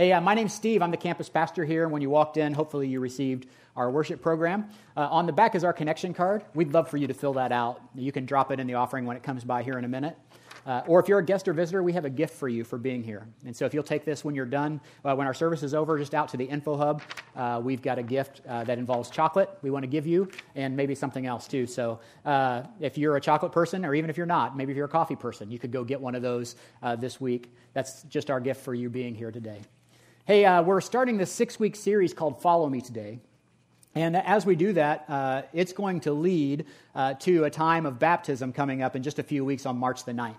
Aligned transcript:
Hey, 0.00 0.12
uh, 0.12 0.20
my 0.22 0.32
name's 0.32 0.54
Steve. 0.54 0.80
I'm 0.80 0.90
the 0.90 0.96
campus 0.96 1.28
pastor 1.28 1.62
here. 1.62 1.82
And 1.82 1.92
When 1.92 2.00
you 2.00 2.08
walked 2.08 2.38
in, 2.38 2.54
hopefully 2.54 2.88
you 2.88 3.00
received 3.00 3.44
our 3.76 3.90
worship 3.90 4.22
program. 4.22 4.70
Uh, 4.96 5.00
on 5.00 5.26
the 5.26 5.32
back 5.34 5.54
is 5.54 5.62
our 5.62 5.74
connection 5.74 6.14
card. 6.14 6.42
We'd 6.54 6.72
love 6.72 6.88
for 6.88 6.96
you 6.96 7.06
to 7.06 7.12
fill 7.12 7.34
that 7.34 7.52
out. 7.52 7.82
You 7.94 8.10
can 8.10 8.24
drop 8.24 8.50
it 8.50 8.60
in 8.60 8.66
the 8.66 8.72
offering 8.72 9.04
when 9.04 9.18
it 9.18 9.22
comes 9.22 9.44
by 9.44 9.62
here 9.62 9.76
in 9.76 9.84
a 9.84 9.88
minute. 9.88 10.16
Uh, 10.64 10.80
or 10.86 11.00
if 11.00 11.08
you're 11.08 11.18
a 11.18 11.22
guest 11.22 11.48
or 11.48 11.52
visitor, 11.52 11.82
we 11.82 11.92
have 11.92 12.06
a 12.06 12.10
gift 12.10 12.32
for 12.32 12.48
you 12.48 12.64
for 12.64 12.78
being 12.78 13.04
here. 13.04 13.26
And 13.44 13.54
so 13.54 13.66
if 13.66 13.74
you'll 13.74 13.82
take 13.82 14.06
this 14.06 14.24
when 14.24 14.34
you're 14.34 14.46
done, 14.46 14.80
uh, 15.04 15.14
when 15.14 15.26
our 15.26 15.34
service 15.34 15.62
is 15.62 15.74
over, 15.74 15.98
just 15.98 16.14
out 16.14 16.30
to 16.30 16.38
the 16.38 16.46
info 16.46 16.78
hub, 16.78 17.02
uh, 17.36 17.60
we've 17.62 17.82
got 17.82 17.98
a 17.98 18.02
gift 18.02 18.40
uh, 18.48 18.64
that 18.64 18.78
involves 18.78 19.10
chocolate 19.10 19.50
we 19.60 19.70
want 19.70 19.82
to 19.82 19.86
give 19.86 20.06
you 20.06 20.30
and 20.54 20.74
maybe 20.74 20.94
something 20.94 21.26
else 21.26 21.46
too. 21.46 21.66
So 21.66 22.00
uh, 22.24 22.62
if 22.80 22.96
you're 22.96 23.16
a 23.16 23.20
chocolate 23.20 23.52
person, 23.52 23.84
or 23.84 23.94
even 23.94 24.08
if 24.08 24.16
you're 24.16 24.24
not, 24.24 24.56
maybe 24.56 24.72
if 24.72 24.78
you're 24.78 24.86
a 24.86 24.88
coffee 24.88 25.16
person, 25.16 25.50
you 25.50 25.58
could 25.58 25.72
go 25.72 25.84
get 25.84 26.00
one 26.00 26.14
of 26.14 26.22
those 26.22 26.56
uh, 26.82 26.96
this 26.96 27.20
week. 27.20 27.52
That's 27.74 28.04
just 28.04 28.30
our 28.30 28.40
gift 28.40 28.62
for 28.62 28.72
you 28.72 28.88
being 28.88 29.14
here 29.14 29.30
today. 29.30 29.60
Hey, 30.30 30.60
we're 30.60 30.80
starting 30.80 31.16
this 31.16 31.32
six 31.32 31.58
week 31.58 31.74
series 31.74 32.14
called 32.14 32.40
Follow 32.40 32.68
Me 32.68 32.80
Today. 32.80 33.18
And 33.96 34.16
as 34.16 34.46
we 34.46 34.54
do 34.54 34.72
that, 34.74 35.04
uh, 35.08 35.42
it's 35.52 35.72
going 35.72 35.98
to 36.02 36.12
lead 36.12 36.66
uh, 36.94 37.14
to 37.14 37.42
a 37.46 37.50
time 37.50 37.84
of 37.84 37.98
baptism 37.98 38.52
coming 38.52 38.80
up 38.80 38.94
in 38.94 39.02
just 39.02 39.18
a 39.18 39.24
few 39.24 39.44
weeks 39.44 39.66
on 39.66 39.76
March 39.76 40.04
the 40.04 40.12
9th. 40.12 40.36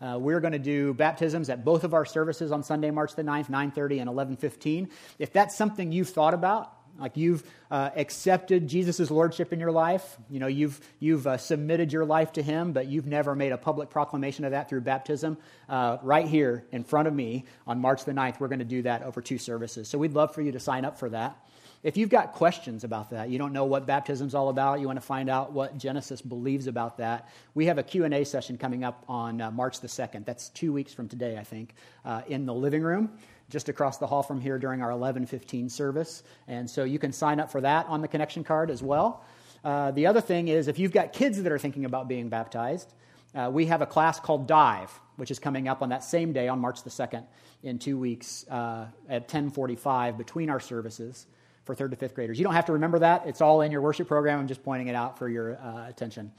Uh, 0.00 0.16
we're 0.20 0.38
going 0.38 0.52
to 0.52 0.60
do 0.60 0.94
baptisms 0.94 1.50
at 1.50 1.64
both 1.64 1.82
of 1.82 1.92
our 1.92 2.04
services 2.04 2.52
on 2.52 2.62
Sunday, 2.62 2.92
March 2.92 3.16
the 3.16 3.24
9th, 3.24 3.50
9.30 3.50 4.02
and 4.02 4.08
11.15. 4.08 4.88
If 5.18 5.32
that's 5.32 5.56
something 5.56 5.90
you've 5.90 6.10
thought 6.10 6.34
about, 6.34 6.72
like 6.98 7.16
you've 7.16 7.42
uh, 7.70 7.90
accepted 7.96 8.68
Jesus' 8.68 9.10
lordship 9.10 9.52
in 9.52 9.60
your 9.60 9.72
life, 9.72 10.16
you 10.30 10.38
know, 10.38 10.46
you've, 10.46 10.80
you've 11.00 11.26
uh, 11.26 11.36
submitted 11.36 11.92
your 11.92 12.04
life 12.04 12.32
to 12.34 12.42
him, 12.42 12.72
but 12.72 12.86
you've 12.86 13.06
never 13.06 13.34
made 13.34 13.52
a 13.52 13.58
public 13.58 13.90
proclamation 13.90 14.44
of 14.44 14.50
that 14.52 14.68
through 14.68 14.82
baptism, 14.82 15.38
uh, 15.68 15.98
right 16.02 16.26
here 16.26 16.64
in 16.72 16.84
front 16.84 17.08
of 17.08 17.14
me 17.14 17.44
on 17.66 17.80
March 17.80 18.04
the 18.04 18.12
9th, 18.12 18.40
we're 18.40 18.48
going 18.48 18.58
to 18.58 18.64
do 18.64 18.82
that 18.82 19.02
over 19.02 19.20
two 19.20 19.38
services. 19.38 19.88
So 19.88 19.98
we'd 19.98 20.12
love 20.12 20.34
for 20.34 20.42
you 20.42 20.52
to 20.52 20.60
sign 20.60 20.84
up 20.84 20.98
for 20.98 21.08
that. 21.10 21.36
If 21.82 21.96
you've 21.96 22.10
got 22.10 22.32
questions 22.32 22.84
about 22.84 23.10
that, 23.10 23.28
you 23.28 23.38
don't 23.38 23.52
know 23.52 23.64
what 23.64 23.86
baptism's 23.86 24.36
all 24.36 24.50
about, 24.50 24.78
you 24.78 24.86
want 24.86 24.98
to 24.98 25.04
find 25.04 25.28
out 25.28 25.52
what 25.52 25.76
Genesis 25.76 26.22
believes 26.22 26.68
about 26.68 26.98
that, 26.98 27.28
we 27.54 27.66
have 27.66 27.78
a 27.78 27.82
Q&A 27.82 28.22
session 28.22 28.56
coming 28.56 28.84
up 28.84 29.04
on 29.08 29.40
uh, 29.40 29.50
March 29.50 29.80
the 29.80 29.88
2nd. 29.88 30.24
That's 30.24 30.50
two 30.50 30.72
weeks 30.72 30.94
from 30.94 31.08
today, 31.08 31.36
I 31.36 31.42
think, 31.42 31.74
uh, 32.04 32.22
in 32.28 32.46
the 32.46 32.54
living 32.54 32.82
room 32.82 33.10
just 33.50 33.68
across 33.68 33.98
the 33.98 34.06
hall 34.06 34.22
from 34.22 34.40
here 34.40 34.58
during 34.58 34.80
our 34.80 34.90
11:15 34.90 35.68
service. 35.70 36.22
And 36.48 36.68
so 36.68 36.84
you 36.84 36.98
can 36.98 37.12
sign 37.12 37.38
up 37.38 37.50
for 37.50 37.60
that 37.60 37.86
on 37.86 38.00
the 38.00 38.08
connection 38.08 38.42
card 38.42 38.70
as 38.70 38.82
well. 38.82 39.22
Uh, 39.62 39.90
the 39.90 40.06
other 40.06 40.22
thing 40.22 40.48
is 40.48 40.68
if 40.68 40.78
you've 40.78 40.92
got 40.92 41.12
kids 41.12 41.42
that 41.42 41.52
are 41.52 41.58
thinking 41.58 41.84
about 41.84 42.08
being 42.08 42.30
baptized, 42.30 42.94
uh, 43.34 43.50
we 43.52 43.66
have 43.66 43.82
a 43.82 43.86
class 43.86 44.18
called 44.18 44.46
Dive, 44.46 44.90
which 45.16 45.30
is 45.30 45.38
coming 45.38 45.68
up 45.68 45.82
on 45.82 45.90
that 45.90 46.02
same 46.02 46.32
day 46.32 46.48
on 46.48 46.60
March 46.60 46.82
the 46.82 46.90
2nd 46.90 47.24
in 47.62 47.78
two 47.78 47.98
weeks 47.98 48.46
uh, 48.48 48.86
at 49.08 49.28
10:45 49.28 50.16
between 50.16 50.48
our 50.48 50.60
services 50.60 51.26
for 51.64 51.74
third 51.74 51.90
to 51.92 51.96
fifth 51.96 52.14
graders. 52.14 52.38
You 52.38 52.44
don't 52.44 52.54
have 52.54 52.66
to 52.66 52.72
remember 52.72 52.98
that. 53.00 53.26
It's 53.26 53.40
all 53.40 53.60
in 53.60 53.70
your 53.70 53.80
worship 53.80 54.08
program. 54.08 54.40
I'm 54.40 54.48
just 54.48 54.62
pointing 54.62 54.88
it 54.88 54.94
out 54.94 55.18
for 55.18 55.28
your 55.28 55.56
uh, 55.56 55.88
attention. 55.88 56.32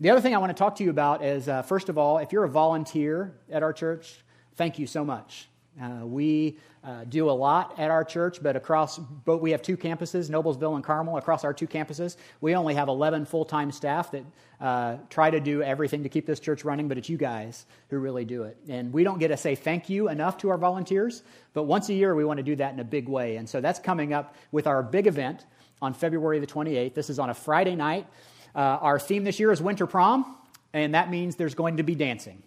The 0.00 0.10
other 0.10 0.20
thing 0.20 0.34
I 0.34 0.38
want 0.38 0.50
to 0.50 0.58
talk 0.58 0.76
to 0.76 0.84
you 0.84 0.90
about 0.90 1.24
is 1.24 1.48
uh, 1.48 1.62
first 1.62 1.88
of 1.88 1.96
all, 1.96 2.18
if 2.18 2.32
you're 2.32 2.44
a 2.44 2.48
volunteer 2.48 3.32
at 3.50 3.62
our 3.62 3.72
church, 3.72 4.16
thank 4.56 4.78
you 4.78 4.86
so 4.86 5.04
much. 5.04 5.48
Uh, 5.80 6.06
we 6.06 6.58
uh, 6.84 7.04
do 7.04 7.28
a 7.28 7.32
lot 7.32 7.74
at 7.78 7.90
our 7.90 8.04
church, 8.04 8.42
but 8.42 8.56
across, 8.56 8.98
but 8.98 9.38
we 9.38 9.50
have 9.50 9.60
two 9.60 9.76
campuses, 9.76 10.30
Noblesville 10.30 10.76
and 10.76 10.84
Carmel. 10.84 11.16
Across 11.16 11.44
our 11.44 11.52
two 11.52 11.66
campuses, 11.66 12.16
we 12.40 12.54
only 12.54 12.74
have 12.74 12.88
11 12.88 13.26
full 13.26 13.44
time 13.44 13.70
staff 13.70 14.10
that 14.12 14.24
uh, 14.60 14.96
try 15.10 15.30
to 15.30 15.38
do 15.38 15.62
everything 15.62 16.02
to 16.02 16.08
keep 16.08 16.24
this 16.24 16.40
church 16.40 16.64
running, 16.64 16.88
but 16.88 16.96
it's 16.96 17.08
you 17.08 17.18
guys 17.18 17.66
who 17.90 17.98
really 17.98 18.24
do 18.24 18.44
it. 18.44 18.56
And 18.68 18.92
we 18.92 19.04
don't 19.04 19.18
get 19.18 19.28
to 19.28 19.36
say 19.36 19.54
thank 19.54 19.90
you 19.90 20.08
enough 20.08 20.38
to 20.38 20.48
our 20.48 20.58
volunteers, 20.58 21.22
but 21.52 21.64
once 21.64 21.88
a 21.90 21.94
year 21.94 22.14
we 22.14 22.24
want 22.24 22.38
to 22.38 22.42
do 22.42 22.56
that 22.56 22.72
in 22.72 22.80
a 22.80 22.84
big 22.84 23.08
way. 23.08 23.36
And 23.36 23.48
so 23.48 23.60
that's 23.60 23.78
coming 23.78 24.14
up 24.14 24.34
with 24.52 24.66
our 24.66 24.82
big 24.82 25.06
event 25.06 25.44
on 25.82 25.92
February 25.92 26.38
the 26.38 26.46
28th. 26.46 26.94
This 26.94 27.10
is 27.10 27.18
on 27.18 27.28
a 27.28 27.34
Friday 27.34 27.76
night. 27.76 28.06
Uh, 28.54 28.78
our 28.80 28.98
theme 28.98 29.24
this 29.24 29.38
year 29.38 29.52
is 29.52 29.60
Winter 29.60 29.86
Prom, 29.86 30.36
and 30.72 30.94
that 30.94 31.10
means 31.10 31.36
there's 31.36 31.54
going 31.54 31.76
to 31.76 31.82
be 31.82 31.94
dancing. 31.94 32.42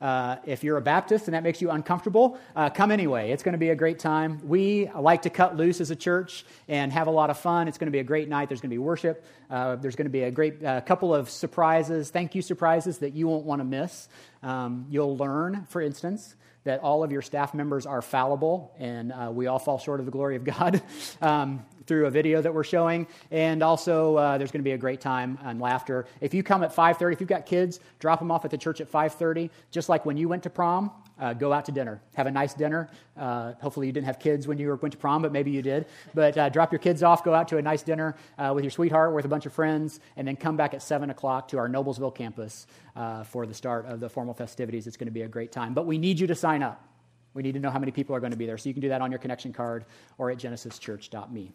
Uh, 0.00 0.36
if 0.46 0.64
you're 0.64 0.78
a 0.78 0.82
Baptist 0.82 1.26
and 1.26 1.34
that 1.34 1.42
makes 1.42 1.60
you 1.60 1.70
uncomfortable, 1.70 2.38
uh, 2.56 2.70
come 2.70 2.90
anyway. 2.90 3.30
It's 3.32 3.42
going 3.42 3.52
to 3.52 3.58
be 3.58 3.68
a 3.68 3.74
great 3.74 3.98
time. 3.98 4.40
We 4.46 4.88
like 4.88 5.22
to 5.22 5.30
cut 5.30 5.56
loose 5.56 5.80
as 5.80 5.90
a 5.90 5.96
church 5.96 6.46
and 6.68 6.90
have 6.92 7.06
a 7.06 7.10
lot 7.10 7.28
of 7.28 7.38
fun. 7.38 7.68
It's 7.68 7.76
going 7.76 7.88
to 7.88 7.92
be 7.92 7.98
a 7.98 8.04
great 8.04 8.28
night. 8.28 8.48
There's 8.48 8.60
going 8.60 8.70
to 8.70 8.74
be 8.74 8.78
worship. 8.78 9.24
Uh, 9.50 9.76
there's 9.76 9.96
going 9.96 10.06
to 10.06 10.10
be 10.10 10.22
a 10.22 10.30
great 10.30 10.64
uh, 10.64 10.80
couple 10.80 11.14
of 11.14 11.28
surprises, 11.28 12.10
thank 12.10 12.34
you 12.34 12.42
surprises 12.42 12.98
that 12.98 13.14
you 13.14 13.28
won't 13.28 13.44
want 13.44 13.60
to 13.60 13.64
miss. 13.64 14.08
Um, 14.42 14.86
you'll 14.88 15.16
learn, 15.16 15.66
for 15.68 15.82
instance, 15.82 16.34
that 16.64 16.80
all 16.80 17.02
of 17.02 17.10
your 17.10 17.22
staff 17.22 17.54
members 17.54 17.86
are 17.86 18.02
fallible 18.02 18.72
and 18.78 19.12
uh, 19.12 19.30
we 19.32 19.46
all 19.46 19.58
fall 19.58 19.78
short 19.78 20.00
of 20.00 20.06
the 20.06 20.12
glory 20.12 20.36
of 20.36 20.44
God. 20.44 20.82
Um, 21.22 21.64
through 21.90 22.06
a 22.06 22.10
video 22.10 22.40
that 22.40 22.54
we're 22.54 22.62
showing. 22.62 23.04
And 23.32 23.64
also, 23.64 24.14
uh, 24.14 24.38
there's 24.38 24.52
going 24.52 24.60
to 24.60 24.64
be 24.64 24.70
a 24.70 24.78
great 24.78 25.00
time 25.00 25.36
and 25.42 25.60
laughter. 25.60 26.06
If 26.20 26.32
you 26.32 26.44
come 26.44 26.62
at 26.62 26.72
5.30, 26.72 27.14
if 27.14 27.20
you've 27.20 27.28
got 27.28 27.46
kids, 27.46 27.80
drop 27.98 28.20
them 28.20 28.30
off 28.30 28.44
at 28.44 28.52
the 28.52 28.56
church 28.56 28.80
at 28.80 28.88
5.30. 28.88 29.50
Just 29.72 29.88
like 29.88 30.06
when 30.06 30.16
you 30.16 30.28
went 30.28 30.44
to 30.44 30.50
prom, 30.50 30.92
uh, 31.18 31.32
go 31.32 31.52
out 31.52 31.64
to 31.64 31.72
dinner. 31.72 32.00
Have 32.14 32.28
a 32.28 32.30
nice 32.30 32.54
dinner. 32.54 32.88
Uh, 33.16 33.54
hopefully, 33.60 33.88
you 33.88 33.92
didn't 33.92 34.06
have 34.06 34.20
kids 34.20 34.46
when 34.46 34.56
you 34.56 34.78
went 34.80 34.92
to 34.92 34.98
prom, 34.98 35.20
but 35.20 35.32
maybe 35.32 35.50
you 35.50 35.62
did. 35.62 35.86
But 36.14 36.38
uh, 36.38 36.48
drop 36.48 36.70
your 36.70 36.78
kids 36.78 37.02
off, 37.02 37.24
go 37.24 37.34
out 37.34 37.48
to 37.48 37.56
a 37.56 37.62
nice 37.62 37.82
dinner 37.82 38.14
uh, 38.38 38.52
with 38.54 38.62
your 38.62 38.70
sweetheart, 38.70 39.12
with 39.12 39.24
a 39.24 39.28
bunch 39.28 39.46
of 39.46 39.52
friends, 39.52 39.98
and 40.16 40.28
then 40.28 40.36
come 40.36 40.56
back 40.56 40.74
at 40.74 40.82
7 40.82 41.10
o'clock 41.10 41.48
to 41.48 41.58
our 41.58 41.68
Noblesville 41.68 42.14
campus 42.14 42.68
uh, 42.94 43.24
for 43.24 43.46
the 43.46 43.54
start 43.54 43.84
of 43.86 43.98
the 43.98 44.08
formal 44.08 44.32
festivities. 44.32 44.86
It's 44.86 44.96
going 44.96 45.08
to 45.08 45.12
be 45.12 45.22
a 45.22 45.28
great 45.28 45.50
time. 45.50 45.74
But 45.74 45.86
we 45.86 45.98
need 45.98 46.20
you 46.20 46.28
to 46.28 46.36
sign 46.36 46.62
up. 46.62 46.86
We 47.34 47.42
need 47.42 47.54
to 47.54 47.60
know 47.60 47.70
how 47.70 47.78
many 47.80 47.92
people 47.92 48.14
are 48.14 48.20
going 48.20 48.32
to 48.32 48.38
be 48.38 48.46
there. 48.46 48.58
So 48.58 48.68
you 48.68 48.74
can 48.74 48.80
do 48.80 48.88
that 48.90 49.00
on 49.00 49.10
your 49.10 49.18
connection 49.18 49.52
card 49.52 49.84
or 50.18 50.30
at 50.30 50.38
genesischurch.me. 50.38 51.52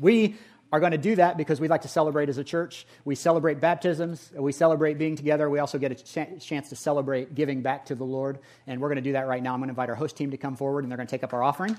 We 0.00 0.36
are 0.72 0.80
going 0.80 0.92
to 0.92 0.98
do 0.98 1.16
that 1.16 1.36
because 1.36 1.60
we 1.60 1.68
like 1.68 1.82
to 1.82 1.88
celebrate 1.88 2.28
as 2.28 2.38
a 2.38 2.44
church. 2.44 2.86
We 3.04 3.14
celebrate 3.14 3.60
baptisms, 3.60 4.32
we 4.34 4.52
celebrate 4.52 4.98
being 4.98 5.16
together. 5.16 5.48
We 5.48 5.58
also 5.58 5.78
get 5.78 5.92
a 5.92 5.94
ch- 5.94 6.44
chance 6.44 6.68
to 6.70 6.76
celebrate 6.76 7.34
giving 7.34 7.62
back 7.62 7.86
to 7.86 7.94
the 7.94 8.04
Lord. 8.04 8.40
And 8.66 8.80
we're 8.80 8.88
going 8.88 8.96
to 8.96 9.02
do 9.02 9.12
that 9.12 9.26
right 9.26 9.42
now. 9.42 9.54
I'm 9.54 9.60
going 9.60 9.68
to 9.68 9.72
invite 9.72 9.90
our 9.90 9.94
host 9.94 10.16
team 10.16 10.32
to 10.32 10.36
come 10.36 10.56
forward, 10.56 10.84
and 10.84 10.90
they're 10.90 10.96
going 10.96 11.06
to 11.06 11.10
take 11.10 11.24
up 11.24 11.32
our 11.32 11.42
offering. 11.42 11.78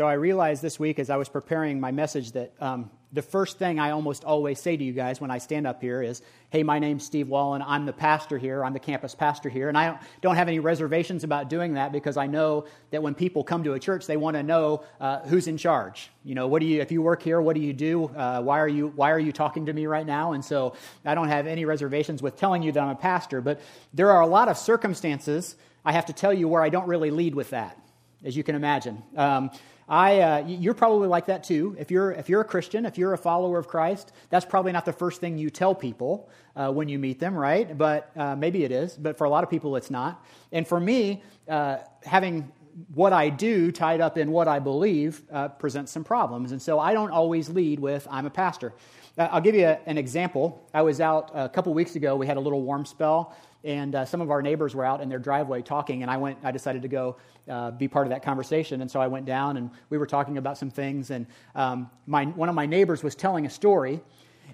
So 0.00 0.06
I 0.06 0.14
realized 0.14 0.62
this 0.62 0.80
week 0.80 0.98
as 0.98 1.10
I 1.10 1.16
was 1.16 1.28
preparing 1.28 1.78
my 1.78 1.90
message 1.90 2.32
that 2.32 2.54
um, 2.58 2.90
the 3.12 3.20
first 3.20 3.58
thing 3.58 3.78
I 3.78 3.90
almost 3.90 4.24
always 4.24 4.58
say 4.58 4.74
to 4.74 4.82
you 4.82 4.94
guys 4.94 5.20
when 5.20 5.30
I 5.30 5.36
stand 5.36 5.66
up 5.66 5.82
here 5.82 6.02
is, 6.02 6.22
Hey, 6.48 6.62
my 6.62 6.78
name's 6.78 7.04
Steve 7.04 7.28
Wallen. 7.28 7.60
I'm 7.60 7.84
the 7.84 7.92
pastor 7.92 8.38
here. 8.38 8.64
I'm 8.64 8.72
the 8.72 8.80
campus 8.80 9.14
pastor 9.14 9.50
here. 9.50 9.68
And 9.68 9.76
I 9.76 9.98
don't 10.22 10.36
have 10.36 10.48
any 10.48 10.58
reservations 10.58 11.22
about 11.22 11.50
doing 11.50 11.74
that 11.74 11.92
because 11.92 12.16
I 12.16 12.28
know 12.28 12.64
that 12.92 13.02
when 13.02 13.14
people 13.14 13.44
come 13.44 13.62
to 13.64 13.74
a 13.74 13.78
church, 13.78 14.06
they 14.06 14.16
want 14.16 14.38
to 14.38 14.42
know 14.42 14.84
uh, 15.02 15.18
who's 15.26 15.46
in 15.46 15.58
charge. 15.58 16.08
You 16.24 16.34
know, 16.34 16.46
what 16.48 16.60
do 16.60 16.66
you, 16.66 16.80
if 16.80 16.90
you 16.90 17.02
work 17.02 17.22
here, 17.22 17.38
what 17.42 17.54
do 17.54 17.60
you 17.60 17.74
do? 17.74 18.06
Uh, 18.06 18.40
why, 18.40 18.58
are 18.58 18.68
you, 18.68 18.94
why 18.96 19.10
are 19.10 19.18
you 19.18 19.32
talking 19.32 19.66
to 19.66 19.72
me 19.74 19.84
right 19.84 20.06
now? 20.06 20.32
And 20.32 20.42
so 20.42 20.76
I 21.04 21.14
don't 21.14 21.28
have 21.28 21.46
any 21.46 21.66
reservations 21.66 22.22
with 22.22 22.36
telling 22.36 22.62
you 22.62 22.72
that 22.72 22.80
I'm 22.82 22.88
a 22.88 22.94
pastor. 22.94 23.42
But 23.42 23.60
there 23.92 24.10
are 24.12 24.22
a 24.22 24.26
lot 24.26 24.48
of 24.48 24.56
circumstances 24.56 25.56
I 25.84 25.92
have 25.92 26.06
to 26.06 26.14
tell 26.14 26.32
you 26.32 26.48
where 26.48 26.62
I 26.62 26.70
don't 26.70 26.88
really 26.88 27.10
lead 27.10 27.34
with 27.34 27.50
that, 27.50 27.78
as 28.24 28.34
you 28.34 28.42
can 28.42 28.54
imagine. 28.54 29.02
Um, 29.14 29.50
I, 29.90 30.20
uh, 30.20 30.46
you're 30.46 30.74
probably 30.74 31.08
like 31.08 31.26
that 31.26 31.42
too. 31.42 31.74
If 31.76 31.90
you're, 31.90 32.12
if 32.12 32.28
you're 32.28 32.40
a 32.40 32.44
Christian, 32.44 32.86
if 32.86 32.96
you're 32.96 33.12
a 33.12 33.18
follower 33.18 33.58
of 33.58 33.66
Christ, 33.66 34.12
that's 34.30 34.46
probably 34.46 34.70
not 34.70 34.84
the 34.84 34.92
first 34.92 35.20
thing 35.20 35.36
you 35.36 35.50
tell 35.50 35.74
people 35.74 36.30
uh, 36.54 36.70
when 36.70 36.88
you 36.88 36.96
meet 36.96 37.18
them, 37.18 37.34
right? 37.34 37.76
But 37.76 38.12
uh, 38.16 38.36
maybe 38.36 38.62
it 38.62 38.70
is. 38.70 38.94
But 38.94 39.18
for 39.18 39.24
a 39.24 39.30
lot 39.30 39.42
of 39.42 39.50
people, 39.50 39.74
it's 39.74 39.90
not. 39.90 40.24
And 40.52 40.66
for 40.66 40.78
me, 40.78 41.24
uh, 41.48 41.78
having 42.04 42.52
what 42.94 43.12
I 43.12 43.30
do 43.30 43.72
tied 43.72 44.00
up 44.00 44.16
in 44.16 44.30
what 44.30 44.46
I 44.46 44.60
believe 44.60 45.22
uh, 45.32 45.48
presents 45.48 45.90
some 45.90 46.04
problems. 46.04 46.52
And 46.52 46.62
so 46.62 46.78
I 46.78 46.94
don't 46.94 47.10
always 47.10 47.48
lead 47.48 47.80
with, 47.80 48.06
I'm 48.08 48.26
a 48.26 48.30
pastor. 48.30 48.72
Uh, 49.18 49.28
I'll 49.30 49.40
give 49.40 49.54
you 49.54 49.66
a, 49.66 49.78
an 49.86 49.98
example. 49.98 50.66
I 50.72 50.82
was 50.82 51.00
out 51.00 51.30
a 51.34 51.48
couple 51.48 51.74
weeks 51.74 51.96
ago, 51.96 52.16
we 52.16 52.26
had 52.26 52.36
a 52.36 52.40
little 52.40 52.62
warm 52.62 52.86
spell, 52.86 53.34
and 53.64 53.94
uh, 53.94 54.04
some 54.04 54.20
of 54.20 54.30
our 54.30 54.40
neighbors 54.40 54.74
were 54.74 54.84
out 54.84 55.00
in 55.00 55.08
their 55.08 55.18
driveway 55.18 55.62
talking, 55.62 56.02
and 56.02 56.10
I 56.10 56.16
went, 56.16 56.38
I 56.42 56.50
decided 56.50 56.82
to 56.82 56.88
go 56.88 57.16
uh, 57.48 57.72
be 57.72 57.88
part 57.88 58.06
of 58.06 58.10
that 58.10 58.22
conversation. 58.22 58.80
And 58.80 58.90
so 58.90 59.00
I 59.00 59.08
went 59.08 59.26
down, 59.26 59.56
and 59.56 59.70
we 59.90 59.98
were 59.98 60.06
talking 60.06 60.38
about 60.38 60.56
some 60.56 60.70
things, 60.70 61.10
and 61.10 61.26
um, 61.54 61.90
my, 62.06 62.24
one 62.24 62.48
of 62.48 62.54
my 62.54 62.66
neighbors 62.66 63.02
was 63.02 63.14
telling 63.14 63.46
a 63.46 63.50
story. 63.50 64.00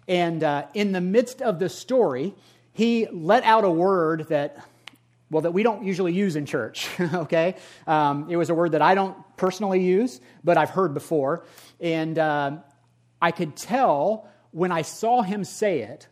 And 0.09 0.43
uh, 0.43 0.67
in 0.75 0.93
the 0.93 1.01
midst 1.01 1.43
of 1.43 1.59
the 1.59 1.69
story, 1.69 2.35
he 2.73 3.07
let 3.13 3.45
out 3.45 3.65
a 3.65 3.71
word 3.71 4.27
that 4.29 4.65
well, 5.31 5.43
that 5.43 5.51
we 5.51 5.65
don't 5.65 5.85
usually 5.85 6.13
use 6.13 6.37
in 6.37 6.47
church, 6.47 6.89
okay? 7.01 7.57
Um, 7.87 8.29
it 8.31 8.37
was 8.37 8.49
a 8.49 8.55
word 8.55 8.73
that 8.73 8.83
I 8.83 8.95
don't 8.95 9.17
personally 9.37 9.83
use, 9.83 10.21
but 10.45 10.57
I've 10.57 10.71
heard 10.71 10.95
before. 10.95 11.45
And 11.81 12.17
uh, 12.17 12.59
I 13.21 13.33
could 13.33 13.57
tell 13.57 14.29
when 14.57 14.73
I 14.73 14.83
saw 14.83 15.21
him 15.21 15.45
say 15.45 15.81
it 15.81 16.09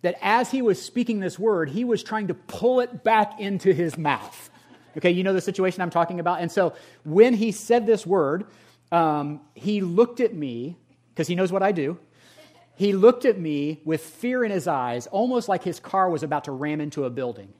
that 0.00 0.16
as 0.22 0.50
he 0.50 0.62
was 0.62 0.82
speaking 0.82 1.20
this 1.20 1.38
word, 1.38 1.68
he 1.68 1.84
was 1.84 2.02
trying 2.02 2.28
to 2.28 2.34
pull 2.34 2.80
it 2.80 3.04
back 3.04 3.38
into 3.38 3.72
his 3.72 3.98
mouth. 3.98 4.50
Okay, 4.96 5.10
you 5.10 5.22
know 5.22 5.32
the 5.32 5.40
situation 5.40 5.82
I'm 5.82 5.90
talking 5.90 6.18
about? 6.18 6.40
And 6.40 6.50
so 6.50 6.74
when 7.04 7.34
he 7.34 7.52
said 7.52 7.86
this 7.86 8.06
word, 8.06 8.46
um, 8.90 9.40
he 9.54 9.82
looked 9.82 10.20
at 10.20 10.34
me, 10.34 10.78
because 11.10 11.28
he 11.28 11.34
knows 11.34 11.52
what 11.52 11.62
I 11.62 11.72
do. 11.72 11.98
He 12.74 12.94
looked 12.94 13.26
at 13.26 13.38
me 13.38 13.82
with 13.84 14.00
fear 14.00 14.42
in 14.42 14.50
his 14.50 14.66
eyes, 14.66 15.06
almost 15.06 15.48
like 15.48 15.62
his 15.62 15.78
car 15.78 16.08
was 16.08 16.22
about 16.22 16.44
to 16.44 16.52
ram 16.52 16.80
into 16.80 17.04
a 17.04 17.10
building 17.10 17.52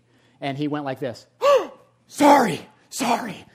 and 0.43 0.58
he 0.58 0.69
went 0.69 0.85
like 0.85 1.00
this 1.00 1.26
sorry 2.06 2.61
sorry 2.90 3.46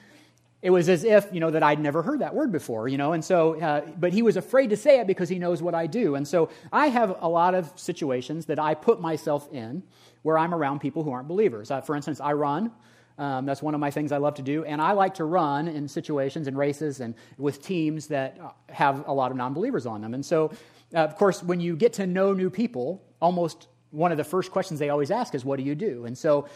it 0.62 0.70
was 0.72 0.90
as 0.90 1.04
if 1.04 1.28
you 1.32 1.40
know 1.40 1.52
that 1.52 1.64
i'd 1.64 1.80
never 1.80 2.02
heard 2.02 2.20
that 2.20 2.34
word 2.34 2.52
before 2.52 2.88
you 2.88 2.98
know 2.98 3.14
and 3.14 3.24
so 3.24 3.60
uh, 3.62 3.82
but 4.00 4.12
he 4.12 4.22
was 4.22 4.38
afraid 4.38 4.70
to 4.70 4.78
say 4.78 5.00
it 5.00 5.08
because 5.08 5.30
he 5.30 5.40
knows 5.40 5.62
what 5.62 5.76
i 5.76 5.86
do. 5.88 6.16
And 6.16 6.28
so 6.28 6.50
i 6.72 6.88
have 6.88 7.18
a 7.20 7.30
lot 7.30 7.54
of 7.56 7.72
situations 7.76 8.46
that 8.48 8.60
i 8.60 8.74
put 8.74 9.00
myself 9.00 9.52
in 9.52 9.84
where 10.24 10.38
i'm 10.38 10.54
around 10.54 10.80
people 10.80 11.04
who 11.04 11.12
aren't 11.12 11.28
believers. 11.28 11.72
Uh, 11.72 11.82
for 11.82 11.96
instance 11.96 12.20
i 12.20 12.34
run. 12.34 12.72
Um, 13.20 13.48
that's 13.48 13.64
one 13.64 13.74
of 13.74 13.80
my 13.80 13.90
things 13.92 14.12
i 14.12 14.18
love 14.18 14.36
to 14.36 14.42
do. 14.42 14.66
And 14.66 14.82
i 14.82 14.92
like 14.94 15.16
to 15.16 15.26
run 15.26 15.68
in 15.68 15.88
situations 15.88 16.48
and 16.48 16.58
races 16.58 17.00
and 17.00 17.14
with 17.38 17.62
teams 17.62 18.08
that 18.08 18.40
have 18.70 19.08
a 19.08 19.14
lot 19.14 19.32
of 19.32 19.38
non-believers 19.38 19.86
on 19.86 20.02
them. 20.02 20.14
And 20.14 20.26
so 20.26 20.52
uh, 20.94 21.00
of 21.00 21.16
course 21.16 21.44
when 21.44 21.60
you 21.60 21.76
get 21.76 21.94
to 21.94 22.08
know 22.08 22.34
new 22.34 22.50
people 22.50 23.04
almost 23.22 23.68
one 23.92 24.12
of 24.12 24.18
the 24.18 24.24
first 24.24 24.52
questions 24.52 24.80
they 24.80 24.90
always 24.90 25.12
ask 25.12 25.34
is 25.36 25.46
what 25.46 25.58
do 25.58 25.64
you 25.64 25.76
do? 25.76 26.06
And 26.06 26.18
so 26.18 26.48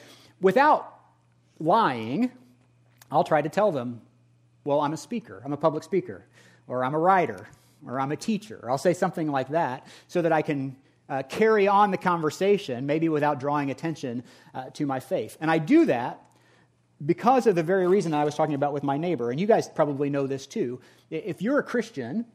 without 0.41 0.99
lying, 1.59 2.31
I'll 3.11 3.23
try 3.23 3.41
to 3.41 3.49
tell 3.49 3.71
them, 3.71 4.01
well, 4.63 4.81
I'm 4.81 4.93
a 4.93 4.97
speaker, 4.97 5.41
I'm 5.43 5.53
a 5.53 5.57
public 5.57 5.83
speaker, 5.83 6.25
or 6.67 6.83
I'm 6.83 6.93
a 6.93 6.99
writer, 6.99 7.47
or 7.85 7.99
I'm 7.99 8.11
a 8.11 8.15
teacher. 8.15 8.69
I'll 8.69 8.77
say 8.77 8.93
something 8.93 9.29
like 9.29 9.49
that 9.49 9.87
so 10.07 10.21
that 10.21 10.31
I 10.31 10.41
can 10.41 10.75
uh, 11.09 11.23
carry 11.23 11.67
on 11.67 11.91
the 11.91 11.97
conversation, 11.97 12.85
maybe 12.85 13.09
without 13.09 13.39
drawing 13.39 13.69
attention 13.69 14.23
uh, 14.53 14.69
to 14.73 14.85
my 14.85 14.99
faith. 14.99 15.37
And 15.41 15.51
I 15.51 15.57
do 15.57 15.85
that 15.85 16.21
because 17.05 17.47
of 17.47 17.55
the 17.55 17.63
very 17.63 17.87
reason 17.87 18.13
I 18.13 18.23
was 18.23 18.35
talking 18.35 18.55
about 18.55 18.73
with 18.73 18.83
my 18.83 18.97
neighbor. 18.97 19.31
And 19.31 19.39
you 19.39 19.47
guys 19.47 19.67
probably 19.67 20.09
know 20.09 20.27
this 20.27 20.47
too. 20.47 20.79
If 21.09 21.41
you're 21.41 21.59
a 21.59 21.63
Christian, 21.63 22.25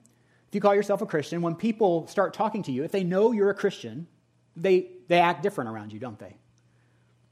if 0.49 0.55
you 0.55 0.61
call 0.61 0.75
yourself 0.75 1.01
a 1.01 1.07
Christian, 1.07 1.41
when 1.41 1.55
people 1.55 2.07
start 2.09 2.35
talking 2.35 2.63
to 2.65 2.73
you, 2.73 2.85
if 2.85 2.93
they 2.93 3.05
know 3.05 3.33
you're 3.33 3.51
a 3.51 3.55
Christian, 3.55 4.07
they, 4.57 4.91
they 5.09 5.21
act 5.21 5.43
different 5.43 5.71
around 5.71 5.93
you, 5.93 5.99
don't 5.99 6.19
they? 6.19 6.37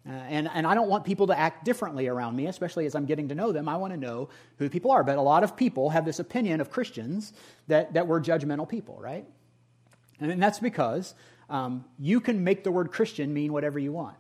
Uh, 0.07 0.13
and, 0.13 0.51
and 0.53 0.67
I 0.67 0.75
don't 0.75 0.89
want 0.89 1.05
people 1.05 1.29
to 1.29 1.39
act 1.39 1.65
differently 1.65 2.09
around 2.09 2.37
me, 2.37 2.47
especially 2.47 2.85
as 2.85 2.95
I'm 2.95 3.07
getting 3.07 3.29
to 3.29 3.35
know 3.35 3.53
them. 3.53 3.69
I 3.69 3.77
want 3.77 3.95
to 3.95 3.99
know 3.99 4.29
who 4.59 4.69
people 4.69 4.91
are. 4.91 5.03
But 5.03 5.17
a 5.17 5.23
lot 5.23 5.45
of 5.45 5.57
people 5.57 5.91
have 5.91 6.05
this 6.05 6.19
opinion 6.19 6.61
of 6.61 6.71
Christians 6.71 7.33
that, 7.69 7.95
that 7.95 8.07
we're 8.07 8.21
judgmental 8.21 8.69
people, 8.69 8.99
right? 9.01 9.25
And 10.21 10.43
that's 10.43 10.59
because 10.59 11.15
um, 11.49 11.85
you 11.99 12.21
can 12.21 12.45
make 12.45 12.65
the 12.65 12.71
word 12.71 12.93
Christian 12.93 13.33
mean 13.33 13.53
whatever 13.53 13.79
you 13.79 13.93
want. 13.93 14.17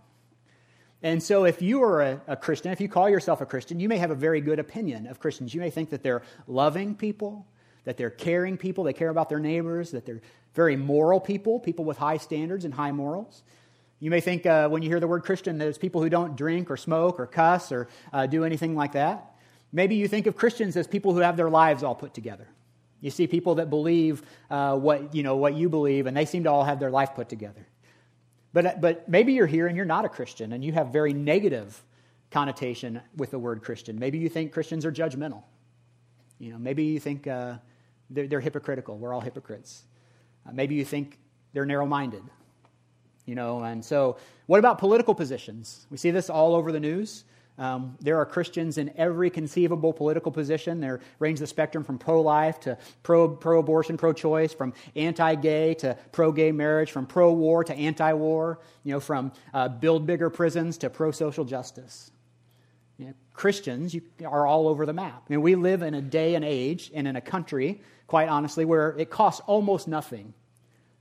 And 1.02 1.22
so, 1.22 1.44
if 1.44 1.60
you 1.60 1.82
are 1.82 2.00
a, 2.00 2.20
a, 2.28 2.36
Christian, 2.36 2.72
if 2.72 2.80
you 2.80 2.88
call 2.88 3.10
yourself 3.10 3.42
a 3.42 3.46
Christian, 3.46 3.78
you 3.78 3.90
may 3.90 3.98
have 3.98 4.10
a 4.10 4.14
very 4.14 4.40
good 4.40 4.58
opinion 4.58 5.06
of 5.06 5.20
Christians. 5.20 5.52
You 5.52 5.60
may 5.60 5.68
think 5.68 5.90
that 5.90 6.02
they're 6.02 6.22
loving 6.46 6.94
people, 6.94 7.46
that 7.84 7.98
they're 7.98 8.08
caring 8.08 8.56
people, 8.56 8.84
they 8.84 8.94
care 8.94 9.10
about 9.10 9.28
their 9.28 9.38
neighbors, 9.38 9.90
that 9.90 10.06
they're 10.06 10.22
very 10.54 10.76
moral 10.76 11.20
people, 11.20 11.60
people 11.60 11.84
with 11.84 11.98
high 11.98 12.16
standards 12.16 12.64
and 12.64 12.72
high 12.72 12.92
morals. 12.92 13.42
You 14.04 14.10
may 14.10 14.20
think 14.20 14.44
uh, 14.44 14.68
when 14.68 14.82
you 14.82 14.90
hear 14.90 15.00
the 15.00 15.08
word 15.08 15.24
Christian 15.24 15.56
that 15.56 15.66
it's 15.66 15.78
people 15.78 16.02
who 16.02 16.10
don't 16.10 16.36
drink 16.36 16.70
or 16.70 16.76
smoke 16.76 17.18
or 17.18 17.26
cuss 17.26 17.72
or 17.72 17.88
uh, 18.12 18.26
do 18.26 18.44
anything 18.44 18.76
like 18.76 18.92
that. 18.92 19.34
Maybe 19.72 19.94
you 19.94 20.08
think 20.08 20.26
of 20.26 20.36
Christians 20.36 20.76
as 20.76 20.86
people 20.86 21.14
who 21.14 21.20
have 21.20 21.38
their 21.38 21.48
lives 21.48 21.82
all 21.82 21.94
put 21.94 22.12
together. 22.12 22.46
You 23.00 23.10
see 23.10 23.26
people 23.26 23.54
that 23.54 23.70
believe 23.70 24.20
uh, 24.50 24.76
what, 24.76 25.14
you 25.14 25.22
know, 25.22 25.36
what 25.36 25.54
you 25.54 25.70
believe, 25.70 26.06
and 26.06 26.14
they 26.14 26.26
seem 26.26 26.44
to 26.44 26.50
all 26.50 26.64
have 26.64 26.80
their 26.80 26.90
life 26.90 27.14
put 27.14 27.30
together. 27.30 27.66
But, 28.52 28.78
but 28.82 29.08
maybe 29.08 29.32
you're 29.32 29.46
here 29.46 29.68
and 29.68 29.74
you're 29.74 29.86
not 29.86 30.04
a 30.04 30.10
Christian, 30.10 30.52
and 30.52 30.62
you 30.62 30.72
have 30.72 30.88
very 30.88 31.14
negative 31.14 31.82
connotation 32.30 33.00
with 33.16 33.30
the 33.30 33.38
word 33.38 33.62
Christian. 33.62 33.98
Maybe 33.98 34.18
you 34.18 34.28
think 34.28 34.52
Christians 34.52 34.84
are 34.84 34.92
judgmental. 34.92 35.44
You 36.38 36.52
know, 36.52 36.58
maybe 36.58 36.84
you 36.84 37.00
think 37.00 37.26
uh, 37.26 37.54
they're, 38.10 38.26
they're, 38.28 38.40
hypocritical. 38.40 38.98
We're 38.98 39.14
all 39.14 39.22
hypocrites. 39.22 39.82
Uh, 40.46 40.52
maybe 40.52 40.74
you 40.74 40.84
think 40.84 41.18
they're 41.54 41.64
narrow 41.64 41.86
minded 41.86 42.22
you 43.26 43.34
know 43.34 43.62
and 43.62 43.84
so 43.84 44.16
what 44.46 44.58
about 44.58 44.78
political 44.78 45.14
positions? 45.14 45.86
We 45.90 45.96
see 45.96 46.10
this 46.10 46.28
all 46.28 46.54
over 46.54 46.70
the 46.70 46.80
news. 46.80 47.24
Um, 47.56 47.96
there 48.00 48.18
are 48.18 48.26
christians 48.26 48.78
in 48.78 48.92
every 48.96 49.30
conceivable 49.30 49.92
political 49.92 50.32
position. 50.32 50.80
They 50.80 50.90
range 51.20 51.38
the 51.38 51.46
spectrum 51.46 51.84
from 51.84 51.98
pro-life 51.98 52.58
to 52.60 52.76
pro, 53.04 53.28
pro-abortion 53.28 53.96
pro-choice 53.96 54.52
from 54.52 54.74
anti-gay 54.96 55.74
to 55.74 55.96
pro-gay 56.10 56.50
marriage 56.50 56.90
from 56.90 57.06
pro-war 57.06 57.62
to 57.64 57.72
anti-war 57.72 58.58
you 58.82 58.92
know 58.92 59.00
from 59.00 59.32
uh, 59.54 59.68
build 59.68 60.04
bigger 60.04 60.30
prisons 60.30 60.78
to 60.78 60.90
pro-social 60.90 61.44
justice. 61.44 62.10
You 62.98 63.06
know, 63.06 63.14
christians 63.34 63.94
you, 63.94 64.02
are 64.26 64.46
all 64.46 64.66
over 64.66 64.84
the 64.84 64.92
map. 64.92 65.22
I 65.28 65.32
mean, 65.32 65.42
we 65.42 65.54
live 65.54 65.82
in 65.82 65.94
a 65.94 66.02
day 66.02 66.34
and 66.34 66.44
age 66.44 66.90
and 66.92 67.06
in 67.06 67.14
a 67.14 67.20
country 67.20 67.80
quite 68.08 68.28
honestly 68.28 68.64
where 68.64 68.96
it 68.98 69.10
costs 69.10 69.40
almost 69.46 69.86
nothing 69.86 70.34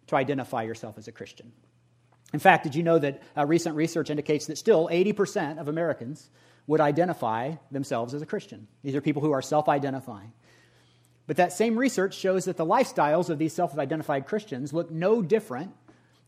to 0.05 0.15
identify 0.15 0.61
yourself 0.61 0.97
as 0.99 1.07
a 1.07 1.11
christian 1.11 1.51
in 2.33 2.39
fact, 2.39 2.63
did 2.63 2.73
you 2.73 2.81
know 2.81 2.97
that 2.97 3.21
uh, 3.37 3.45
recent 3.45 3.75
research 3.75 4.09
indicates 4.09 4.47
that 4.47 4.57
still 4.57 4.89
80% 4.89 5.59
of 5.59 5.67
Americans 5.67 6.29
would 6.65 6.81
identify 6.81 7.53
themselves 7.71 8.15
as 8.15 8.23
a 8.23 8.25
Christian? 8.25 8.67
These 8.83 8.95
are 8.95 9.01
people 9.01 9.21
who 9.21 9.31
are 9.31 9.41
self 9.41 9.69
identifying. 9.69 10.33
But 11.27 11.37
that 11.37 11.53
same 11.53 11.77
research 11.77 12.15
shows 12.15 12.45
that 12.45 12.57
the 12.57 12.65
lifestyles 12.65 13.29
of 13.29 13.37
these 13.37 13.53
self 13.53 13.77
identified 13.77 14.25
Christians 14.25 14.73
look 14.73 14.91
no 14.91 15.21
different 15.21 15.71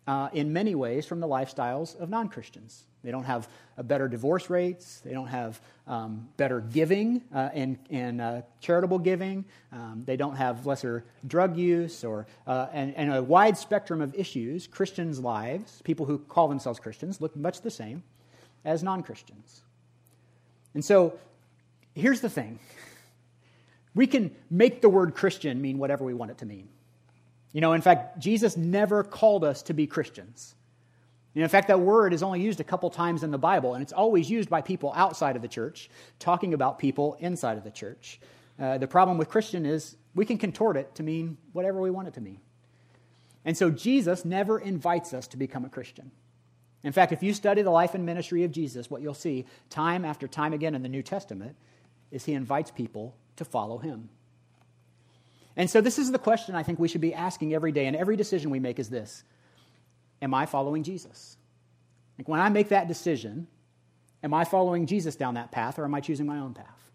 uh, 0.07 0.29
in 0.33 0.53
many 0.53 0.75
ways 0.75 1.05
from 1.05 1.19
the 1.19 1.27
lifestyles 1.27 1.99
of 1.99 2.09
non 2.09 2.29
Christians. 2.29 2.85
They 3.03 3.11
don't 3.11 3.23
have 3.25 3.47
better 3.83 4.07
divorce 4.07 4.49
rates, 4.49 5.01
they 5.01 5.11
don't 5.11 5.27
have 5.27 5.61
um, 5.85 6.27
better 6.37 6.59
giving 6.59 7.21
uh, 7.33 7.49
and, 7.53 7.77
and 7.91 8.19
uh, 8.19 8.41
charitable 8.61 8.97
giving, 8.97 9.45
um, 9.71 10.03
they 10.05 10.17
don't 10.17 10.35
have 10.35 10.65
lesser 10.65 11.05
drug 11.27 11.55
use, 11.55 12.03
or, 12.03 12.25
uh, 12.47 12.67
and, 12.73 12.95
and 12.95 13.13
a 13.13 13.21
wide 13.21 13.57
spectrum 13.57 14.01
of 14.01 14.15
issues. 14.15 14.65
Christians' 14.65 15.19
lives, 15.19 15.81
people 15.83 16.07
who 16.07 16.17
call 16.17 16.47
themselves 16.47 16.79
Christians, 16.79 17.21
look 17.21 17.35
much 17.35 17.61
the 17.61 17.69
same 17.69 18.01
as 18.63 18.81
non 18.81 19.03
Christians. 19.03 19.61
And 20.73 20.83
so 20.83 21.19
here's 21.93 22.21
the 22.21 22.29
thing 22.29 22.59
we 23.93 24.07
can 24.07 24.35
make 24.49 24.81
the 24.81 24.89
word 24.89 25.15
Christian 25.15 25.61
mean 25.61 25.77
whatever 25.77 26.03
we 26.03 26.13
want 26.13 26.31
it 26.31 26.39
to 26.39 26.45
mean. 26.45 26.69
You 27.55 27.61
know, 27.61 27.71
in 27.71 27.79
fact, 27.79 28.19
Jesus 28.19 28.57
never 28.57 29.01
called 29.01 29.45
us 29.45 29.61
to 29.63 29.73
be 29.73 29.87
Christians. 29.87 30.55
You 31.33 31.39
know, 31.39 31.45
in 31.45 31.49
fact, 31.49 31.69
that 31.69 31.79
word 31.79 32.11
is 32.11 32.21
only 32.21 32.41
used 32.41 32.59
a 32.59 32.65
couple 32.65 32.89
times 32.89 33.23
in 33.23 33.31
the 33.31 33.37
Bible, 33.37 33.75
and 33.75 33.81
it's 33.81 33.93
always 33.93 34.29
used 34.29 34.49
by 34.49 34.59
people 34.59 34.91
outside 34.93 35.37
of 35.37 35.41
the 35.41 35.47
church, 35.47 35.89
talking 36.19 36.53
about 36.53 36.79
people 36.79 37.15
inside 37.21 37.57
of 37.57 37.63
the 37.63 37.71
church. 37.71 38.19
Uh, 38.59 38.77
the 38.77 38.87
problem 38.87 39.17
with 39.17 39.29
Christian 39.29 39.65
is 39.65 39.95
we 40.15 40.25
can 40.25 40.37
contort 40.37 40.75
it 40.75 40.95
to 40.95 41.03
mean 41.03 41.37
whatever 41.53 41.79
we 41.79 41.89
want 41.89 42.09
it 42.09 42.13
to 42.15 42.21
mean. 42.21 42.41
And 43.45 43.55
so 43.55 43.69
Jesus 43.69 44.25
never 44.25 44.59
invites 44.59 45.13
us 45.13 45.25
to 45.27 45.37
become 45.37 45.63
a 45.63 45.69
Christian. 45.69 46.11
In 46.83 46.91
fact, 46.91 47.13
if 47.13 47.23
you 47.23 47.33
study 47.33 47.61
the 47.61 47.71
life 47.71 47.95
and 47.95 48.05
ministry 48.05 48.43
of 48.43 48.51
Jesus, 48.51 48.91
what 48.91 49.01
you'll 49.01 49.13
see 49.13 49.45
time 49.69 50.03
after 50.03 50.27
time 50.27 50.51
again 50.51 50.75
in 50.75 50.83
the 50.83 50.89
New 50.89 51.03
Testament 51.03 51.55
is 52.11 52.25
he 52.25 52.33
invites 52.33 52.69
people 52.69 53.15
to 53.37 53.45
follow 53.45 53.77
him. 53.77 54.09
And 55.57 55.69
so, 55.69 55.81
this 55.81 55.97
is 55.97 56.11
the 56.11 56.19
question 56.19 56.55
I 56.55 56.63
think 56.63 56.79
we 56.79 56.87
should 56.87 57.01
be 57.01 57.13
asking 57.13 57.53
every 57.53 57.71
day, 57.71 57.85
and 57.85 57.95
every 57.95 58.17
decision 58.17 58.49
we 58.51 58.59
make 58.59 58.79
is 58.79 58.89
this 58.89 59.23
Am 60.21 60.33
I 60.33 60.45
following 60.45 60.83
Jesus? 60.83 61.37
Like 62.17 62.27
when 62.27 62.39
I 62.39 62.49
make 62.49 62.69
that 62.69 62.87
decision, 62.87 63.47
am 64.23 64.33
I 64.33 64.45
following 64.45 64.85
Jesus 64.85 65.15
down 65.15 65.35
that 65.35 65.51
path, 65.51 65.79
or 65.79 65.85
am 65.85 65.93
I 65.93 65.99
choosing 65.99 66.25
my 66.25 66.39
own 66.39 66.53
path? 66.53 66.85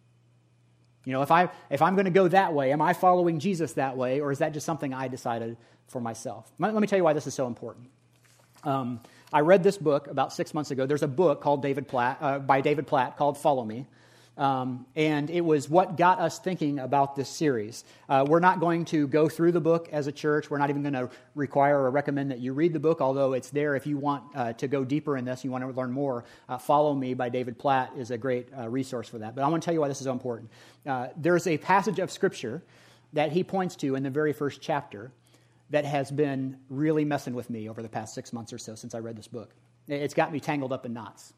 You 1.05 1.12
know, 1.12 1.23
if, 1.23 1.31
I, 1.31 1.49
if 1.71 1.81
I'm 1.81 1.95
going 1.95 2.05
to 2.05 2.11
go 2.11 2.29
that 2.29 2.52
way, 2.52 2.73
am 2.73 2.83
I 2.83 2.93
following 2.93 3.38
Jesus 3.38 3.73
that 3.75 3.97
way, 3.97 4.21
or 4.21 4.33
is 4.33 4.38
that 4.38 4.52
just 4.52 4.67
something 4.67 4.93
I 4.93 5.09
decided 5.09 5.57
for 5.87 6.00
myself? 6.00 6.50
Let 6.59 6.75
me 6.75 6.87
tell 6.87 6.99
you 6.99 7.05
why 7.05 7.14
this 7.14 7.26
is 7.26 7.35
so 7.35 7.47
important. 7.47 7.88
Um, 8.64 9.00
I 9.33 9.40
read 9.40 9.62
this 9.62 9.79
book 9.79 10.09
about 10.09 10.33
six 10.33 10.52
months 10.52 10.71
ago. 10.71 10.85
There's 10.85 11.02
a 11.02 11.09
book 11.09 11.40
called 11.40 11.62
David 11.62 11.88
Platt, 11.88 12.19
uh, 12.21 12.38
by 12.38 12.61
David 12.61 12.87
Platt 12.87 13.17
called 13.17 13.38
Follow 13.38 13.64
Me. 13.64 13.87
Um, 14.37 14.87
and 14.96 15.28
it 15.28 15.42
was 15.42 15.68
what 15.68 15.96
got 15.96 16.18
us 16.18 16.38
thinking 16.38 16.78
about 16.78 17.14
this 17.14 17.28
series. 17.28 17.84
Uh, 18.08 18.25
we're 18.26 18.40
not 18.40 18.58
going 18.58 18.87
to 18.87 19.06
go 19.06 19.28
through 19.28 19.52
the 19.52 19.60
book 19.60 19.88
as 19.92 20.06
a 20.06 20.12
church. 20.12 20.50
We're 20.50 20.58
not 20.58 20.70
even 20.70 20.82
going 20.82 20.94
to 20.94 21.10
require 21.34 21.78
or 21.78 21.90
recommend 21.90 22.30
that 22.30 22.38
you 22.38 22.54
read 22.54 22.72
the 22.72 22.80
book, 22.80 23.00
although 23.00 23.34
it's 23.34 23.50
there 23.50 23.76
if 23.76 23.87
you 23.87 23.99
want 23.99 24.25
uh, 24.34 24.52
to 24.54 24.66
go 24.66 24.84
deeper 24.84 25.16
in 25.16 25.25
this, 25.25 25.44
you 25.44 25.50
want 25.50 25.64
to 25.64 25.70
learn 25.70 25.92
more. 25.92 26.25
Uh, 26.49 26.56
Follow 26.56 26.94
Me 26.94 27.12
by 27.12 27.28
David 27.28 27.58
Platt 27.58 27.92
is 27.99 28.10
a 28.10 28.16
great 28.16 28.49
uh, 28.56 28.68
resource 28.68 29.08
for 29.08 29.18
that. 29.18 29.34
But 29.34 29.44
I 29.44 29.49
want 29.49 29.62
to 29.62 29.64
tell 29.64 29.75
you 29.75 29.80
why 29.80 29.88
this 29.88 30.00
is 30.00 30.04
so 30.04 30.12
important. 30.12 30.50
Uh, 30.87 31.08
there's 31.16 31.46
a 31.46 31.58
passage 31.58 31.99
of 31.99 32.10
Scripture 32.10 32.62
that 33.12 33.32
he 33.32 33.44
points 33.44 33.76
to 33.76 33.94
in 33.94 34.02
the 34.02 34.10
very 34.10 34.32
first 34.32 34.62
chapter 34.62 35.12
that 35.70 35.84
has 35.84 36.10
been 36.10 36.56
really 36.68 37.04
messing 37.04 37.34
with 37.34 37.50
me 37.50 37.68
over 37.68 37.82
the 37.82 37.88
past 37.88 38.14
six 38.14 38.32
months 38.32 38.52
or 38.52 38.58
so 38.58 38.75
since 38.75 38.94
I 38.94 38.99
read 38.99 39.16
this 39.16 39.28
book. 39.28 39.50
It's 39.88 40.14
got 40.14 40.32
me 40.32 40.40
tangled 40.40 40.72
up 40.72 40.87
in 40.87 40.92
knots. 40.92 41.32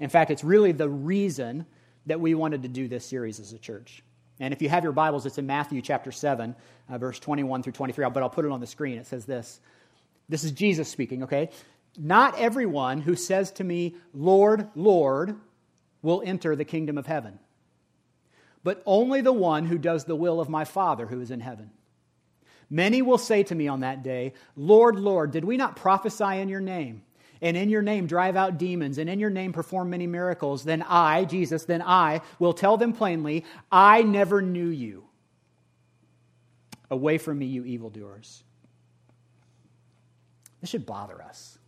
In 0.00 0.08
fact, 0.08 0.30
it's 0.30 0.44
really 0.44 0.72
the 0.72 0.88
reason 0.88 1.66
that 2.06 2.20
we 2.20 2.34
wanted 2.34 2.62
to 2.62 2.68
do 2.68 2.88
this 2.88 3.04
series 3.04 3.40
as 3.40 3.52
a 3.52 3.58
church. 3.58 4.02
And 4.38 4.52
if 4.52 4.60
you 4.60 4.68
have 4.68 4.84
your 4.84 4.92
Bibles, 4.92 5.26
it's 5.26 5.38
in 5.38 5.46
Matthew 5.46 5.80
chapter 5.80 6.12
7, 6.12 6.54
uh, 6.88 6.98
verse 6.98 7.18
21 7.18 7.62
through 7.62 7.72
23, 7.72 8.08
but 8.10 8.22
I'll 8.22 8.30
put 8.30 8.44
it 8.44 8.50
on 8.50 8.60
the 8.60 8.66
screen. 8.66 8.98
It 8.98 9.06
says 9.06 9.24
this 9.24 9.60
This 10.28 10.44
is 10.44 10.52
Jesus 10.52 10.88
speaking, 10.88 11.24
okay? 11.24 11.50
Not 11.98 12.38
everyone 12.38 13.00
who 13.00 13.16
says 13.16 13.50
to 13.52 13.64
me, 13.64 13.96
Lord, 14.12 14.68
Lord, 14.74 15.36
will 16.02 16.22
enter 16.24 16.54
the 16.54 16.64
kingdom 16.64 16.98
of 16.98 17.06
heaven, 17.06 17.38
but 18.62 18.82
only 18.84 19.22
the 19.22 19.32
one 19.32 19.64
who 19.64 19.78
does 19.78 20.04
the 20.04 20.16
will 20.16 20.38
of 20.38 20.50
my 20.50 20.64
Father 20.64 21.06
who 21.06 21.20
is 21.20 21.30
in 21.30 21.40
heaven. 21.40 21.70
Many 22.68 23.00
will 23.00 23.18
say 23.18 23.42
to 23.44 23.54
me 23.54 23.68
on 23.68 23.80
that 23.80 24.02
day, 24.02 24.34
Lord, 24.56 24.96
Lord, 24.96 25.30
did 25.30 25.44
we 25.44 25.56
not 25.56 25.76
prophesy 25.76 26.40
in 26.40 26.48
your 26.48 26.60
name? 26.60 27.02
And 27.40 27.56
in 27.56 27.68
your 27.68 27.82
name 27.82 28.06
drive 28.06 28.36
out 28.36 28.58
demons, 28.58 28.98
and 28.98 29.08
in 29.08 29.18
your 29.18 29.30
name 29.30 29.52
perform 29.52 29.90
many 29.90 30.06
miracles, 30.06 30.64
then 30.64 30.82
I, 30.82 31.24
Jesus, 31.24 31.64
then 31.64 31.82
I 31.82 32.22
will 32.38 32.52
tell 32.52 32.76
them 32.76 32.92
plainly, 32.92 33.44
I 33.70 34.02
never 34.02 34.42
knew 34.42 34.68
you. 34.68 35.04
Away 36.90 37.18
from 37.18 37.38
me, 37.38 37.46
you 37.46 37.64
evildoers. 37.64 38.42
This 40.60 40.70
should 40.70 40.86
bother 40.86 41.20
us. 41.22 41.58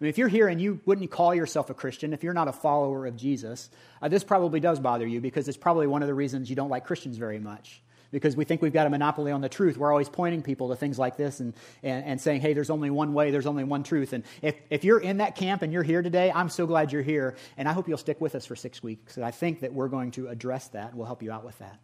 I 0.00 0.04
mean, 0.04 0.08
if 0.08 0.18
you're 0.18 0.28
here 0.28 0.48
and 0.48 0.60
you 0.60 0.80
wouldn't 0.84 1.10
call 1.12 1.32
yourself 1.32 1.70
a 1.70 1.74
Christian, 1.74 2.12
if 2.12 2.24
you're 2.24 2.34
not 2.34 2.48
a 2.48 2.52
follower 2.52 3.06
of 3.06 3.16
Jesus, 3.16 3.70
uh, 4.02 4.08
this 4.08 4.24
probably 4.24 4.58
does 4.58 4.80
bother 4.80 5.06
you 5.06 5.20
because 5.20 5.46
it's 5.46 5.56
probably 5.56 5.86
one 5.86 6.02
of 6.02 6.08
the 6.08 6.14
reasons 6.14 6.50
you 6.50 6.56
don't 6.56 6.70
like 6.70 6.84
Christians 6.84 7.18
very 7.18 7.38
much 7.38 7.80
because 8.12 8.36
we 8.36 8.44
think 8.44 8.60
we've 8.62 8.72
got 8.72 8.86
a 8.86 8.90
monopoly 8.90 9.32
on 9.32 9.40
the 9.40 9.48
truth. 9.48 9.78
We're 9.78 9.90
always 9.90 10.08
pointing 10.08 10.42
people 10.42 10.68
to 10.68 10.76
things 10.76 10.98
like 10.98 11.16
this 11.16 11.40
and, 11.40 11.54
and, 11.82 12.04
and 12.04 12.20
saying, 12.20 12.42
hey, 12.42 12.52
there's 12.52 12.70
only 12.70 12.90
one 12.90 13.14
way, 13.14 13.30
there's 13.30 13.46
only 13.46 13.64
one 13.64 13.82
truth. 13.82 14.12
And 14.12 14.22
if, 14.42 14.54
if 14.70 14.84
you're 14.84 15.00
in 15.00 15.16
that 15.16 15.34
camp 15.34 15.62
and 15.62 15.72
you're 15.72 15.82
here 15.82 16.02
today, 16.02 16.30
I'm 16.32 16.50
so 16.50 16.66
glad 16.66 16.92
you're 16.92 17.02
here. 17.02 17.36
And 17.56 17.66
I 17.66 17.72
hope 17.72 17.88
you'll 17.88 17.98
stick 17.98 18.20
with 18.20 18.34
us 18.34 18.44
for 18.44 18.54
six 18.54 18.82
weeks. 18.82 19.16
I 19.16 19.30
think 19.30 19.60
that 19.60 19.72
we're 19.72 19.88
going 19.88 20.10
to 20.12 20.28
address 20.28 20.68
that 20.68 20.94
we'll 20.94 21.06
help 21.06 21.22
you 21.22 21.32
out 21.32 21.44
with 21.44 21.58
that. 21.58 21.80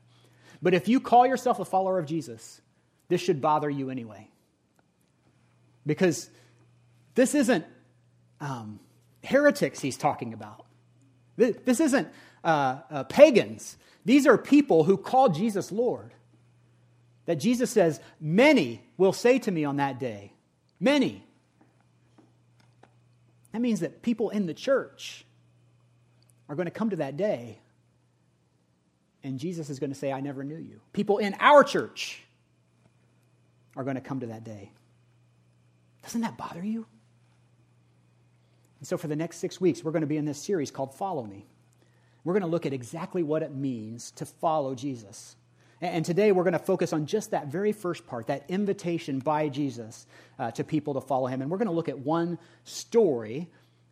But 0.60 0.74
if 0.74 0.86
you 0.86 1.00
call 1.00 1.26
yourself 1.26 1.60
a 1.60 1.64
follower 1.64 1.98
of 1.98 2.06
Jesus, 2.06 2.60
this 3.08 3.20
should 3.20 3.40
bother 3.40 3.70
you 3.70 3.90
anyway. 3.90 4.28
Because 5.86 6.28
this 7.14 7.34
isn't 7.34 7.64
um, 8.40 8.80
heretics 9.24 9.80
he's 9.80 9.96
talking 9.96 10.34
about. 10.34 10.66
This 11.36 11.80
isn't 11.80 12.08
uh, 12.44 12.80
uh, 12.90 13.04
pagans. 13.04 13.76
These 14.04 14.26
are 14.26 14.36
people 14.36 14.84
who 14.84 14.96
call 14.96 15.28
Jesus 15.28 15.70
Lord 15.70 16.12
that 17.28 17.36
Jesus 17.36 17.70
says, 17.70 18.00
Many 18.18 18.82
will 18.96 19.12
say 19.12 19.38
to 19.40 19.50
me 19.50 19.66
on 19.66 19.76
that 19.76 20.00
day, 20.00 20.32
Many. 20.80 21.22
That 23.52 23.60
means 23.60 23.80
that 23.80 24.00
people 24.02 24.30
in 24.30 24.46
the 24.46 24.54
church 24.54 25.26
are 26.48 26.54
going 26.54 26.66
to 26.66 26.72
come 26.72 26.90
to 26.90 26.96
that 26.96 27.18
day, 27.18 27.58
and 29.22 29.38
Jesus 29.38 29.68
is 29.68 29.78
going 29.78 29.90
to 29.90 29.98
say, 29.98 30.10
I 30.10 30.20
never 30.20 30.42
knew 30.42 30.56
you. 30.56 30.80
People 30.92 31.18
in 31.18 31.34
our 31.38 31.64
church 31.64 32.22
are 33.76 33.84
going 33.84 33.96
to 33.96 34.00
come 34.00 34.20
to 34.20 34.26
that 34.28 34.44
day. 34.44 34.70
Doesn't 36.02 36.22
that 36.22 36.38
bother 36.38 36.64
you? 36.64 36.86
And 38.78 38.88
so, 38.88 38.96
for 38.96 39.06
the 39.08 39.16
next 39.16 39.36
six 39.36 39.60
weeks, 39.60 39.84
we're 39.84 39.92
going 39.92 40.00
to 40.00 40.06
be 40.06 40.16
in 40.16 40.24
this 40.24 40.42
series 40.42 40.70
called 40.70 40.94
Follow 40.94 41.24
Me. 41.24 41.44
We're 42.24 42.34
going 42.34 42.42
to 42.42 42.48
look 42.48 42.64
at 42.64 42.72
exactly 42.72 43.22
what 43.22 43.42
it 43.42 43.54
means 43.54 44.12
to 44.12 44.24
follow 44.24 44.74
Jesus. 44.74 45.36
And 45.80 46.04
today 46.04 46.32
we're 46.32 46.42
going 46.42 46.54
to 46.54 46.58
focus 46.58 46.92
on 46.92 47.06
just 47.06 47.30
that 47.30 47.46
very 47.46 47.70
first 47.70 48.06
part, 48.06 48.26
that 48.26 48.44
invitation 48.48 49.20
by 49.20 49.48
Jesus 49.48 50.06
uh, 50.38 50.50
to 50.52 50.64
people 50.64 50.94
to 50.94 51.00
follow 51.00 51.28
him. 51.28 51.40
And 51.40 51.50
we're 51.50 51.58
going 51.58 51.68
to 51.68 51.74
look 51.74 51.88
at 51.88 51.98
one 51.98 52.38
story 52.64 53.48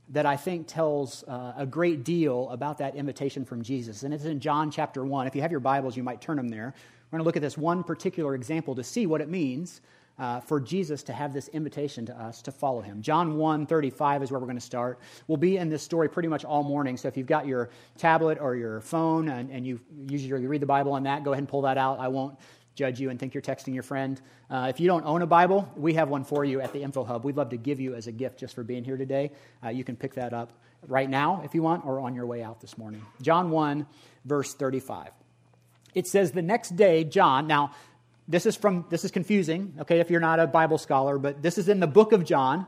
that 0.08 0.26
I 0.26 0.36
think 0.36 0.66
tells 0.66 1.22
uh, 1.24 1.54
a 1.56 1.66
great 1.66 2.04
deal 2.04 2.48
about 2.50 2.78
that 2.78 2.96
invitation 2.96 3.44
from 3.44 3.62
Jesus. 3.62 4.02
And 4.02 4.12
it's 4.12 4.24
in 4.24 4.40
John 4.40 4.70
chapter 4.70 5.04
1. 5.04 5.28
If 5.28 5.36
you 5.36 5.42
have 5.42 5.50
your 5.52 5.60
Bibles, 5.60 5.96
you 5.96 6.02
might 6.02 6.20
turn 6.20 6.36
them 6.36 6.48
there. 6.48 6.74
We're 7.10 7.18
going 7.18 7.22
to 7.22 7.24
look 7.24 7.36
at 7.36 7.42
this 7.42 7.56
one 7.56 7.84
particular 7.84 8.34
example 8.34 8.74
to 8.74 8.84
see 8.84 9.06
what 9.06 9.20
it 9.20 9.28
means 9.28 9.80
uh, 10.18 10.40
for 10.40 10.60
Jesus 10.60 11.02
to 11.04 11.12
have 11.12 11.32
this 11.32 11.48
invitation 11.48 12.06
to 12.06 12.20
us 12.20 12.42
to 12.42 12.52
follow 12.52 12.80
him. 12.80 13.02
John 13.02 13.36
1 13.36 13.66
35 13.66 14.22
is 14.22 14.30
where 14.30 14.40
we're 14.40 14.46
going 14.46 14.56
to 14.56 14.64
start. 14.64 14.98
We'll 15.28 15.36
be 15.36 15.56
in 15.56 15.68
this 15.68 15.82
story 15.82 16.08
pretty 16.08 16.28
much 16.28 16.44
all 16.44 16.62
morning. 16.62 16.96
So 16.96 17.08
if 17.08 17.16
you've 17.16 17.26
got 17.26 17.46
your 17.46 17.70
tablet 17.98 18.38
or 18.40 18.54
your 18.56 18.80
phone 18.80 19.28
and, 19.28 19.50
and 19.50 19.66
you 19.66 19.80
usually 20.08 20.46
read 20.46 20.62
the 20.62 20.66
Bible 20.66 20.92
on 20.92 21.04
that, 21.04 21.24
go 21.24 21.32
ahead 21.32 21.42
and 21.42 21.48
pull 21.48 21.62
that 21.62 21.78
out. 21.78 22.00
I 22.00 22.08
won't 22.08 22.38
judge 22.74 23.00
you 23.00 23.10
and 23.10 23.18
think 23.18 23.34
you're 23.34 23.42
texting 23.42 23.74
your 23.74 23.82
friend. 23.82 24.20
Uh, 24.50 24.66
if 24.68 24.78
you 24.80 24.86
don't 24.86 25.04
own 25.04 25.22
a 25.22 25.26
Bible, 25.26 25.68
we 25.76 25.94
have 25.94 26.08
one 26.08 26.24
for 26.24 26.44
you 26.44 26.60
at 26.60 26.72
the 26.72 26.82
Info 26.82 27.04
Hub. 27.04 27.24
We'd 27.24 27.36
love 27.36 27.48
to 27.50 27.56
give 27.56 27.80
you 27.80 27.94
as 27.94 28.06
a 28.06 28.12
gift 28.12 28.38
just 28.38 28.54
for 28.54 28.62
being 28.62 28.84
here 28.84 28.98
today. 28.98 29.32
Uh, 29.64 29.70
you 29.70 29.82
can 29.82 29.96
pick 29.96 30.14
that 30.14 30.32
up 30.32 30.52
right 30.86 31.08
now 31.08 31.40
if 31.44 31.54
you 31.54 31.62
want 31.62 31.84
or 31.84 32.00
on 32.00 32.14
your 32.14 32.26
way 32.26 32.42
out 32.42 32.60
this 32.60 32.78
morning. 32.78 33.04
John 33.22 33.50
1, 33.50 33.86
verse 34.24 34.54
35. 34.54 35.08
It 35.94 36.06
says, 36.06 36.32
The 36.32 36.42
next 36.42 36.76
day, 36.76 37.04
John, 37.04 37.46
now 37.46 37.72
this 38.28 38.46
is 38.46 38.56
from 38.56 38.84
this 38.88 39.04
is 39.04 39.10
confusing, 39.10 39.74
okay, 39.80 40.00
if 40.00 40.10
you're 40.10 40.20
not 40.20 40.40
a 40.40 40.46
Bible 40.46 40.78
scholar, 40.78 41.18
but 41.18 41.42
this 41.42 41.58
is 41.58 41.68
in 41.68 41.80
the 41.80 41.86
book 41.86 42.12
of 42.12 42.24
John, 42.24 42.66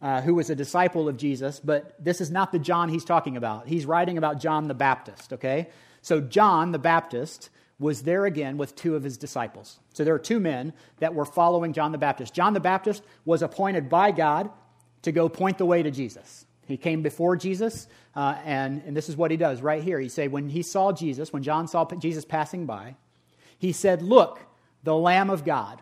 uh, 0.00 0.20
who 0.20 0.34
was 0.34 0.50
a 0.50 0.54
disciple 0.54 1.08
of 1.08 1.16
Jesus, 1.16 1.60
but 1.60 1.94
this 2.02 2.20
is 2.20 2.30
not 2.30 2.52
the 2.52 2.58
John 2.58 2.88
he's 2.88 3.04
talking 3.04 3.36
about. 3.36 3.66
He's 3.66 3.84
writing 3.84 4.16
about 4.16 4.40
John 4.40 4.68
the 4.68 4.74
Baptist, 4.74 5.32
okay? 5.32 5.68
So 6.02 6.20
John 6.20 6.72
the 6.72 6.78
Baptist 6.78 7.50
was 7.78 8.02
there 8.02 8.26
again 8.26 8.58
with 8.58 8.76
two 8.76 8.94
of 8.94 9.02
his 9.02 9.16
disciples. 9.16 9.80
So 9.94 10.04
there 10.04 10.14
are 10.14 10.18
two 10.18 10.38
men 10.38 10.72
that 10.98 11.14
were 11.14 11.24
following 11.24 11.72
John 11.72 11.92
the 11.92 11.98
Baptist. 11.98 12.34
John 12.34 12.52
the 12.52 12.60
Baptist 12.60 13.02
was 13.24 13.42
appointed 13.42 13.88
by 13.88 14.10
God 14.10 14.50
to 15.02 15.12
go 15.12 15.28
point 15.28 15.58
the 15.58 15.66
way 15.66 15.82
to 15.82 15.90
Jesus. 15.90 16.46
He 16.66 16.76
came 16.76 17.02
before 17.02 17.36
Jesus, 17.36 17.88
uh, 18.14 18.36
and, 18.44 18.82
and 18.86 18.96
this 18.96 19.08
is 19.08 19.16
what 19.16 19.30
he 19.30 19.36
does 19.36 19.60
right 19.60 19.82
here. 19.82 19.98
He 19.98 20.08
say, 20.08 20.28
when 20.28 20.48
he 20.48 20.62
saw 20.62 20.92
Jesus, 20.92 21.32
when 21.32 21.42
John 21.42 21.66
saw 21.66 21.84
Jesus 21.96 22.24
passing 22.24 22.66
by, 22.66 22.94
he 23.58 23.72
said, 23.72 24.02
Look, 24.02 24.40
the 24.82 24.94
Lamb 24.94 25.30
of 25.30 25.44
God, 25.44 25.80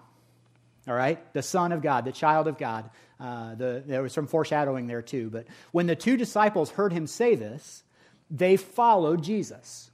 all 0.86 0.94
right? 0.94 1.32
The 1.32 1.42
Son 1.42 1.72
of 1.72 1.82
God, 1.82 2.04
the 2.04 2.12
child 2.12 2.48
of 2.48 2.58
God. 2.58 2.90
Uh, 3.20 3.54
the, 3.56 3.82
there 3.84 4.02
was 4.02 4.12
some 4.12 4.26
foreshadowing 4.26 4.86
there 4.86 5.02
too. 5.02 5.28
But 5.28 5.46
when 5.72 5.86
the 5.86 5.96
two 5.96 6.16
disciples 6.16 6.70
heard 6.70 6.92
him 6.92 7.06
say 7.06 7.34
this, 7.34 7.82
they 8.30 8.56
followed 8.56 9.22
Jesus. 9.22 9.90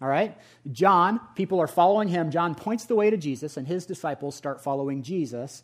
All 0.00 0.08
right? 0.08 0.36
John, 0.70 1.20
people 1.34 1.60
are 1.60 1.66
following 1.66 2.08
him. 2.08 2.30
John 2.30 2.54
points 2.54 2.84
the 2.84 2.94
way 2.94 3.10
to 3.10 3.16
Jesus, 3.16 3.56
and 3.56 3.66
his 3.66 3.86
disciples 3.86 4.34
start 4.34 4.62
following 4.62 5.02
Jesus 5.02 5.62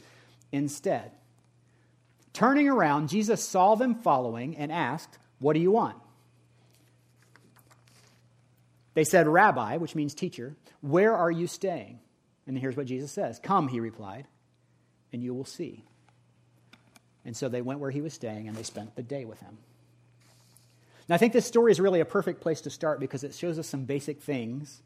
instead. 0.53 1.11
Turning 2.33 2.69
around, 2.69 3.09
Jesus 3.11 3.47
saw 3.47 3.75
them 3.75 3.95
following 3.95 4.57
and 4.57 4.73
asked, 4.73 5.19
What 5.39 5.53
do 5.53 5.61
you 5.61 5.71
want? 5.71 5.97
They 8.95 9.05
said, 9.05 9.27
Rabbi, 9.27 9.77
which 9.77 9.95
means 9.95 10.15
teacher, 10.15 10.55
where 10.81 11.15
are 11.15 11.31
you 11.31 11.47
staying? 11.47 11.99
And 12.47 12.59
here's 12.59 12.77
what 12.77 12.87
Jesus 12.87 13.13
says 13.13 13.39
Come, 13.39 13.69
he 13.69 13.81
replied, 13.81 14.27
and 15.13 15.23
you 15.23 15.35
will 15.35 15.45
see. 15.45 15.85
And 17.25 17.37
so 17.37 17.49
they 17.49 17.63
went 17.63 17.79
where 17.79 17.91
he 17.91 18.01
was 18.01 18.15
staying 18.15 18.49
and 18.49 18.57
they 18.57 18.65
spent 18.65 18.97
the 18.97 19.03
day 19.03 19.25
with 19.25 19.41
him. 19.41 19.59
Now, 21.09 21.15
I 21.15 21.19
think 21.19 21.33
this 21.33 21.47
story 21.47 21.73
is 21.73 21.81
really 21.81 22.01
a 22.01 22.05
perfect 22.05 22.41
place 22.41 22.63
to 22.63 22.71
start 22.71 23.01
because 23.01 23.25
it 23.25 23.35
shows 23.35 23.59
us 23.59 23.69
some 23.69 23.85
basic 23.85 24.21
things 24.21 24.83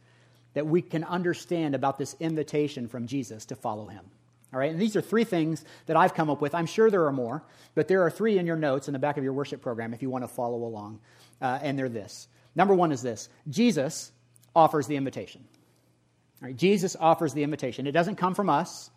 that 0.55 0.67
we 0.67 0.81
can 0.83 1.05
understand 1.05 1.75
about 1.75 1.99
this 1.99 2.17
invitation 2.19 2.89
from 2.89 3.07
Jesus 3.07 3.47
to 3.47 3.57
follow 3.57 3.87
him. 3.87 4.05
All 4.53 4.61
right, 4.61 4.71
and 4.71 4.81
these 4.81 4.97
are 4.97 5.01
three 5.01 5.25
things 5.25 5.65
that 5.87 5.97
I've 5.97 6.15
come 6.15 6.31
up 6.31 6.41
with. 6.41 6.55
I'm 6.55 6.67
sure 6.67 6.91
there 6.91 7.05
are 7.07 7.13
more, 7.13 7.43
but 7.75 7.89
there 7.89 8.03
are 8.03 8.11
three 8.11 8.39
in 8.39 8.47
your 8.47 8.57
notes 8.57 8.89
in 8.89 8.93
the 8.93 8.99
back 8.99 9.19
of 9.19 9.25
your 9.25 9.33
worship 9.33 9.61
program 9.61 9.93
if 9.93 10.03
you 10.03 10.09
want 10.09 10.25
to 10.25 10.29
follow 10.29 10.65
along. 10.65 11.01
Uh, 11.43 11.59
and 11.63 11.79
they're 11.79 11.89
this. 11.89 12.29
Number 12.55 12.75
one 12.75 12.93
is 12.93 13.03
this 13.03 13.29
Jesus 13.51 14.13
offers 14.55 14.87
the 14.87 14.97
invitation. 14.97 15.45
Jesus 16.55 16.97
offers 16.99 17.33
the 17.33 17.43
invitation. 17.43 17.87
It 17.87 17.93
doesn't 17.93 18.17
come 18.17 18.35
from 18.35 18.49
us. 18.49 18.91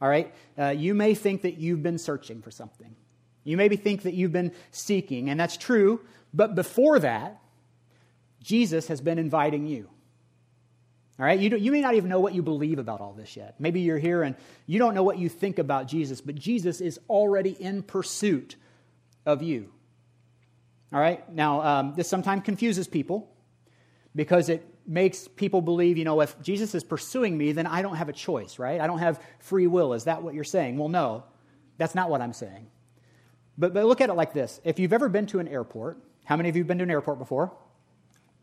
All 0.00 0.08
right, 0.08 0.34
uh, 0.58 0.70
you 0.70 0.94
may 0.94 1.14
think 1.14 1.42
that 1.42 1.58
you've 1.58 1.82
been 1.82 1.98
searching 1.98 2.42
for 2.42 2.50
something. 2.50 2.96
You 3.44 3.56
maybe 3.56 3.76
think 3.76 4.02
that 4.02 4.14
you've 4.14 4.32
been 4.32 4.52
seeking, 4.72 5.30
and 5.30 5.38
that's 5.38 5.56
true. 5.56 6.00
But 6.34 6.54
before 6.54 6.98
that, 6.98 7.40
Jesus 8.42 8.88
has 8.88 9.00
been 9.00 9.18
inviting 9.18 9.66
you. 9.66 9.88
All 11.18 11.26
right, 11.26 11.38
you, 11.38 11.56
you 11.56 11.70
may 11.70 11.82
not 11.82 11.94
even 11.94 12.08
know 12.08 12.20
what 12.20 12.34
you 12.34 12.42
believe 12.42 12.78
about 12.78 13.00
all 13.00 13.12
this 13.12 13.36
yet. 13.36 13.54
Maybe 13.60 13.80
you're 13.80 13.98
here 13.98 14.22
and 14.22 14.34
you 14.66 14.78
don't 14.78 14.94
know 14.94 15.02
what 15.02 15.18
you 15.18 15.28
think 15.28 15.58
about 15.58 15.86
Jesus, 15.86 16.20
but 16.20 16.34
Jesus 16.34 16.80
is 16.80 16.98
already 17.08 17.50
in 17.50 17.82
pursuit 17.82 18.56
of 19.24 19.42
you. 19.42 19.70
All 20.92 20.98
right? 20.98 21.30
Now, 21.32 21.62
um, 21.62 21.94
this 21.94 22.08
sometimes 22.08 22.42
confuses 22.44 22.88
people 22.88 23.30
because 24.16 24.48
it 24.48 24.66
makes 24.86 25.28
people 25.28 25.60
believe, 25.60 25.96
you 25.96 26.04
know, 26.04 26.20
if 26.20 26.40
Jesus 26.42 26.74
is 26.74 26.82
pursuing 26.82 27.36
me, 27.36 27.52
then 27.52 27.66
I 27.66 27.82
don't 27.82 27.96
have 27.96 28.08
a 28.08 28.12
choice, 28.12 28.58
right? 28.58 28.80
I 28.80 28.86
don't 28.86 28.98
have 28.98 29.22
free 29.38 29.66
will. 29.66 29.92
Is 29.92 30.04
that 30.04 30.22
what 30.22 30.34
you're 30.34 30.44
saying? 30.44 30.76
Well, 30.76 30.88
no, 30.88 31.24
that's 31.78 31.94
not 31.94 32.10
what 32.10 32.20
I'm 32.20 32.32
saying. 32.32 32.66
But, 33.58 33.74
but 33.74 33.84
look 33.84 34.00
at 34.00 34.08
it 34.08 34.14
like 34.14 34.32
this 34.32 34.60
if 34.64 34.78
you've 34.78 34.92
ever 34.92 35.08
been 35.08 35.26
to 35.26 35.38
an 35.38 35.48
airport, 35.48 35.98
how 36.24 36.36
many 36.36 36.48
of 36.48 36.56
you 36.56 36.62
have 36.62 36.68
been 36.68 36.78
to 36.78 36.84
an 36.84 36.90
airport 36.90 37.18
before? 37.18 37.52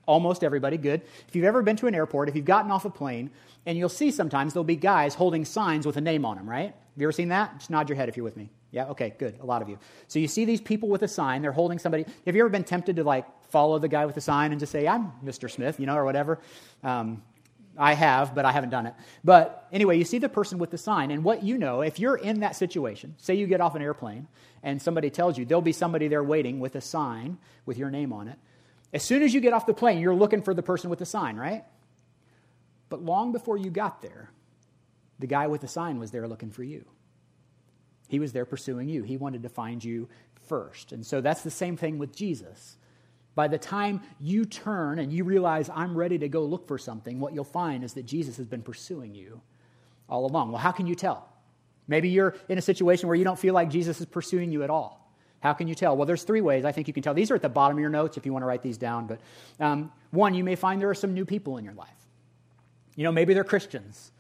Almost 0.05 0.43
everybody, 0.43 0.77
good. 0.77 1.01
If 1.27 1.35
you've 1.35 1.45
ever 1.45 1.61
been 1.61 1.75
to 1.77 1.87
an 1.87 1.93
airport, 1.93 2.29
if 2.29 2.35
you've 2.35 2.45
gotten 2.45 2.71
off 2.71 2.85
a 2.85 2.89
plane, 2.89 3.29
and 3.65 3.77
you'll 3.77 3.89
see 3.89 4.09
sometimes 4.09 4.53
there'll 4.53 4.63
be 4.63 4.75
guys 4.75 5.13
holding 5.13 5.45
signs 5.45 5.85
with 5.85 5.97
a 5.97 6.01
name 6.01 6.25
on 6.25 6.37
them, 6.37 6.49
right? 6.49 6.67
Have 6.67 6.97
you 6.97 7.05
ever 7.05 7.11
seen 7.11 7.29
that? 7.29 7.57
Just 7.59 7.69
nod 7.69 7.89
your 7.89 7.95
head 7.95 8.09
if 8.09 8.17
you're 8.17 8.23
with 8.23 8.37
me. 8.37 8.49
Yeah, 8.71 8.85
okay, 8.87 9.13
good. 9.17 9.37
A 9.39 9.45
lot 9.45 9.61
of 9.61 9.69
you. 9.69 9.77
So 10.07 10.19
you 10.19 10.27
see 10.27 10.45
these 10.45 10.61
people 10.61 10.89
with 10.89 11.03
a 11.03 11.07
sign, 11.07 11.41
they're 11.41 11.51
holding 11.51 11.79
somebody. 11.79 12.05
Have 12.25 12.35
you 12.35 12.41
ever 12.41 12.49
been 12.49 12.63
tempted 12.63 12.95
to 12.95 13.03
like 13.03 13.25
follow 13.49 13.79
the 13.79 13.87
guy 13.87 14.05
with 14.05 14.15
the 14.15 14.21
sign 14.21 14.51
and 14.51 14.59
just 14.59 14.71
say, 14.71 14.87
I'm 14.87 15.11
Mr. 15.23 15.49
Smith, 15.49 15.79
you 15.79 15.85
know, 15.85 15.95
or 15.95 16.05
whatever? 16.05 16.39
Um, 16.83 17.23
I 17.77 17.93
have, 17.93 18.35
but 18.35 18.43
I 18.43 18.51
haven't 18.51 18.71
done 18.71 18.87
it. 18.87 18.93
But 19.23 19.67
anyway, 19.71 19.97
you 19.97 20.03
see 20.03 20.19
the 20.19 20.27
person 20.27 20.57
with 20.57 20.69
the 20.69 20.77
sign, 20.77 21.11
and 21.11 21.23
what 21.23 21.43
you 21.43 21.57
know, 21.57 21.81
if 21.81 21.97
you're 21.97 22.17
in 22.17 22.41
that 22.41 22.55
situation, 22.57 23.15
say 23.17 23.35
you 23.35 23.47
get 23.47 23.61
off 23.61 23.73
an 23.75 23.81
airplane 23.81 24.27
and 24.61 24.81
somebody 24.81 25.09
tells 25.09 25.37
you 25.37 25.45
there'll 25.45 25.61
be 25.61 25.71
somebody 25.71 26.09
there 26.09 26.23
waiting 26.23 26.59
with 26.59 26.75
a 26.75 26.81
sign 26.81 27.37
with 27.65 27.77
your 27.77 27.89
name 27.89 28.11
on 28.11 28.27
it, 28.27 28.37
as 28.91 29.03
soon 29.03 29.23
as 29.23 29.33
you 29.33 29.39
get 29.39 29.53
off 29.53 29.65
the 29.65 29.73
plane, 29.73 29.99
you're 29.99 30.15
looking 30.15 30.41
for 30.41 30.53
the 30.53 30.63
person 30.63 30.89
with 30.89 30.99
the 30.99 31.05
sign, 31.05 31.37
right? 31.37 31.63
But 32.89 33.01
long 33.03 33.31
before 33.31 33.55
you 33.55 33.69
got 33.69 34.01
there, 34.01 34.31
the 35.19 35.27
guy 35.27 35.47
with 35.47 35.61
the 35.61 35.67
sign 35.67 35.99
was 35.99 36.11
there 36.11 36.27
looking 36.27 36.49
for 36.49 36.63
you. 36.63 36.85
He 38.07 38.19
was 38.19 38.33
there 38.33 38.45
pursuing 38.45 38.89
you. 38.89 39.03
He 39.03 39.17
wanted 39.17 39.43
to 39.43 39.49
find 39.49 39.83
you 39.83 40.09
first. 40.47 40.91
And 40.91 41.05
so 41.05 41.21
that's 41.21 41.43
the 41.43 41.51
same 41.51 41.77
thing 41.77 41.99
with 41.99 42.15
Jesus. 42.15 42.77
By 43.39 43.47
the 43.47 43.57
time 43.57 44.01
you 44.19 44.43
turn 44.43 44.99
and 44.99 45.13
you 45.13 45.23
realize 45.23 45.69
I'm 45.73 45.95
ready 45.95 46.17
to 46.17 46.27
go 46.27 46.43
look 46.43 46.67
for 46.67 46.77
something, 46.77 47.21
what 47.21 47.33
you'll 47.33 47.45
find 47.45 47.85
is 47.85 47.93
that 47.93 48.05
Jesus 48.05 48.35
has 48.35 48.45
been 48.45 48.61
pursuing 48.61 49.15
you 49.15 49.39
all 50.09 50.25
along. 50.25 50.51
Well, 50.51 50.59
how 50.59 50.73
can 50.73 50.85
you 50.85 50.93
tell? 50.93 51.25
Maybe 51.87 52.09
you're 52.09 52.35
in 52.49 52.57
a 52.57 52.61
situation 52.61 53.07
where 53.07 53.15
you 53.15 53.23
don't 53.23 53.39
feel 53.39 53.53
like 53.53 53.69
Jesus 53.69 54.01
is 54.01 54.07
pursuing 54.07 54.51
you 54.51 54.63
at 54.63 54.69
all. 54.69 55.09
How 55.39 55.53
can 55.53 55.69
you 55.69 55.73
tell? 55.73 55.95
Well, 55.95 56.05
there's 56.05 56.23
three 56.23 56.41
ways 56.41 56.65
I 56.65 56.73
think 56.73 56.89
you 56.89 56.93
can 56.93 57.01
tell. 57.01 57.13
These 57.13 57.31
are 57.31 57.35
at 57.35 57.41
the 57.41 57.47
bottom 57.47 57.77
of 57.77 57.79
your 57.79 57.89
notes 57.89 58.17
if 58.17 58.25
you 58.25 58.33
want 58.33 58.43
to 58.43 58.45
write 58.45 58.61
these 58.61 58.77
down. 58.77 59.07
But 59.07 59.21
um, 59.61 59.89
one, 60.11 60.33
you 60.33 60.43
may 60.43 60.55
find 60.55 60.81
there 60.81 60.89
are 60.89 60.93
some 60.93 61.13
new 61.13 61.23
people 61.23 61.57
in 61.57 61.63
your 61.63 61.75
life. 61.75 62.09
You 62.97 63.05
know, 63.05 63.11
maybe 63.13 63.33
they're 63.33 63.45
Christians. 63.45 64.11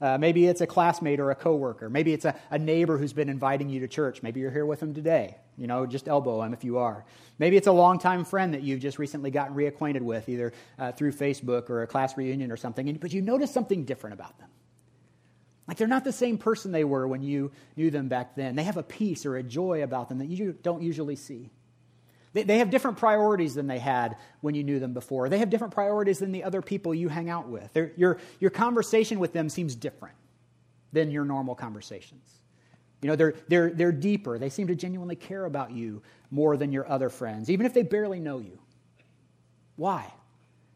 Uh, 0.00 0.18
maybe 0.18 0.46
it's 0.46 0.60
a 0.60 0.66
classmate 0.66 1.20
or 1.20 1.30
a 1.30 1.34
coworker. 1.34 1.88
Maybe 1.88 2.12
it's 2.12 2.24
a, 2.24 2.34
a 2.50 2.58
neighbor 2.58 2.98
who's 2.98 3.12
been 3.12 3.28
inviting 3.28 3.68
you 3.68 3.80
to 3.80 3.88
church. 3.88 4.22
Maybe 4.22 4.40
you're 4.40 4.50
here 4.50 4.66
with 4.66 4.80
them 4.80 4.92
today. 4.92 5.36
You 5.56 5.66
know, 5.66 5.86
just 5.86 6.08
elbow 6.08 6.42
them 6.42 6.52
if 6.52 6.64
you 6.64 6.78
are. 6.78 7.04
Maybe 7.38 7.56
it's 7.56 7.68
a 7.68 7.72
longtime 7.72 8.24
friend 8.24 8.54
that 8.54 8.62
you've 8.62 8.80
just 8.80 8.98
recently 8.98 9.30
gotten 9.30 9.54
reacquainted 9.54 10.02
with, 10.02 10.28
either 10.28 10.52
uh, 10.78 10.92
through 10.92 11.12
Facebook 11.12 11.70
or 11.70 11.82
a 11.82 11.86
class 11.86 12.16
reunion 12.16 12.50
or 12.50 12.56
something. 12.56 12.88
And, 12.88 12.98
but 12.98 13.12
you 13.12 13.22
notice 13.22 13.52
something 13.52 13.84
different 13.84 14.14
about 14.14 14.36
them. 14.38 14.48
Like 15.66 15.78
they're 15.78 15.88
not 15.88 16.04
the 16.04 16.12
same 16.12 16.38
person 16.38 16.72
they 16.72 16.84
were 16.84 17.08
when 17.08 17.22
you 17.22 17.52
knew 17.76 17.90
them 17.90 18.08
back 18.08 18.34
then. 18.36 18.56
They 18.56 18.64
have 18.64 18.76
a 18.76 18.82
peace 18.82 19.24
or 19.24 19.36
a 19.36 19.42
joy 19.42 19.82
about 19.82 20.08
them 20.08 20.18
that 20.18 20.28
you 20.28 20.56
don't 20.62 20.82
usually 20.82 21.16
see. 21.16 21.50
They, 22.34 22.42
they 22.42 22.58
have 22.58 22.68
different 22.68 22.98
priorities 22.98 23.54
than 23.54 23.66
they 23.66 23.78
had 23.78 24.16
when 24.42 24.54
you 24.54 24.62
knew 24.62 24.78
them 24.78 24.92
before. 24.92 25.30
They 25.30 25.38
have 25.38 25.48
different 25.48 25.72
priorities 25.72 26.18
than 26.18 26.32
the 26.32 26.44
other 26.44 26.60
people 26.60 26.94
you 26.94 27.08
hang 27.08 27.30
out 27.30 27.48
with. 27.48 27.74
your, 27.96 28.18
your 28.40 28.50
conversation 28.50 29.18
with 29.18 29.32
them 29.32 29.48
seems 29.48 29.74
different 29.74 30.16
than 30.92 31.10
your 31.10 31.24
normal 31.24 31.54
conversations. 31.54 32.28
You 33.00 33.08
know, 33.08 33.16
they're, 33.16 33.34
they're, 33.48 33.70
they're 33.70 33.92
deeper. 33.92 34.38
They 34.38 34.50
seem 34.50 34.66
to 34.66 34.74
genuinely 34.74 35.16
care 35.16 35.46
about 35.46 35.72
you 35.72 36.02
more 36.30 36.56
than 36.56 36.72
your 36.72 36.88
other 36.90 37.08
friends, 37.08 37.48
even 37.48 37.64
if 37.64 37.72
they 37.72 37.82
barely 37.82 38.20
know 38.20 38.38
you. 38.38 38.58
Why? 39.76 40.12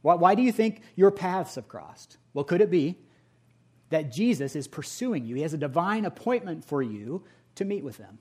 Why, 0.02 0.14
why 0.14 0.34
do 0.34 0.42
you 0.42 0.52
think 0.52 0.82
your 0.96 1.10
paths 1.10 1.56
have 1.56 1.68
crossed? 1.68 2.16
Well, 2.32 2.44
could 2.44 2.60
it 2.60 2.70
be 2.70 2.96
that 3.90 4.12
Jesus 4.12 4.54
is 4.54 4.68
pursuing 4.68 5.24
you. 5.24 5.34
He 5.36 5.42
has 5.42 5.54
a 5.54 5.58
divine 5.58 6.04
appointment 6.04 6.64
for 6.64 6.82
you 6.82 7.24
to 7.54 7.64
meet 7.64 7.84
with 7.84 7.96
them. 7.96 8.18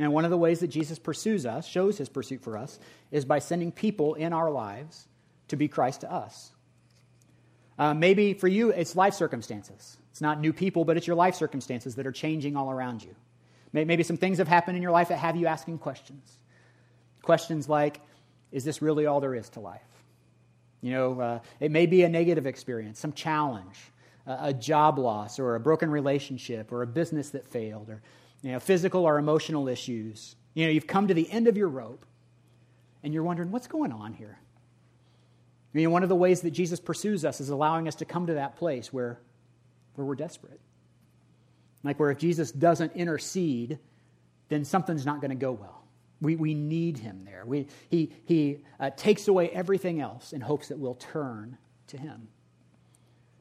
And 0.00 0.14
one 0.14 0.24
of 0.24 0.30
the 0.30 0.38
ways 0.38 0.60
that 0.60 0.68
Jesus 0.68 0.98
pursues 0.98 1.44
us, 1.44 1.66
shows 1.66 1.98
his 1.98 2.08
pursuit 2.08 2.42
for 2.42 2.56
us, 2.56 2.78
is 3.10 3.26
by 3.26 3.38
sending 3.38 3.70
people 3.70 4.14
in 4.14 4.32
our 4.32 4.50
lives 4.50 5.06
to 5.48 5.56
be 5.56 5.68
Christ 5.68 6.00
to 6.00 6.10
us. 6.10 6.52
Uh, 7.78 7.92
maybe 7.92 8.32
for 8.32 8.48
you, 8.48 8.70
it's 8.70 8.96
life 8.96 9.12
circumstances. 9.12 9.98
It's 10.10 10.22
not 10.22 10.40
new 10.40 10.54
people, 10.54 10.86
but 10.86 10.96
it's 10.96 11.06
your 11.06 11.16
life 11.16 11.34
circumstances 11.34 11.96
that 11.96 12.06
are 12.06 12.12
changing 12.12 12.56
all 12.56 12.70
around 12.70 13.04
you. 13.04 13.14
Maybe 13.74 14.02
some 14.02 14.16
things 14.16 14.38
have 14.38 14.48
happened 14.48 14.78
in 14.78 14.82
your 14.82 14.90
life 14.90 15.08
that 15.08 15.18
have 15.18 15.36
you 15.36 15.46
asking 15.46 15.78
questions. 15.78 16.32
Questions 17.20 17.68
like, 17.68 18.00
is 18.52 18.64
this 18.64 18.80
really 18.80 19.04
all 19.04 19.20
there 19.20 19.34
is 19.34 19.50
to 19.50 19.60
life? 19.60 19.82
You 20.80 20.92
know, 20.92 21.20
uh, 21.20 21.38
it 21.60 21.70
may 21.70 21.84
be 21.84 22.04
a 22.04 22.08
negative 22.08 22.46
experience, 22.46 22.98
some 22.98 23.12
challenge 23.12 23.76
a 24.26 24.52
job 24.52 24.98
loss 24.98 25.38
or 25.38 25.56
a 25.56 25.60
broken 25.60 25.90
relationship 25.90 26.72
or 26.72 26.82
a 26.82 26.86
business 26.86 27.30
that 27.30 27.46
failed 27.48 27.88
or 27.88 28.02
you 28.42 28.52
know, 28.52 28.60
physical 28.60 29.04
or 29.04 29.18
emotional 29.18 29.68
issues. 29.68 30.36
You 30.54 30.66
know, 30.66 30.70
you've 30.70 30.86
come 30.86 31.08
to 31.08 31.14
the 31.14 31.30
end 31.30 31.48
of 31.48 31.56
your 31.56 31.68
rope 31.68 32.04
and 33.02 33.14
you're 33.14 33.22
wondering, 33.22 33.50
what's 33.50 33.66
going 33.66 33.92
on 33.92 34.14
here? 34.14 34.38
I 35.72 35.76
mean, 35.76 35.90
one 35.90 36.02
of 36.02 36.08
the 36.08 36.16
ways 36.16 36.40
that 36.40 36.50
Jesus 36.50 36.80
pursues 36.80 37.24
us 37.24 37.40
is 37.40 37.50
allowing 37.50 37.86
us 37.86 37.94
to 37.96 38.04
come 38.04 38.26
to 38.26 38.34
that 38.34 38.56
place 38.56 38.92
where, 38.92 39.20
where 39.94 40.04
we're 40.04 40.16
desperate. 40.16 40.60
Like 41.84 42.00
where 42.00 42.10
if 42.10 42.18
Jesus 42.18 42.50
doesn't 42.50 42.92
intercede, 42.92 43.78
then 44.48 44.64
something's 44.64 45.06
not 45.06 45.20
going 45.20 45.30
to 45.30 45.36
go 45.36 45.52
well. 45.52 45.84
We, 46.20 46.36
we 46.36 46.54
need 46.54 46.98
him 46.98 47.22
there. 47.24 47.44
We, 47.46 47.66
he 47.88 48.12
he 48.26 48.58
uh, 48.78 48.90
takes 48.94 49.28
away 49.28 49.48
everything 49.50 50.02
else 50.02 50.34
in 50.34 50.42
hopes 50.42 50.68
that 50.68 50.78
we'll 50.78 50.96
turn 50.96 51.56
to 51.86 51.96
him. 51.96 52.28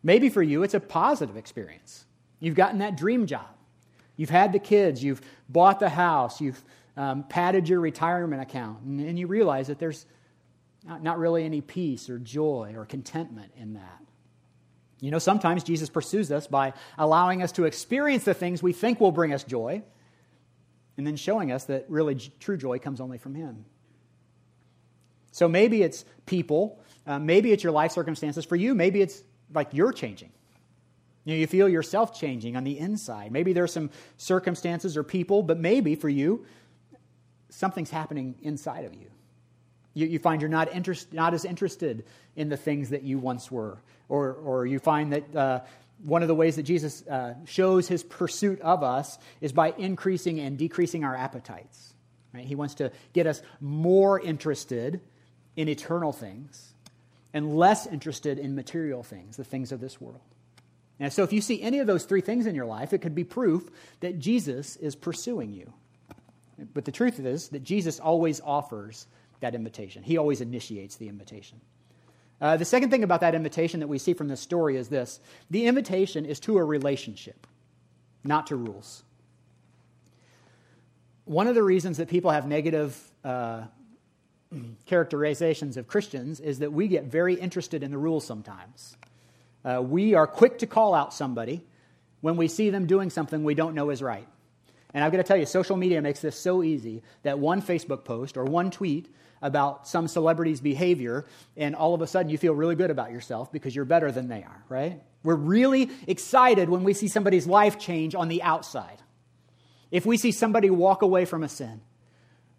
Maybe 0.01 0.29
for 0.29 0.41
you, 0.41 0.63
it's 0.63 0.75
a 0.75 0.79
positive 0.79 1.35
experience. 1.35 2.05
You've 2.39 2.55
gotten 2.55 2.79
that 2.79 2.95
dream 2.95 3.25
job. 3.25 3.49
You've 4.19 4.29
had 4.29 4.51
the 4.51 4.59
kids. 4.59 5.01
You've 5.01 5.21
bought 5.47 5.79
the 5.79 5.87
house. 5.87 6.41
You've 6.41 6.61
um, 6.97 7.23
padded 7.23 7.69
your 7.69 7.79
retirement 7.79 8.41
account. 8.41 8.81
And, 8.81 8.99
and 8.99 9.17
you 9.17 9.27
realize 9.27 9.67
that 9.67 9.79
there's 9.79 10.05
not, 10.85 11.01
not 11.01 11.19
really 11.19 11.45
any 11.45 11.61
peace 11.61 12.09
or 12.09 12.19
joy 12.19 12.73
or 12.75 12.85
contentment 12.85 13.53
in 13.55 13.75
that. 13.75 14.01
You 14.99 15.09
know, 15.09 15.19
sometimes 15.19 15.63
Jesus 15.63 15.89
pursues 15.89 16.33
us 16.33 16.47
by 16.47 16.73
allowing 16.97 17.41
us 17.41 17.53
to 17.53 17.63
experience 17.63 18.25
the 18.25 18.33
things 18.33 18.61
we 18.61 18.73
think 18.73 18.99
will 18.99 19.13
bring 19.13 19.33
us 19.33 19.45
joy 19.45 19.83
and 20.97 21.07
then 21.07 21.15
showing 21.15 21.53
us 21.53 21.63
that 21.65 21.85
really 21.87 22.15
true 22.15 22.57
joy 22.57 22.77
comes 22.77 22.99
only 22.99 23.19
from 23.19 23.35
Him. 23.35 23.63
So 25.31 25.47
maybe 25.47 25.81
it's 25.81 26.03
people, 26.25 26.83
uh, 27.07 27.19
maybe 27.19 27.53
it's 27.53 27.63
your 27.63 27.71
life 27.71 27.93
circumstances. 27.93 28.43
For 28.43 28.57
you, 28.57 28.75
maybe 28.75 29.01
it's 29.01 29.23
like 29.53 29.69
you're 29.71 29.93
changing. 29.93 30.31
You, 31.25 31.35
know, 31.35 31.39
you 31.39 31.47
feel 31.47 31.69
yourself 31.69 32.19
changing 32.19 32.55
on 32.55 32.63
the 32.63 32.77
inside. 32.77 33.31
Maybe 33.31 33.53
there's 33.53 33.73
some 33.73 33.89
circumstances 34.17 34.97
or 34.97 35.03
people, 35.03 35.43
but 35.43 35.59
maybe 35.59 35.95
for 35.95 36.09
you, 36.09 36.45
something's 37.49 37.89
happening 37.91 38.35
inside 38.41 38.85
of 38.85 38.93
you. 38.93 39.07
You, 39.93 40.07
you 40.07 40.19
find 40.19 40.41
you're 40.41 40.49
not, 40.49 40.73
interest, 40.73 41.13
not 41.13 41.33
as 41.33 41.45
interested 41.45 42.05
in 42.35 42.49
the 42.49 42.57
things 42.57 42.89
that 42.89 43.03
you 43.03 43.19
once 43.19 43.51
were. 43.51 43.77
Or, 44.07 44.33
or 44.33 44.65
you 44.65 44.79
find 44.79 45.13
that 45.13 45.35
uh, 45.35 45.59
one 46.03 46.21
of 46.21 46.27
the 46.27 46.35
ways 46.35 46.55
that 46.55 46.63
Jesus 46.63 47.05
uh, 47.07 47.33
shows 47.45 47.87
his 47.87 48.03
pursuit 48.03 48.61
of 48.61 48.83
us 48.83 49.17
is 49.41 49.51
by 49.51 49.73
increasing 49.77 50.39
and 50.39 50.57
decreasing 50.57 51.03
our 51.03 51.15
appetites. 51.15 51.93
Right? 52.33 52.45
He 52.45 52.55
wants 52.55 52.75
to 52.75 52.91
get 53.13 53.27
us 53.27 53.41
more 53.59 54.19
interested 54.19 55.01
in 55.55 55.67
eternal 55.67 56.13
things 56.13 56.73
and 57.33 57.55
less 57.55 57.85
interested 57.85 58.39
in 58.39 58.55
material 58.55 59.03
things, 59.03 59.37
the 59.37 59.43
things 59.43 59.71
of 59.71 59.81
this 59.81 59.99
world. 59.99 60.21
And 60.99 61.13
so, 61.13 61.23
if 61.23 61.31
you 61.31 61.41
see 61.41 61.61
any 61.61 61.79
of 61.79 61.87
those 61.87 62.03
three 62.03 62.21
things 62.21 62.45
in 62.45 62.55
your 62.55 62.65
life, 62.65 62.91
it 62.91 62.99
could 62.99 63.15
be 63.15 63.23
proof 63.23 63.69
that 64.01 64.19
Jesus 64.19 64.75
is 64.75 64.95
pursuing 64.95 65.53
you. 65.53 65.73
But 66.73 66.85
the 66.85 66.91
truth 66.91 67.19
is 67.19 67.49
that 67.49 67.63
Jesus 67.63 67.99
always 67.99 68.41
offers 68.41 69.07
that 69.39 69.55
invitation, 69.55 70.03
He 70.03 70.17
always 70.17 70.41
initiates 70.41 70.97
the 70.97 71.07
invitation. 71.07 71.61
Uh, 72.41 72.55
the 72.55 72.65
second 72.65 72.89
thing 72.89 73.03
about 73.03 73.19
that 73.19 73.35
invitation 73.35 73.81
that 73.81 73.87
we 73.87 73.97
see 73.97 74.13
from 74.13 74.29
this 74.29 74.39
story 74.39 74.77
is 74.77 74.87
this 74.87 75.19
the 75.49 75.65
invitation 75.65 76.25
is 76.25 76.39
to 76.41 76.57
a 76.57 76.63
relationship, 76.63 77.47
not 78.23 78.47
to 78.47 78.55
rules. 78.55 79.03
One 81.25 81.47
of 81.47 81.55
the 81.55 81.63
reasons 81.63 81.97
that 81.97 82.09
people 82.09 82.31
have 82.31 82.47
negative 82.47 82.99
uh, 83.23 83.63
characterizations 84.85 85.77
of 85.77 85.87
Christians 85.87 86.39
is 86.39 86.59
that 86.59 86.73
we 86.73 86.87
get 86.87 87.05
very 87.05 87.35
interested 87.35 87.83
in 87.83 87.91
the 87.91 87.97
rules 87.97 88.25
sometimes. 88.25 88.97
Uh, 89.63 89.81
we 89.81 90.13
are 90.13 90.27
quick 90.27 90.59
to 90.59 90.67
call 90.67 90.93
out 90.93 91.13
somebody 91.13 91.63
when 92.21 92.37
we 92.37 92.47
see 92.47 92.69
them 92.69 92.85
doing 92.85 93.09
something 93.09 93.43
we 93.43 93.55
don't 93.55 93.75
know 93.75 93.89
is 93.89 94.01
right. 94.01 94.27
And 94.93 95.03
I've 95.03 95.11
got 95.11 95.17
to 95.17 95.23
tell 95.23 95.37
you, 95.37 95.45
social 95.45 95.77
media 95.77 96.01
makes 96.01 96.19
this 96.19 96.39
so 96.39 96.63
easy 96.63 97.03
that 97.23 97.39
one 97.39 97.61
Facebook 97.61 98.03
post 98.05 98.37
or 98.37 98.45
one 98.45 98.71
tweet 98.71 99.13
about 99.41 99.87
some 99.87 100.07
celebrity's 100.07 100.59
behavior, 100.59 101.25
and 101.55 101.75
all 101.75 101.93
of 101.93 102.01
a 102.01 102.07
sudden 102.07 102.29
you 102.29 102.37
feel 102.37 102.53
really 102.53 102.75
good 102.75 102.91
about 102.91 103.11
yourself 103.11 103.51
because 103.51 103.75
you're 103.75 103.85
better 103.85 104.11
than 104.11 104.27
they 104.27 104.43
are, 104.43 104.63
right? 104.67 105.01
We're 105.23 105.35
really 105.35 105.89
excited 106.07 106.69
when 106.69 106.83
we 106.83 106.93
see 106.93 107.07
somebody's 107.07 107.47
life 107.47 107.79
change 107.79 108.15
on 108.15 108.27
the 108.27 108.41
outside. 108.41 109.01
If 109.91 110.05
we 110.05 110.17
see 110.17 110.31
somebody 110.31 110.69
walk 110.69 111.01
away 111.01 111.25
from 111.25 111.43
a 111.43 111.49
sin, 111.49 111.81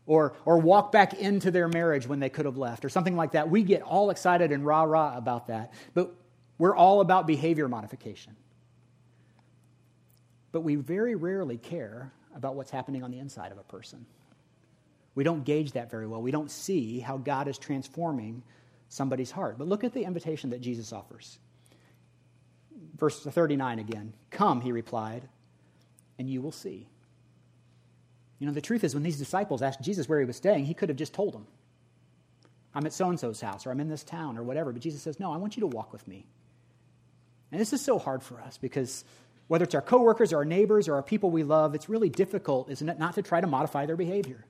or, 0.06 0.34
or 0.44 0.58
walk 0.58 0.90
back 0.90 1.14
into 1.14 1.52
their 1.52 1.68
marriage 1.68 2.06
when 2.08 2.18
they 2.18 2.28
could 2.28 2.44
have 2.44 2.56
left, 2.56 2.84
or 2.84 2.88
something 2.88 3.14
like 3.14 3.32
that. 3.32 3.48
We 3.48 3.62
get 3.62 3.82
all 3.82 4.10
excited 4.10 4.50
and 4.50 4.66
rah 4.66 4.82
rah 4.82 5.16
about 5.16 5.46
that. 5.46 5.72
But 5.94 6.12
we're 6.60 6.76
all 6.76 7.00
about 7.00 7.26
behavior 7.26 7.68
modification. 7.68 8.36
But 10.52 10.60
we 10.60 10.74
very 10.74 11.14
rarely 11.14 11.56
care 11.56 12.12
about 12.36 12.54
what's 12.54 12.70
happening 12.70 13.02
on 13.02 13.10
the 13.10 13.18
inside 13.18 13.50
of 13.50 13.56
a 13.56 13.62
person. 13.62 14.04
We 15.14 15.24
don't 15.24 15.42
gauge 15.42 15.72
that 15.72 15.90
very 15.90 16.06
well. 16.06 16.20
We 16.20 16.30
don't 16.30 16.50
see 16.50 17.00
how 17.00 17.16
God 17.16 17.48
is 17.48 17.56
transforming 17.56 18.42
somebody's 18.90 19.30
heart. 19.30 19.56
But 19.56 19.68
look 19.68 19.84
at 19.84 19.94
the 19.94 20.04
invitation 20.04 20.50
that 20.50 20.60
Jesus 20.60 20.92
offers. 20.92 21.38
Verse 22.94 23.18
39 23.22 23.78
again 23.78 24.12
Come, 24.30 24.60
he 24.60 24.70
replied, 24.70 25.26
and 26.18 26.28
you 26.28 26.42
will 26.42 26.52
see. 26.52 26.86
You 28.38 28.46
know, 28.46 28.52
the 28.52 28.60
truth 28.60 28.84
is, 28.84 28.92
when 28.92 29.02
these 29.02 29.18
disciples 29.18 29.62
asked 29.62 29.80
Jesus 29.80 30.10
where 30.10 30.20
he 30.20 30.26
was 30.26 30.36
staying, 30.36 30.66
he 30.66 30.74
could 30.74 30.90
have 30.90 30.98
just 30.98 31.14
told 31.14 31.32
them, 31.32 31.46
I'm 32.74 32.84
at 32.84 32.92
so 32.92 33.08
and 33.08 33.18
so's 33.18 33.40
house, 33.40 33.66
or 33.66 33.70
I'm 33.70 33.80
in 33.80 33.88
this 33.88 34.04
town, 34.04 34.36
or 34.36 34.42
whatever. 34.42 34.72
But 34.72 34.82
Jesus 34.82 35.00
says, 35.00 35.18
No, 35.18 35.32
I 35.32 35.38
want 35.38 35.56
you 35.56 35.62
to 35.62 35.66
walk 35.66 35.94
with 35.94 36.06
me. 36.06 36.26
And 37.52 37.60
this 37.60 37.72
is 37.72 37.80
so 37.80 37.98
hard 37.98 38.22
for 38.22 38.40
us 38.40 38.58
because 38.58 39.04
whether 39.48 39.64
it's 39.64 39.74
our 39.74 39.82
coworkers 39.82 40.32
or 40.32 40.38
our 40.38 40.44
neighbors 40.44 40.88
or 40.88 40.94
our 40.94 41.02
people 41.02 41.30
we 41.30 41.42
love, 41.42 41.74
it's 41.74 41.88
really 41.88 42.08
difficult, 42.08 42.70
isn't 42.70 42.88
it, 42.88 42.98
not 42.98 43.14
to 43.14 43.22
try 43.22 43.40
to 43.40 43.46
modify 43.46 43.86
their 43.86 43.96
behavior. 43.96 44.44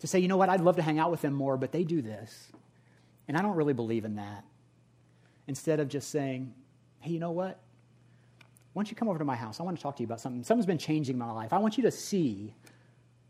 To 0.00 0.06
say, 0.06 0.18
you 0.18 0.28
know 0.28 0.36
what, 0.36 0.48
I'd 0.48 0.62
love 0.62 0.76
to 0.76 0.82
hang 0.82 0.98
out 0.98 1.10
with 1.10 1.20
them 1.20 1.34
more, 1.34 1.56
but 1.56 1.72
they 1.72 1.84
do 1.84 2.02
this. 2.02 2.50
And 3.28 3.36
I 3.36 3.42
don't 3.42 3.54
really 3.54 3.74
believe 3.74 4.04
in 4.04 4.16
that. 4.16 4.44
Instead 5.46 5.78
of 5.78 5.88
just 5.88 6.10
saying, 6.10 6.52
hey, 7.00 7.10
you 7.12 7.20
know 7.20 7.30
what? 7.30 7.60
Why 8.72 8.82
don't 8.82 8.90
you 8.90 8.96
come 8.96 9.08
over 9.08 9.18
to 9.18 9.24
my 9.24 9.36
house? 9.36 9.60
I 9.60 9.62
want 9.62 9.76
to 9.76 9.82
talk 9.82 9.96
to 9.96 10.02
you 10.02 10.06
about 10.06 10.20
something. 10.20 10.42
Something's 10.42 10.66
been 10.66 10.78
changing 10.78 11.18
my 11.18 11.30
life. 11.30 11.52
I 11.52 11.58
want 11.58 11.76
you 11.76 11.84
to 11.84 11.90
see 11.90 12.54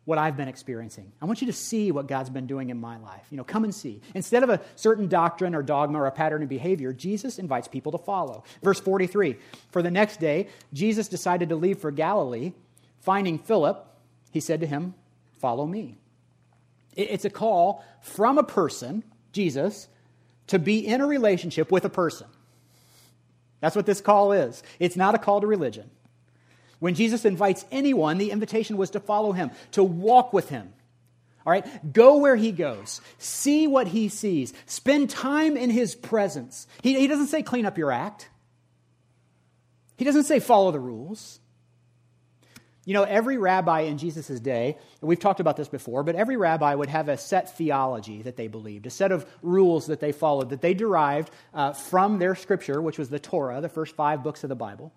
what 0.05 0.19
I've 0.19 0.37
been 0.37 0.49
experiencing. 0.49 1.13
I 1.21 1.27
want 1.27 1.41
you 1.41 1.47
to 1.47 1.53
see 1.53 1.93
what 1.93 2.09
God's 2.09 2.31
been 2.31 2.47
doing 2.47 2.71
in 2.71 2.81
my 2.81 2.97
life. 2.99 3.27
You 3.31 3.37
know, 3.37 3.45
come 3.45 3.65
and 3.65 3.75
see. 3.75 4.01
Instead 4.15 4.43
of 4.43 4.51
a 4.51 4.61
certain 4.75 5.09
doctrine 5.09 5.55
or 5.55 5.63
dogma 5.63 6.01
or 6.01 6.07
a 6.07 6.11
pattern 6.11 6.43
of 6.43 6.49
behavior, 6.49 6.93
Jesus 6.93 7.39
invites 7.39 7.69
people 7.69 7.93
to 7.93 7.99
follow. 7.99 8.45
Verse 8.63 8.81
43 8.81 9.37
For 9.71 9.83
the 9.83 9.91
next 9.91 10.19
day, 10.19 10.49
Jesus 10.73 11.09
decided 11.09 11.51
to 11.51 11.57
leave 11.57 11.79
for 11.79 11.91
Galilee. 11.91 12.53
Finding 13.01 13.39
Philip, 13.39 13.87
he 14.31 14.41
said 14.41 14.61
to 14.61 14.67
him, 14.67 14.95
Follow 15.39 15.67
me. 15.67 15.97
It's 16.97 17.25
a 17.25 17.31
call 17.31 17.85
from 18.03 18.37
a 18.37 18.43
person, 18.43 19.05
Jesus, 19.33 19.89
to 20.49 20.59
be 20.59 20.87
in 20.87 21.01
a 21.01 21.07
relationship 21.07 21.71
with 21.71 21.85
a 21.85 21.91
person. 21.91 22.27
That's 23.61 23.77
what 23.77 23.87
this 23.87 24.01
call 24.01 24.33
is. 24.33 24.63
It's 24.79 24.97
not 24.97 25.15
a 25.15 25.19
call 25.19 25.41
to 25.41 25.47
religion. 25.47 25.91
When 26.81 26.95
Jesus 26.95 27.25
invites 27.25 27.65
anyone, 27.71 28.19
the 28.19 28.31
invitation 28.31 28.77
was 28.77 28.91
to 28.91 29.01
follow 29.01 29.33
him, 29.33 29.51
to 29.73 29.85
walk 29.85 30.33
with 30.33 30.49
him. 30.49 30.73
All 31.47 31.53
right? 31.53 31.93
Go 31.93 32.17
where 32.19 32.37
he 32.37 32.53
goes. 32.53 33.01
See 33.19 33.67
what 33.67 33.87
he 33.87 34.09
sees. 34.09 34.53
Spend 34.67 35.09
time 35.11 35.57
in 35.57 35.71
his 35.71 35.95
presence. 35.95 36.67
He, 36.83 36.99
he 36.99 37.07
doesn't 37.07 37.29
say 37.29 37.43
clean 37.43 37.67
up 37.67 37.79
your 37.79 37.93
act, 37.93 38.29
he 39.97 40.05
doesn't 40.05 40.25
say 40.25 40.41
follow 40.41 40.73
the 40.73 40.81
rules. 40.81 41.39
You 42.87 42.95
know, 42.95 43.03
every 43.05 43.37
rabbi 43.37 43.83
in 43.83 43.99
Jesus' 43.99 44.41
day, 44.41 44.79
we've 45.03 45.21
talked 45.21 45.39
about 45.39 45.57
this 45.57 45.69
before, 45.69 46.03
but 46.03 46.17
every 46.17 46.39
rabbi 46.39 46.75
would 46.75 46.89
have 46.89 47.11
a 47.11 47.19
set 47.19 47.57
theology 47.57 48.23
that 48.23 48.37
they 48.37 48.49
believed, 48.49 48.87
a 48.87 48.91
set 48.91 49.13
of 49.13 49.27
rules 49.43 49.87
that 49.89 50.01
they 50.01 50.13
followed, 50.13 50.49
that 50.49 50.63
they 50.63 50.73
derived 50.73 51.31
uh, 51.53 51.75
from 51.75 52.19
their 52.19 52.35
scripture, 52.35 52.81
which 52.81 52.99
was 52.99 53.11
the 53.11 53.19
Torah, 53.19 53.61
the 53.61 53.69
first 53.69 53.95
five 53.95 54.25
books 54.25 54.45
of 54.45 54.49
the 54.49 54.57
Bible. 54.57 54.93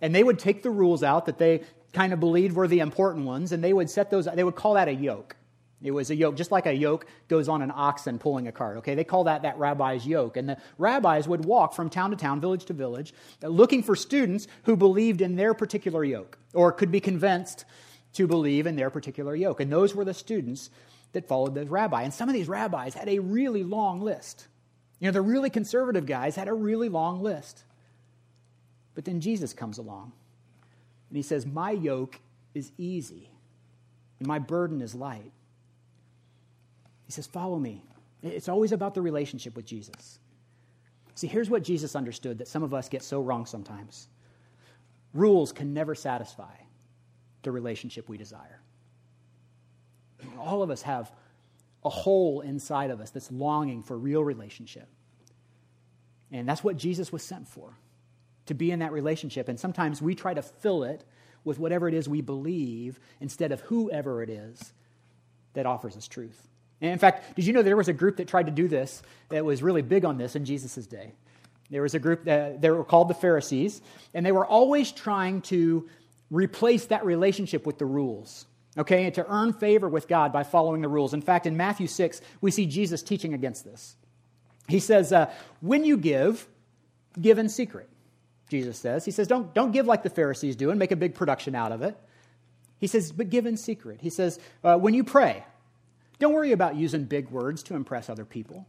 And 0.00 0.14
they 0.14 0.22
would 0.22 0.38
take 0.38 0.62
the 0.62 0.70
rules 0.70 1.02
out 1.02 1.26
that 1.26 1.38
they 1.38 1.62
kind 1.92 2.12
of 2.12 2.20
believed 2.20 2.54
were 2.54 2.68
the 2.68 2.80
important 2.80 3.26
ones, 3.26 3.52
and 3.52 3.62
they 3.62 3.72
would 3.72 3.90
set 3.90 4.10
those, 4.10 4.26
they 4.26 4.44
would 4.44 4.56
call 4.56 4.74
that 4.74 4.88
a 4.88 4.94
yoke. 4.94 5.36
It 5.80 5.92
was 5.92 6.10
a 6.10 6.16
yoke, 6.16 6.36
just 6.36 6.50
like 6.50 6.66
a 6.66 6.72
yoke 6.72 7.06
goes 7.28 7.48
on 7.48 7.62
an 7.62 7.72
oxen 7.72 8.18
pulling 8.18 8.48
a 8.48 8.52
cart. 8.52 8.78
Okay, 8.78 8.96
they 8.96 9.04
call 9.04 9.24
that 9.24 9.42
that 9.42 9.58
rabbi's 9.58 10.06
yoke. 10.06 10.36
And 10.36 10.48
the 10.48 10.58
rabbis 10.76 11.28
would 11.28 11.44
walk 11.44 11.72
from 11.72 11.88
town 11.88 12.10
to 12.10 12.16
town, 12.16 12.40
village 12.40 12.64
to 12.66 12.72
village, 12.72 13.14
uh, 13.42 13.48
looking 13.48 13.84
for 13.84 13.94
students 13.94 14.48
who 14.64 14.76
believed 14.76 15.20
in 15.20 15.36
their 15.36 15.54
particular 15.54 16.02
yoke 16.02 16.36
or 16.52 16.72
could 16.72 16.90
be 16.90 17.00
convinced 17.00 17.64
to 18.14 18.26
believe 18.26 18.66
in 18.66 18.74
their 18.74 18.90
particular 18.90 19.36
yoke. 19.36 19.60
And 19.60 19.70
those 19.70 19.94
were 19.94 20.04
the 20.04 20.14
students 20.14 20.70
that 21.12 21.28
followed 21.28 21.54
the 21.54 21.64
rabbi. 21.64 22.02
And 22.02 22.12
some 22.12 22.28
of 22.28 22.34
these 22.34 22.48
rabbis 22.48 22.94
had 22.94 23.08
a 23.08 23.20
really 23.20 23.62
long 23.62 24.00
list. 24.00 24.48
You 24.98 25.06
know, 25.06 25.12
the 25.12 25.22
really 25.22 25.50
conservative 25.50 26.06
guys 26.06 26.34
had 26.34 26.48
a 26.48 26.54
really 26.54 26.88
long 26.88 27.22
list. 27.22 27.62
But 28.98 29.04
then 29.04 29.20
Jesus 29.20 29.52
comes 29.52 29.78
along 29.78 30.10
and 31.08 31.16
he 31.16 31.22
says, 31.22 31.46
My 31.46 31.70
yoke 31.70 32.18
is 32.52 32.72
easy 32.78 33.30
and 34.18 34.26
my 34.26 34.40
burden 34.40 34.80
is 34.80 34.92
light. 34.92 35.30
He 37.06 37.12
says, 37.12 37.24
Follow 37.24 37.60
me. 37.60 37.84
It's 38.24 38.48
always 38.48 38.72
about 38.72 38.94
the 38.94 39.00
relationship 39.00 39.54
with 39.54 39.66
Jesus. 39.66 40.18
See, 41.14 41.28
here's 41.28 41.48
what 41.48 41.62
Jesus 41.62 41.94
understood 41.94 42.38
that 42.38 42.48
some 42.48 42.64
of 42.64 42.74
us 42.74 42.88
get 42.88 43.04
so 43.04 43.20
wrong 43.20 43.46
sometimes 43.46 44.08
rules 45.14 45.52
can 45.52 45.72
never 45.72 45.94
satisfy 45.94 46.56
the 47.44 47.52
relationship 47.52 48.08
we 48.08 48.18
desire. 48.18 48.60
All 50.40 50.60
of 50.60 50.70
us 50.70 50.82
have 50.82 51.12
a 51.84 51.88
hole 51.88 52.40
inside 52.40 52.90
of 52.90 53.00
us 53.00 53.10
that's 53.10 53.30
longing 53.30 53.80
for 53.80 53.96
real 53.96 54.24
relationship. 54.24 54.88
And 56.32 56.48
that's 56.48 56.64
what 56.64 56.76
Jesus 56.76 57.12
was 57.12 57.22
sent 57.22 57.46
for 57.46 57.76
to 58.48 58.54
be 58.54 58.70
in 58.70 58.80
that 58.80 58.92
relationship. 58.92 59.48
And 59.48 59.58
sometimes 59.58 60.02
we 60.02 60.14
try 60.14 60.34
to 60.34 60.42
fill 60.42 60.82
it 60.82 61.04
with 61.44 61.58
whatever 61.58 61.88
it 61.88 61.94
is 61.94 62.08
we 62.08 62.20
believe 62.20 63.00
instead 63.20 63.52
of 63.52 63.60
whoever 63.62 64.22
it 64.22 64.30
is 64.30 64.72
that 65.54 65.66
offers 65.66 65.96
us 65.96 66.06
truth. 66.06 66.48
And 66.80 66.92
in 66.92 66.98
fact, 66.98 67.36
did 67.36 67.44
you 67.44 67.52
know 67.52 67.62
there 67.62 67.76
was 67.76 67.88
a 67.88 67.92
group 67.92 68.16
that 68.16 68.28
tried 68.28 68.46
to 68.46 68.52
do 68.52 68.68
this 68.68 69.02
that 69.30 69.44
was 69.44 69.62
really 69.62 69.82
big 69.82 70.04
on 70.04 70.18
this 70.18 70.36
in 70.36 70.44
Jesus' 70.44 70.86
day? 70.86 71.12
There 71.70 71.82
was 71.82 71.94
a 71.94 71.98
group 71.98 72.24
that 72.24 72.60
they 72.60 72.70
were 72.70 72.84
called 72.84 73.08
the 73.08 73.14
Pharisees, 73.14 73.82
and 74.14 74.24
they 74.24 74.32
were 74.32 74.46
always 74.46 74.92
trying 74.92 75.42
to 75.42 75.88
replace 76.30 76.86
that 76.86 77.04
relationship 77.04 77.66
with 77.66 77.78
the 77.78 77.86
rules, 77.86 78.46
okay, 78.76 79.04
and 79.04 79.14
to 79.14 79.26
earn 79.28 79.52
favor 79.52 79.88
with 79.88 80.08
God 80.08 80.32
by 80.32 80.44
following 80.44 80.82
the 80.82 80.88
rules. 80.88 81.12
In 81.12 81.22
fact, 81.22 81.46
in 81.46 81.56
Matthew 81.56 81.86
6, 81.86 82.20
we 82.40 82.50
see 82.50 82.66
Jesus 82.66 83.02
teaching 83.02 83.34
against 83.34 83.64
this. 83.64 83.96
He 84.66 84.80
says, 84.80 85.12
uh, 85.12 85.30
When 85.60 85.84
you 85.84 85.96
give, 85.96 86.46
give 87.20 87.38
in 87.38 87.48
secret. 87.48 87.88
Jesus 88.48 88.78
says. 88.78 89.04
He 89.04 89.10
says, 89.10 89.26
don't, 89.26 89.52
don't 89.54 89.72
give 89.72 89.86
like 89.86 90.02
the 90.02 90.10
Pharisees 90.10 90.56
do 90.56 90.70
and 90.70 90.78
make 90.78 90.92
a 90.92 90.96
big 90.96 91.14
production 91.14 91.54
out 91.54 91.72
of 91.72 91.82
it. 91.82 91.96
He 92.78 92.86
says, 92.86 93.12
but 93.12 93.30
give 93.30 93.46
in 93.46 93.56
secret. 93.56 94.00
He 94.00 94.10
says, 94.10 94.38
uh, 94.62 94.76
when 94.76 94.94
you 94.94 95.04
pray, 95.04 95.44
don't 96.18 96.32
worry 96.32 96.52
about 96.52 96.76
using 96.76 97.04
big 97.04 97.30
words 97.30 97.62
to 97.64 97.74
impress 97.74 98.08
other 98.08 98.24
people, 98.24 98.66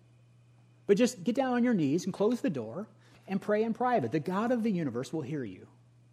but 0.87 0.97
just 0.97 1.23
get 1.23 1.35
down 1.35 1.53
on 1.53 1.63
your 1.63 1.73
knees 1.73 2.05
and 2.05 2.13
close 2.13 2.41
the 2.41 2.49
door 2.49 2.87
and 3.27 3.41
pray 3.41 3.63
in 3.63 3.73
private. 3.73 4.11
The 4.11 4.19
God 4.19 4.51
of 4.51 4.63
the 4.63 4.71
universe 4.71 5.13
will 5.13 5.21
hear 5.21 5.43
you. 5.43 5.67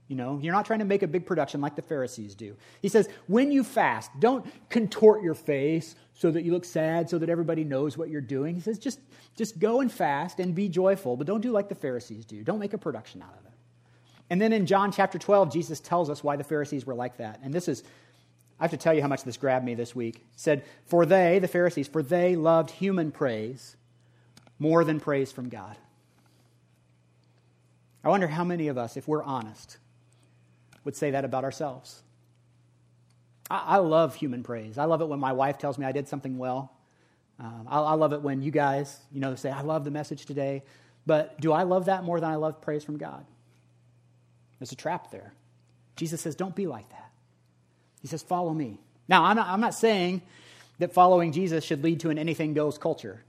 You 0.09 0.14
know, 0.14 0.38
you're 0.40 0.52
not 0.52 0.66
trying 0.66 0.79
to 0.79 0.85
make 0.85 1.02
a 1.02 1.09
big 1.09 1.26
production 1.26 1.61
like 1.61 1.74
the 1.74 1.83
Pharisees 1.83 2.37
do. 2.37 2.57
He 2.81 2.88
says, 2.88 3.09
when 3.26 3.50
you 3.50 3.64
fast, 3.64 4.11
don't 4.20 4.46
contort 4.68 5.22
your 5.22 5.35
face 5.35 5.96
so 6.14 6.31
that 6.31 6.42
you 6.42 6.52
look 6.52 6.64
sad, 6.64 7.11
so 7.11 7.18
that 7.18 7.29
everybody 7.29 7.64
knows 7.64 7.98
what 7.98 8.09
you're 8.09 8.20
doing. 8.20 8.55
He 8.55 8.61
says, 8.61 8.79
just, 8.79 9.00
just 9.35 9.59
go 9.59 9.81
and 9.81 9.90
fast 9.90 10.38
and 10.38 10.55
be 10.55 10.68
joyful, 10.68 11.16
but 11.16 11.26
don't 11.26 11.40
do 11.40 11.50
like 11.50 11.68
the 11.68 11.74
Pharisees 11.74 12.24
do. 12.24 12.44
Don't 12.44 12.61
make 12.61 12.72
a 12.72 12.79
production 12.79 13.20
out 13.20 13.35
of 13.37 13.46
it. 13.46 13.52
And 14.28 14.40
then 14.40 14.52
in 14.52 14.66
John 14.66 14.90
chapter 14.90 15.18
12, 15.18 15.52
Jesus 15.52 15.80
tells 15.80 16.10
us 16.10 16.24
why 16.24 16.36
the 16.36 16.44
Pharisees 16.44 16.84
were 16.84 16.94
like 16.94 17.18
that. 17.18 17.40
And 17.42 17.54
this 17.54 17.68
is, 17.68 17.84
I 18.58 18.64
have 18.64 18.72
to 18.72 18.76
tell 18.76 18.92
you 18.92 19.02
how 19.02 19.08
much 19.08 19.22
this 19.22 19.36
grabbed 19.36 19.64
me 19.64 19.74
this 19.74 19.94
week. 19.94 20.16
He 20.16 20.38
said, 20.38 20.64
For 20.86 21.06
they, 21.06 21.38
the 21.38 21.48
Pharisees, 21.48 21.88
for 21.88 22.02
they 22.02 22.34
loved 22.34 22.70
human 22.70 23.12
praise 23.12 23.76
more 24.58 24.84
than 24.84 24.98
praise 24.98 25.30
from 25.30 25.48
God. 25.48 25.76
I 28.02 28.08
wonder 28.08 28.26
how 28.26 28.44
many 28.44 28.68
of 28.68 28.78
us, 28.78 28.96
if 28.96 29.06
we're 29.06 29.22
honest, 29.22 29.78
would 30.84 30.96
say 30.96 31.10
that 31.10 31.24
about 31.24 31.44
ourselves. 31.44 32.02
I, 33.50 33.62
I 33.66 33.76
love 33.78 34.14
human 34.14 34.42
praise. 34.42 34.78
I 34.78 34.84
love 34.84 35.00
it 35.02 35.08
when 35.08 35.20
my 35.20 35.32
wife 35.32 35.58
tells 35.58 35.78
me 35.78 35.84
I 35.84 35.92
did 35.92 36.08
something 36.08 36.38
well. 36.38 36.72
Um, 37.38 37.66
I, 37.68 37.80
I 37.80 37.92
love 37.94 38.12
it 38.12 38.22
when 38.22 38.42
you 38.42 38.50
guys, 38.50 38.98
you 39.12 39.20
know, 39.20 39.34
say, 39.34 39.50
I 39.50 39.60
love 39.60 39.84
the 39.84 39.90
message 39.90 40.24
today. 40.24 40.62
But 41.04 41.40
do 41.40 41.52
I 41.52 41.62
love 41.64 41.84
that 41.86 42.02
more 42.02 42.18
than 42.18 42.30
I 42.30 42.36
love 42.36 42.60
praise 42.60 42.82
from 42.82 42.96
God? 42.96 43.24
There's 44.58 44.72
a 44.72 44.76
trap 44.76 45.10
there. 45.10 45.32
Jesus 45.96 46.20
says, 46.20 46.34
don't 46.34 46.54
be 46.54 46.66
like 46.66 46.88
that. 46.90 47.10
He 48.02 48.08
says, 48.08 48.22
follow 48.22 48.52
me. 48.52 48.78
Now, 49.08 49.24
I'm 49.24 49.36
not, 49.36 49.48
I'm 49.48 49.60
not 49.60 49.74
saying 49.74 50.22
that 50.78 50.92
following 50.92 51.32
Jesus 51.32 51.64
should 51.64 51.82
lead 51.82 52.00
to 52.00 52.10
an 52.10 52.18
anything 52.18 52.54
goes 52.54 52.78
culture, 52.78 53.22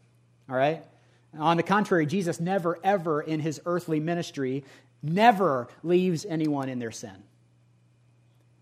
all 0.49 0.55
right? 0.55 0.83
On 1.37 1.57
the 1.57 1.63
contrary, 1.63 2.05
Jesus 2.05 2.39
never, 2.39 2.79
ever 2.83 3.21
in 3.21 3.39
his 3.39 3.61
earthly 3.65 3.99
ministry 3.99 4.63
never 5.03 5.67
leaves 5.83 6.25
anyone 6.25 6.69
in 6.69 6.79
their 6.79 6.91
sin. 6.91 7.15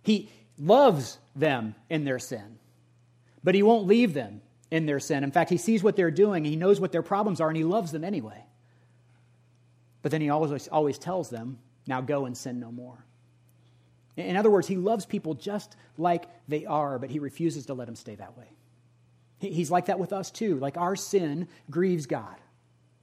He 0.03 0.29
loves 0.59 1.17
them 1.35 1.75
in 1.89 2.05
their 2.05 2.19
sin, 2.19 2.59
but 3.43 3.55
he 3.55 3.63
won't 3.63 3.87
leave 3.87 4.13
them 4.13 4.41
in 4.71 4.85
their 4.85 4.99
sin. 4.99 5.23
In 5.23 5.31
fact, 5.31 5.49
he 5.49 5.57
sees 5.57 5.83
what 5.83 5.95
they're 5.95 6.11
doing, 6.11 6.45
he 6.45 6.55
knows 6.55 6.79
what 6.79 6.91
their 6.91 7.01
problems 7.01 7.41
are, 7.41 7.47
and 7.47 7.57
he 7.57 7.63
loves 7.63 7.91
them 7.91 8.03
anyway. 8.03 8.43
But 10.01 10.11
then 10.11 10.21
he 10.21 10.29
always, 10.29 10.67
always 10.67 10.97
tells 10.99 11.29
them, 11.29 11.57
now 11.87 12.01
go 12.01 12.25
and 12.25 12.35
sin 12.35 12.59
no 12.59 12.71
more. 12.71 13.05
In 14.17 14.37
other 14.37 14.49
words, 14.49 14.67
he 14.67 14.77
loves 14.77 15.05
people 15.05 15.33
just 15.33 15.75
like 15.97 16.25
they 16.47 16.65
are, 16.65 16.97
but 16.99 17.09
he 17.09 17.19
refuses 17.19 17.65
to 17.65 17.73
let 17.73 17.85
them 17.85 17.95
stay 17.95 18.15
that 18.15 18.37
way. 18.37 18.47
He's 19.39 19.69
like 19.69 19.87
that 19.87 19.99
with 19.99 20.13
us 20.13 20.31
too. 20.31 20.57
Like 20.57 20.77
our 20.77 20.95
sin 20.95 21.47
grieves 21.69 22.05
God. 22.05 22.35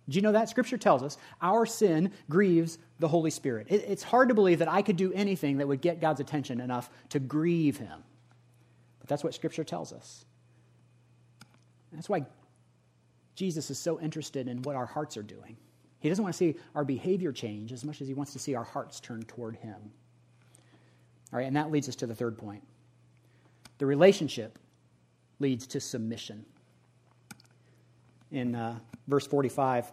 Do 0.08 0.16
you 0.16 0.22
know 0.22 0.32
that? 0.32 0.48
Scripture 0.48 0.78
tells 0.78 1.02
us 1.02 1.16
our 1.40 1.64
sin 1.66 2.12
grieves 2.28 2.78
the 2.98 3.08
Holy 3.08 3.30
Spirit. 3.30 3.68
it's 3.70 4.02
hard 4.02 4.28
to 4.28 4.34
believe 4.34 4.58
that 4.58 4.70
I 4.70 4.82
could 4.82 4.96
do 4.96 5.12
anything 5.12 5.58
that 5.58 5.68
would 5.68 5.80
get 5.80 6.00
God's 6.00 6.20
attention 6.20 6.60
enough 6.60 6.90
to 7.10 7.20
grieve 7.20 7.76
Him. 7.78 8.02
But 8.98 9.08
that's 9.08 9.22
what 9.22 9.34
Scripture 9.34 9.64
tells 9.64 9.92
us. 9.92 10.24
that's 11.92 12.08
why 12.08 12.26
Jesus 13.34 13.70
is 13.70 13.78
so 13.78 14.00
interested 14.00 14.48
in 14.48 14.62
what 14.62 14.76
our 14.76 14.86
hearts 14.86 15.16
are 15.16 15.22
doing. 15.22 15.56
He 16.02 16.08
doesn't 16.08 16.22
want 16.22 16.34
to 16.34 16.38
see 16.38 16.56
our 16.74 16.84
behavior 16.84 17.32
change 17.32 17.72
as 17.72 17.84
much 17.84 18.00
as 18.00 18.08
he 18.08 18.14
wants 18.14 18.32
to 18.32 18.40
see 18.40 18.56
our 18.56 18.64
hearts 18.64 18.98
turn 18.98 19.22
toward 19.22 19.56
Him. 19.56 19.76
All 21.32 21.38
right, 21.38 21.46
and 21.46 21.56
that 21.56 21.70
leads 21.70 21.88
us 21.88 21.96
to 21.96 22.06
the 22.06 22.14
third 22.14 22.36
point. 22.36 22.62
The 23.78 23.86
relationship 23.86 24.58
leads 25.38 25.66
to 25.68 25.80
submission. 25.80 26.44
In 28.32 28.54
uh, 28.54 28.78
verse 29.06 29.26
45, 29.26 29.90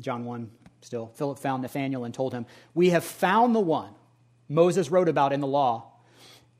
John 0.00 0.24
1 0.24 0.50
still, 0.82 1.06
Philip 1.14 1.38
found 1.38 1.62
Nathanael 1.62 2.04
and 2.04 2.12
told 2.12 2.34
him, 2.34 2.44
We 2.74 2.90
have 2.90 3.04
found 3.04 3.54
the 3.54 3.60
one 3.60 3.94
Moses 4.48 4.90
wrote 4.90 5.08
about 5.08 5.32
in 5.32 5.40
the 5.40 5.46
law, 5.46 5.92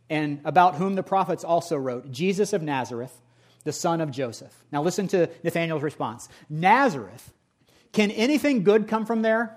and 0.08 0.40
about 0.44 0.76
whom 0.76 0.94
the 0.94 1.02
prophets 1.02 1.44
also 1.44 1.76
wrote, 1.76 2.10
Jesus 2.10 2.52
of 2.52 2.62
Nazareth, 2.62 3.20
the 3.64 3.72
son 3.72 4.00
of 4.00 4.10
Joseph. 4.10 4.54
Now 4.72 4.82
listen 4.82 5.08
to 5.08 5.28
Nathanael's 5.42 5.82
response 5.82 6.28
Nazareth, 6.48 7.32
can 7.94 8.11
anything 8.11 8.64
good 8.64 8.88
come 8.88 9.07
from 9.07 9.22
there? 9.22 9.57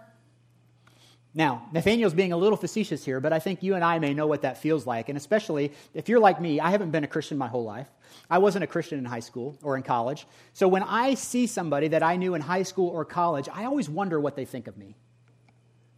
Now, 1.34 1.68
Nathanael's 1.72 2.16
being 2.16 2.32
a 2.32 2.38
little 2.38 2.58
facetious 2.58 3.06
here, 3.06 3.20
but 3.20 3.32
I 3.32 3.38
think 3.38 3.62
you 3.62 3.76
and 3.76 3.84
I 3.84 4.00
may 4.00 4.14
know 4.14 4.26
what 4.26 4.42
that 4.42 4.58
feels 4.58 4.88
like. 4.88 5.10
And 5.10 5.18
especially 5.18 5.72
if 5.94 6.10
you're 6.10 6.20
like 6.20 6.42
me, 6.42 6.60
I 6.60 6.72
haven't 6.72 6.90
been 6.90 7.04
a 7.04 7.08
Christian 7.08 7.38
my 7.38 7.48
whole 7.48 7.64
life. 7.64 7.88
I 8.30 8.40
wasn't 8.40 8.64
a 8.64 8.68
Christian 8.68 8.98
in 8.98 9.06
high 9.06 9.20
school 9.20 9.56
or 9.62 9.78
in 9.78 9.84
college. 9.84 10.26
So 10.54 10.68
when 10.68 10.82
I 10.82 11.14
see 11.14 11.46
somebody 11.46 11.90
that 11.90 12.02
I 12.02 12.16
knew 12.16 12.34
in 12.34 12.42
high 12.42 12.64
school 12.64 12.90
or 12.90 13.06
college, 13.06 13.48
I 13.54 13.66
always 13.66 13.88
wonder 13.88 14.20
what 14.20 14.36
they 14.36 14.46
think 14.46 14.68
of 14.68 14.78
me. 14.78 14.96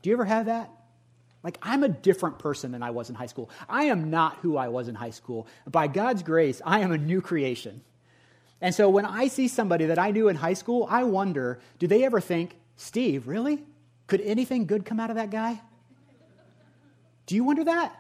Do 0.02 0.10
you 0.10 0.16
ever 0.16 0.26
have 0.26 0.48
that? 0.48 0.72
Like, 1.42 1.58
I'm 1.62 1.84
a 1.84 1.90
different 1.90 2.40
person 2.40 2.74
than 2.74 2.84
I 2.84 2.90
was 2.90 3.10
in 3.10 3.16
high 3.16 3.28
school. 3.28 3.50
I 3.70 3.86
am 3.86 4.10
not 4.10 4.38
who 4.42 4.58
I 4.58 4.68
was 4.68 4.90
in 4.90 4.96
high 4.96 5.12
school. 5.12 5.48
By 5.66 5.88
God's 5.88 6.22
grace, 6.22 6.62
I 6.66 6.80
am 6.80 6.92
a 6.92 6.98
new 6.98 7.22
creation. 7.22 7.82
And 8.62 8.76
so 8.76 8.90
when 8.90 9.06
I 9.06 9.28
see 9.28 9.48
somebody 9.48 9.86
that 9.86 10.00
I 10.00 10.12
knew 10.12 10.28
in 10.28 10.36
high 10.36 10.54
school, 10.54 10.88
I 10.90 11.04
wonder 11.04 11.60
do 11.78 11.88
they 11.88 12.04
ever 12.04 12.20
think, 12.20 12.58
Steve, 12.76 13.28
really? 13.28 13.64
Could 14.08 14.22
anything 14.22 14.66
good 14.66 14.86
come 14.86 15.00
out 15.00 15.10
of 15.10 15.16
that 15.16 15.30
guy? 15.30 15.62
Do 17.26 17.36
you 17.36 17.44
wonder 17.44 17.64
that? 17.66 17.96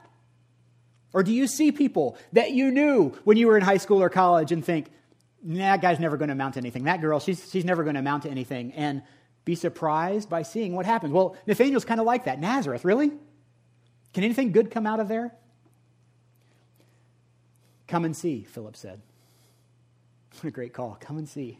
Or 1.13 1.23
do 1.23 1.31
you 1.31 1.47
see 1.47 1.71
people 1.71 2.17
that 2.33 2.51
you 2.51 2.71
knew 2.71 3.09
when 3.23 3.37
you 3.37 3.47
were 3.47 3.57
in 3.57 3.63
high 3.63 3.77
school 3.77 4.01
or 4.01 4.09
college 4.09 4.51
and 4.51 4.63
think, 4.63 4.89
nah, 5.43 5.59
that 5.59 5.81
guy's 5.81 5.99
never 5.99 6.17
going 6.17 6.27
to 6.27 6.33
amount 6.33 6.55
to 6.55 6.59
anything. 6.59 6.83
That 6.83 7.01
girl, 7.01 7.19
she's, 7.19 7.49
she's 7.49 7.65
never 7.65 7.83
going 7.83 7.95
to 7.95 7.99
amount 7.99 8.23
to 8.23 8.29
anything. 8.29 8.73
And 8.73 9.01
be 9.45 9.55
surprised 9.55 10.29
by 10.29 10.43
seeing 10.43 10.75
what 10.75 10.85
happens. 10.85 11.13
Well, 11.13 11.35
Nathanael's 11.47 11.85
kind 11.85 11.99
of 11.99 12.05
like 12.05 12.25
that. 12.25 12.39
Nazareth, 12.39 12.85
really? 12.85 13.11
Can 14.13 14.23
anything 14.23 14.51
good 14.51 14.71
come 14.71 14.85
out 14.85 14.99
of 14.99 15.07
there? 15.07 15.33
Come 17.87 18.05
and 18.05 18.15
see, 18.15 18.43
Philip 18.43 18.75
said. 18.75 19.01
What 20.35 20.45
a 20.45 20.51
great 20.51 20.73
call. 20.73 20.97
Come 20.99 21.17
and 21.17 21.27
see. 21.27 21.59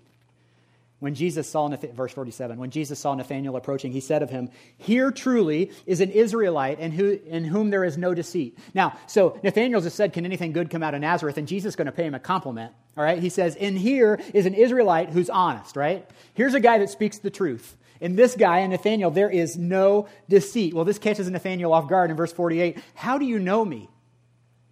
When 0.99 1.15
Jesus 1.15 1.49
saw, 1.49 1.69
verse 1.69 2.11
47, 2.11 2.59
when 2.59 2.71
Jesus 2.71 2.99
saw 2.99 3.15
Nathanael 3.15 3.55
approaching, 3.55 3.93
he 3.93 4.01
said 4.01 4.21
of 4.21 4.29
him, 4.29 4.49
Here 4.77 5.11
truly 5.11 5.71
is 5.85 6.01
an 6.01 6.11
Israelite 6.11 6.79
in, 6.79 6.91
who, 6.91 7.17
in 7.25 7.45
whom 7.45 7.69
there 7.69 7.85
is 7.85 7.97
no 7.97 8.13
deceit. 8.13 8.59
Now, 8.73 8.97
so 9.07 9.39
Nathanael 9.41 9.79
just 9.79 9.95
said, 9.95 10.11
Can 10.11 10.25
anything 10.25 10.51
good 10.51 10.69
come 10.69 10.83
out 10.83 10.93
of 10.93 10.99
Nazareth? 10.99 11.37
And 11.37 11.47
Jesus 11.47 11.71
is 11.71 11.75
going 11.77 11.85
to 11.85 11.93
pay 11.93 12.03
him 12.03 12.15
a 12.15 12.19
compliment. 12.19 12.73
All 12.97 13.03
right? 13.03 13.19
He 13.19 13.29
says, 13.29 13.55
In 13.55 13.77
here 13.77 14.19
is 14.33 14.45
an 14.45 14.53
Israelite 14.53 15.09
who's 15.09 15.29
honest, 15.29 15.77
right? 15.77 16.05
Here's 16.33 16.53
a 16.53 16.59
guy 16.59 16.79
that 16.79 16.89
speaks 16.89 17.19
the 17.19 17.29
truth. 17.29 17.77
In 18.01 18.17
this 18.17 18.35
guy, 18.35 18.59
in 18.59 18.71
Nathanael, 18.71 19.11
there 19.11 19.29
is 19.29 19.57
no 19.57 20.07
deceit. 20.27 20.73
Well, 20.73 20.85
this 20.85 20.99
catches 20.99 21.29
Nathanael 21.29 21.71
off 21.71 21.87
guard 21.87 22.11
in 22.11 22.17
verse 22.17 22.33
48. 22.33 22.77
How 22.93 23.17
do 23.17 23.25
you 23.25 23.39
know 23.39 23.63
me? 23.63 23.89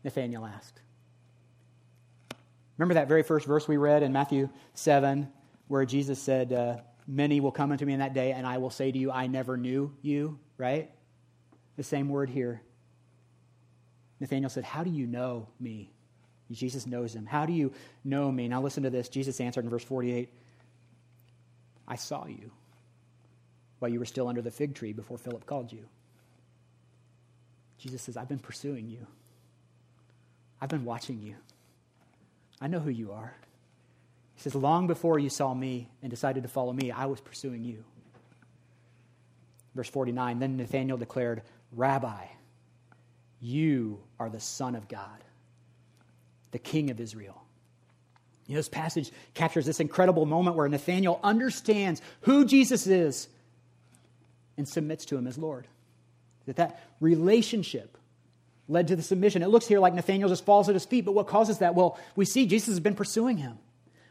Nathanael 0.04 0.46
asked. 0.46 0.77
Remember 2.78 2.96
that 2.96 3.08
very 3.08 3.24
first 3.24 3.46
verse 3.46 3.68
we 3.68 3.78
read 3.78 4.04
in 4.04 4.12
Matthew 4.12 4.50
7? 4.74 5.28
where 5.68 5.86
Jesus 5.86 6.20
said, 6.20 6.54
uh, 6.54 6.78
Many 7.10 7.40
will 7.40 7.52
come 7.52 7.72
unto 7.72 7.86
me 7.86 7.94
in 7.94 8.00
that 8.00 8.14
day, 8.14 8.34
and 8.34 8.46
I 8.46 8.58
will 8.58 8.70
say 8.70 8.92
to 8.92 8.98
you, 8.98 9.12
I 9.12 9.28
never 9.28 9.56
knew 9.56 9.94
you, 10.02 10.40
right? 10.58 10.92
The 11.78 11.84
same 11.84 12.10
word 12.10 12.30
here. 12.30 12.62
Nathanael 14.20 14.50
said, 14.50 14.66
How 14.66 14.84
do 14.84 14.90
you 14.90 15.08
know 15.08 15.48
me? 15.60 15.92
Jesus 16.52 16.86
knows 16.86 17.16
him. 17.16 17.26
How 17.26 17.46
do 17.46 17.54
you 17.54 17.72
know 18.04 18.30
me? 18.32 18.48
Now 18.48 18.62
listen 18.62 18.84
to 18.84 18.90
this. 18.90 19.10
Jesus 19.10 19.40
answered 19.40 19.64
in 19.64 19.70
verse 19.70 19.84
48 19.84 20.30
I 21.90 21.96
saw 21.96 22.26
you 22.26 22.52
while 23.80 23.90
you 23.90 24.00
were 24.00 24.06
still 24.06 24.28
under 24.28 24.42
the 24.42 24.52
fig 24.52 24.76
tree 24.76 24.92
before 24.92 25.18
Philip 25.18 25.46
called 25.46 25.72
you. 25.72 25.86
Jesus 27.78 28.02
says, 28.02 28.18
I've 28.18 28.28
been 28.28 28.40
pursuing 28.40 28.90
you, 28.90 29.08
I've 30.62 30.70
been 30.70 30.86
watching 30.86 31.22
you. 31.22 31.36
I 32.62 32.68
know 32.68 32.80
who 32.80 32.90
you 32.90 33.12
are. 33.12 33.36
He 34.36 34.42
says, 34.42 34.56
Long 34.56 34.88
before 34.88 35.20
you 35.20 35.30
saw 35.30 35.54
me 35.54 35.90
and 36.02 36.10
decided 36.10 36.44
to 36.44 36.50
follow 36.50 36.74
me, 36.74 36.92
I 36.92 37.06
was 37.06 37.20
pursuing 37.20 37.64
you. 37.64 37.84
Verse 39.76 39.90
49 39.90 40.40
Then 40.40 40.58
Nathanael 40.58 40.98
declared, 40.98 41.42
Rabbi, 41.72 42.26
you 43.40 44.00
are 44.20 44.30
the 44.30 44.40
Son 44.40 44.76
of 44.76 44.88
God, 44.88 45.24
the 46.52 46.60
King 46.60 46.90
of 46.90 47.00
Israel. 47.00 47.42
You 48.48 48.54
know, 48.54 48.60
this 48.60 48.70
passage 48.70 49.12
captures 49.34 49.66
this 49.66 49.80
incredible 49.80 50.26
moment 50.26 50.56
where 50.56 50.70
Nathanael 50.70 51.20
understands 51.22 52.02
who 52.22 52.46
Jesus 52.46 52.88
is 52.88 53.28
and 54.58 54.68
submits 54.68 55.06
to 55.06 55.18
him 55.18 55.28
as 55.28 55.38
Lord. 55.38 55.68
That 56.46 56.56
that 56.56 56.82
relationship 57.02 57.98
led 58.70 58.88
to 58.90 58.96
the 58.96 59.02
submission. 59.02 59.44
It 59.44 59.50
looks 59.50 59.68
here 59.68 59.80
like 59.80 59.94
Nathanael 59.94 60.30
just 60.30 60.46
falls 60.46 60.68
at 60.70 60.76
his 60.76 60.86
feet, 60.86 61.06
but 61.06 61.14
what 61.14 61.28
causes 61.28 61.60
that? 61.60 61.76
Well, 61.76 61.98
we 62.16 62.26
see 62.26 62.46
Jesus 62.46 62.68
has 62.68 62.80
been 62.80 62.96
pursuing 62.96 63.38
him. 63.38 63.58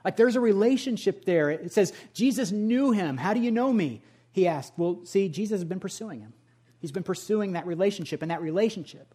Like 0.05 0.17
there's 0.17 0.37
a 0.37 0.41
relationship 0.41 1.25
there. 1.25 1.51
It 1.51 1.73
says, 1.73 1.93
Jesus 2.15 2.53
knew 2.53 2.93
him. 2.93 3.17
How 3.17 3.35
do 3.35 3.41
you 3.41 3.51
know 3.51 3.73
me? 3.73 4.03
He 4.33 4.47
asked. 4.47 4.73
Well, 4.77 5.01
see, 5.05 5.29
Jesus 5.29 5.61
has 5.61 5.65
been 5.65 5.81
pursuing 5.81 6.21
him. 6.21 6.33
He's 6.79 6.93
been 6.93 7.03
pursuing 7.03 7.53
that 7.53 7.67
relationship, 7.67 8.23
and 8.23 8.31
that 8.31 8.43
relationship 8.43 9.15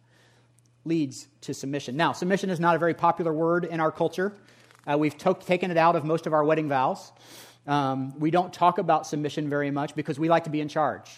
leads 0.84 1.28
to 1.42 1.54
submission. 1.54 1.96
Now, 1.96 2.12
submission 2.12 2.50
is 2.50 2.60
not 2.60 2.74
a 2.74 2.78
very 2.78 2.94
popular 2.94 3.32
word 3.32 3.64
in 3.64 3.80
our 3.80 3.92
culture. 3.92 4.32
Uh, 4.84 4.98
we've 4.98 5.16
to- 5.18 5.34
taken 5.34 5.70
it 5.70 5.76
out 5.76 5.96
of 5.96 6.04
most 6.04 6.26
of 6.26 6.32
our 6.32 6.44
wedding 6.44 6.68
vows. 6.68 7.12
Um, 7.66 8.18
we 8.18 8.30
don't 8.30 8.52
talk 8.52 8.78
about 8.78 9.06
submission 9.06 9.48
very 9.48 9.70
much 9.70 9.94
because 9.94 10.18
we 10.18 10.28
like 10.28 10.44
to 10.44 10.50
be 10.50 10.60
in 10.60 10.68
charge. 10.68 11.08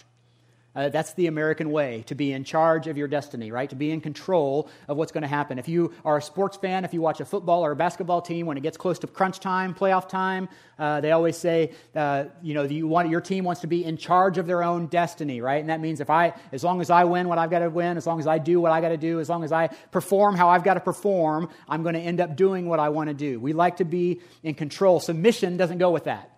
Uh, 0.74 0.88
that's 0.88 1.12
the 1.14 1.28
American 1.28 1.70
way 1.70 2.02
to 2.06 2.14
be 2.14 2.32
in 2.32 2.42
charge 2.42 2.88
of 2.88 2.96
your 2.96 3.06
destiny, 3.06 3.52
right? 3.52 3.70
To 3.70 3.76
be 3.76 3.92
in 3.92 4.00
control 4.00 4.68
of 4.88 4.96
what's 4.96 5.12
going 5.12 5.22
to 5.22 5.28
happen. 5.28 5.58
If 5.58 5.68
you 5.68 5.92
are 6.04 6.16
a 6.16 6.22
sports 6.22 6.56
fan, 6.56 6.84
if 6.84 6.92
you 6.92 7.00
watch 7.00 7.20
a 7.20 7.24
football 7.24 7.64
or 7.64 7.70
a 7.70 7.76
basketball 7.76 8.20
team, 8.20 8.46
when 8.46 8.56
it 8.56 8.62
gets 8.62 8.76
close 8.76 8.98
to 9.00 9.06
crunch 9.06 9.38
time, 9.38 9.72
playoff 9.72 10.08
time, 10.08 10.48
uh, 10.78 11.00
they 11.00 11.12
always 11.12 11.36
say, 11.36 11.72
uh, 11.94 12.24
you 12.42 12.54
know, 12.54 12.64
you 12.64 12.88
want, 12.88 13.08
your 13.08 13.20
team 13.20 13.44
wants 13.44 13.60
to 13.60 13.68
be 13.68 13.84
in 13.84 13.96
charge 13.96 14.36
of 14.36 14.48
their 14.48 14.64
own 14.64 14.86
destiny, 14.86 15.40
right? 15.40 15.60
And 15.60 15.68
that 15.70 15.80
means 15.80 16.00
if 16.00 16.10
I, 16.10 16.34
as 16.50 16.64
long 16.64 16.80
as 16.80 16.90
I 16.90 17.04
win 17.04 17.28
what 17.28 17.38
I've 17.38 17.50
got 17.50 17.60
to 17.60 17.70
win, 17.70 17.96
as 17.96 18.06
long 18.06 18.18
as 18.18 18.26
I 18.26 18.38
do 18.38 18.60
what 18.60 18.72
I 18.72 18.80
got 18.80 18.88
to 18.88 18.96
do, 18.96 19.20
as 19.20 19.28
long 19.28 19.44
as 19.44 19.52
I 19.52 19.68
perform 19.92 20.34
how 20.34 20.48
I've 20.48 20.64
got 20.64 20.74
to 20.74 20.80
perform, 20.80 21.50
I'm 21.68 21.84
going 21.84 21.94
to 21.94 22.00
end 22.00 22.20
up 22.20 22.34
doing 22.36 22.66
what 22.66 22.80
I 22.80 22.88
want 22.88 23.08
to 23.08 23.14
do. 23.14 23.38
We 23.38 23.52
like 23.52 23.76
to 23.76 23.84
be 23.84 24.20
in 24.42 24.54
control. 24.54 24.98
Submission 24.98 25.56
doesn't 25.56 25.78
go 25.78 25.92
with 25.92 26.04
that. 26.04 26.30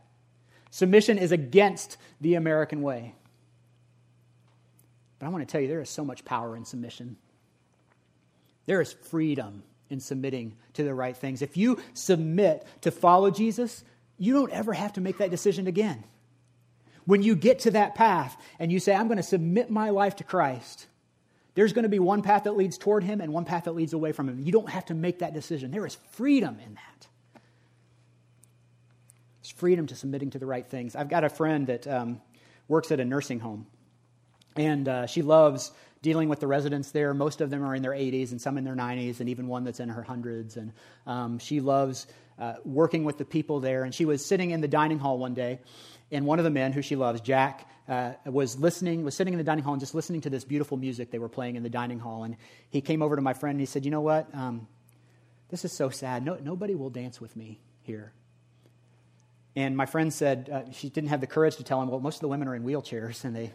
Submission 0.71 1.17
is 1.17 1.33
against 1.33 1.97
the 2.21 2.35
American 2.35 2.83
way. 2.83 3.15
But 5.19 5.27
I 5.27 5.29
want 5.31 5.47
to 5.47 5.51
tell 5.51 5.61
you, 5.61 5.69
there 5.69 5.81
is 5.81 5.91
so 5.91 6.05
much 6.05 6.25
power 6.25 6.57
in 6.57 6.65
submission. 6.65 7.17
There 8.67 8.81
is 8.81 8.93
freedom 8.93 9.63
in 9.89 10.01
submitting 10.01 10.57
to 10.75 10.85
the 10.85 10.95
right 10.95 11.17
things. 11.17 11.43
If 11.43 11.57
you 11.57 11.79
submit 11.95 12.67
to 12.83 12.91
follow 12.91 13.31
Jesus, 13.31 13.85
you 14.19 14.35
don't 14.35 14.53
ever 14.53 14.73
have 14.73 14.95
to 14.95 15.01
make 15.01 15.19
that 15.19 15.31
decision 15.31 15.67
again. 15.67 16.05
When 17.05 17.23
you 17.23 17.37
get 17.37 17.61
to 17.61 17.71
that 17.73 17.95
path 17.95 18.37
and 18.59 18.73
you 18.73 18.81
say, 18.81 18.95
I'm 18.95 19.07
going 19.07 19.19
to 19.19 19.23
submit 19.23 19.71
my 19.71 19.91
life 19.91 20.17
to 20.17 20.25
Christ, 20.25 20.87
there's 21.55 21.73
going 21.73 21.85
to 21.85 21.89
be 21.89 22.01
one 22.01 22.23
path 22.23 22.45
that 22.45 22.57
leads 22.57 22.77
toward 22.77 23.05
Him 23.05 23.21
and 23.21 23.33
one 23.33 23.45
path 23.45 23.65
that 23.65 23.75
leads 23.75 23.93
away 23.93 24.13
from 24.13 24.29
Him. 24.29 24.41
You 24.41 24.53
don't 24.53 24.69
have 24.69 24.87
to 24.87 24.95
make 24.95 25.21
that 25.21 25.33
decision. 25.33 25.71
There 25.71 25.87
is 25.87 25.97
freedom 26.13 26.59
in 26.65 26.75
that. 26.75 27.07
It's 29.41 29.51
freedom 29.51 29.87
to 29.87 29.95
submitting 29.95 30.31
to 30.31 30.41
the 30.41 30.47
right 30.47 30.67
things. 30.67 30.97
I've 30.97 31.09
got 31.09 31.23
a 31.23 31.29
friend 31.29 31.69
that 31.69 31.87
um, 31.87 32.21
works 32.67 32.91
at 32.91 32.99
a 32.99 33.05
nursing 33.05 33.39
home. 33.39 33.67
And 34.57 34.89
uh, 34.89 35.07
she 35.07 35.23
loves 35.23 35.73
dealing 36.03 36.29
with 36.29 36.41
the 36.41 36.47
residents 36.47 36.93
there. 36.93 37.13
Most 37.15 37.41
of 37.41 37.51
them 37.51 37.65
are 37.65 37.75
in 37.75 37.83
their 37.83 37.93
80s 37.93 38.31
and 38.31 38.41
some 38.41 38.59
in 38.59 38.65
their 38.65 38.77
90s, 38.77 39.21
and 39.21 39.29
even 39.29 39.49
one 39.49 39.65
that's 39.65 39.81
in 39.81 39.89
her 39.89 40.03
hundreds. 40.03 40.57
And 40.57 40.73
um, 41.07 41.39
she 41.39 41.61
loves 41.61 42.07
uh, 42.39 42.55
working 42.65 43.05
with 43.05 43.19
the 43.19 43.25
people 43.25 43.61
there. 43.61 43.85
And 43.85 43.95
she 43.95 44.05
was 44.05 44.25
sitting 44.25 44.51
in 44.51 44.61
the 44.61 44.69
dining 44.69 44.99
hall 44.99 45.19
one 45.19 45.35
day, 45.35 45.59
and 46.11 46.27
one 46.27 46.39
of 46.39 46.45
the 46.45 46.51
men 46.51 46.73
who 46.73 46.83
she 46.83 46.97
loves, 46.97 47.21
Jack, 47.21 47.69
uh, 47.89 48.13
was 48.25 48.59
listening, 48.59 49.05
was 49.05 49.15
sitting 49.15 49.35
in 49.35 49.39
the 49.39 49.45
dining 49.45 49.65
hall 49.65 49.73
and 49.73 49.81
just 49.81 49.95
listening 49.95 50.21
to 50.23 50.31
this 50.31 50.45
beautiful 50.45 50.77
music 50.77 51.11
they 51.11 51.19
were 51.19 51.29
playing 51.29 51.57
in 51.57 51.63
the 51.63 51.71
dining 51.71 51.99
hall. 51.99 52.25
And 52.25 52.37
he 52.69 52.81
came 52.81 53.03
over 53.03 53.17
to 53.17 53.23
my 53.23 53.33
friend 53.33 53.55
and 53.55 53.61
he 53.61 53.67
said, 53.67 53.85
You 53.85 53.91
know 53.91 54.01
what? 54.01 54.33
Um, 54.35 54.67
this 55.49 55.65
is 55.65 55.73
so 55.73 55.91
sad. 55.91 56.25
No, 56.25 56.37
nobody 56.43 56.75
will 56.75 56.91
dance 56.91 57.21
with 57.21 57.37
me 57.37 57.61
here. 57.83 58.13
And 59.55 59.77
my 59.77 59.87
friend 59.87 60.13
said 60.13 60.51
uh, 60.53 60.71
she 60.73 60.91
didn't 60.91 61.11
have 61.11 61.21
the 61.21 61.27
courage 61.27 61.57
to 61.57 61.65
tell 61.65 61.81
him, 61.81 61.89
well, 61.89 62.01
most 62.01 62.17
of 62.17 62.21
the 62.21 62.29
women 62.29 62.47
are 62.49 62.55
in 62.55 62.63
wheelchairs 62.63 63.25
and 63.25 63.35
they 63.35 63.53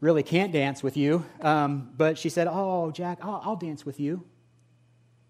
really 0.00 0.22
can't 0.22 0.52
dance 0.52 0.82
with 0.82 0.96
you. 0.96 1.24
Um, 1.40 1.90
but 1.96 2.18
she 2.18 2.28
said, 2.28 2.48
oh, 2.50 2.90
Jack, 2.90 3.18
I'll, 3.22 3.40
I'll 3.44 3.56
dance 3.56 3.86
with 3.86 4.00
you. 4.00 4.24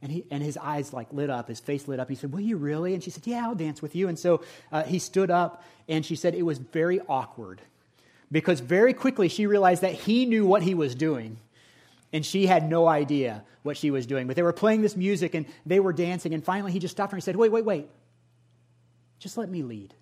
And, 0.03 0.13
he, 0.13 0.25
and 0.31 0.43
his 0.43 0.57
eyes 0.57 0.93
like 0.93 1.13
lit 1.13 1.31
up, 1.31 1.49
his 1.49 1.61
face 1.61 1.89
lit 1.89 1.99
up. 1.99 2.09
He 2.09 2.15
said, 2.15 2.33
Will 2.33 2.41
you 2.41 2.59
really? 2.59 2.95
And 2.95 3.03
she 3.03 3.11
said, 3.11 3.27
Yeah, 3.27 3.47
I'll 3.47 3.55
dance 3.55 3.81
with 3.81 3.97
you. 3.97 4.09
And 4.09 4.19
so 4.19 4.43
uh, 4.71 4.85
he 4.85 4.99
stood 4.99 5.31
up, 5.31 5.65
and 5.89 6.05
she 6.05 6.17
said 6.17 6.35
it 6.35 6.43
was 6.43 6.59
very 6.59 7.01
awkward 7.09 7.63
because 8.31 8.61
very 8.61 8.93
quickly 8.93 9.29
she 9.29 9.47
realized 9.47 9.83
that 9.83 9.95
he 9.95 10.27
knew 10.27 10.47
what 10.47 10.63
he 10.63 10.75
was 10.75 10.95
doing, 10.95 11.39
and 12.13 12.25
she 12.25 12.47
had 12.47 12.69
no 12.69 12.87
idea 12.87 13.43
what 13.63 13.77
she 13.77 13.91
was 13.91 14.07
doing. 14.07 14.27
But 14.27 14.37
they 14.37 14.43
were 14.43 14.53
playing 14.53 14.83
this 14.83 14.97
music, 14.97 15.35
and 15.35 15.47
they 15.65 15.81
were 15.81 15.93
dancing, 15.93 16.35
and 16.35 16.45
finally 16.45 16.73
he 16.73 16.79
just 16.79 16.93
stopped 16.93 17.13
her 17.13 17.17
and 17.17 17.23
he 17.23 17.25
said, 17.25 17.37
Wait, 17.37 17.51
wait, 17.51 17.65
wait. 17.65 17.89
Just 19.19 19.39
let 19.39 19.49
me 19.49 19.63
lead. 19.63 19.95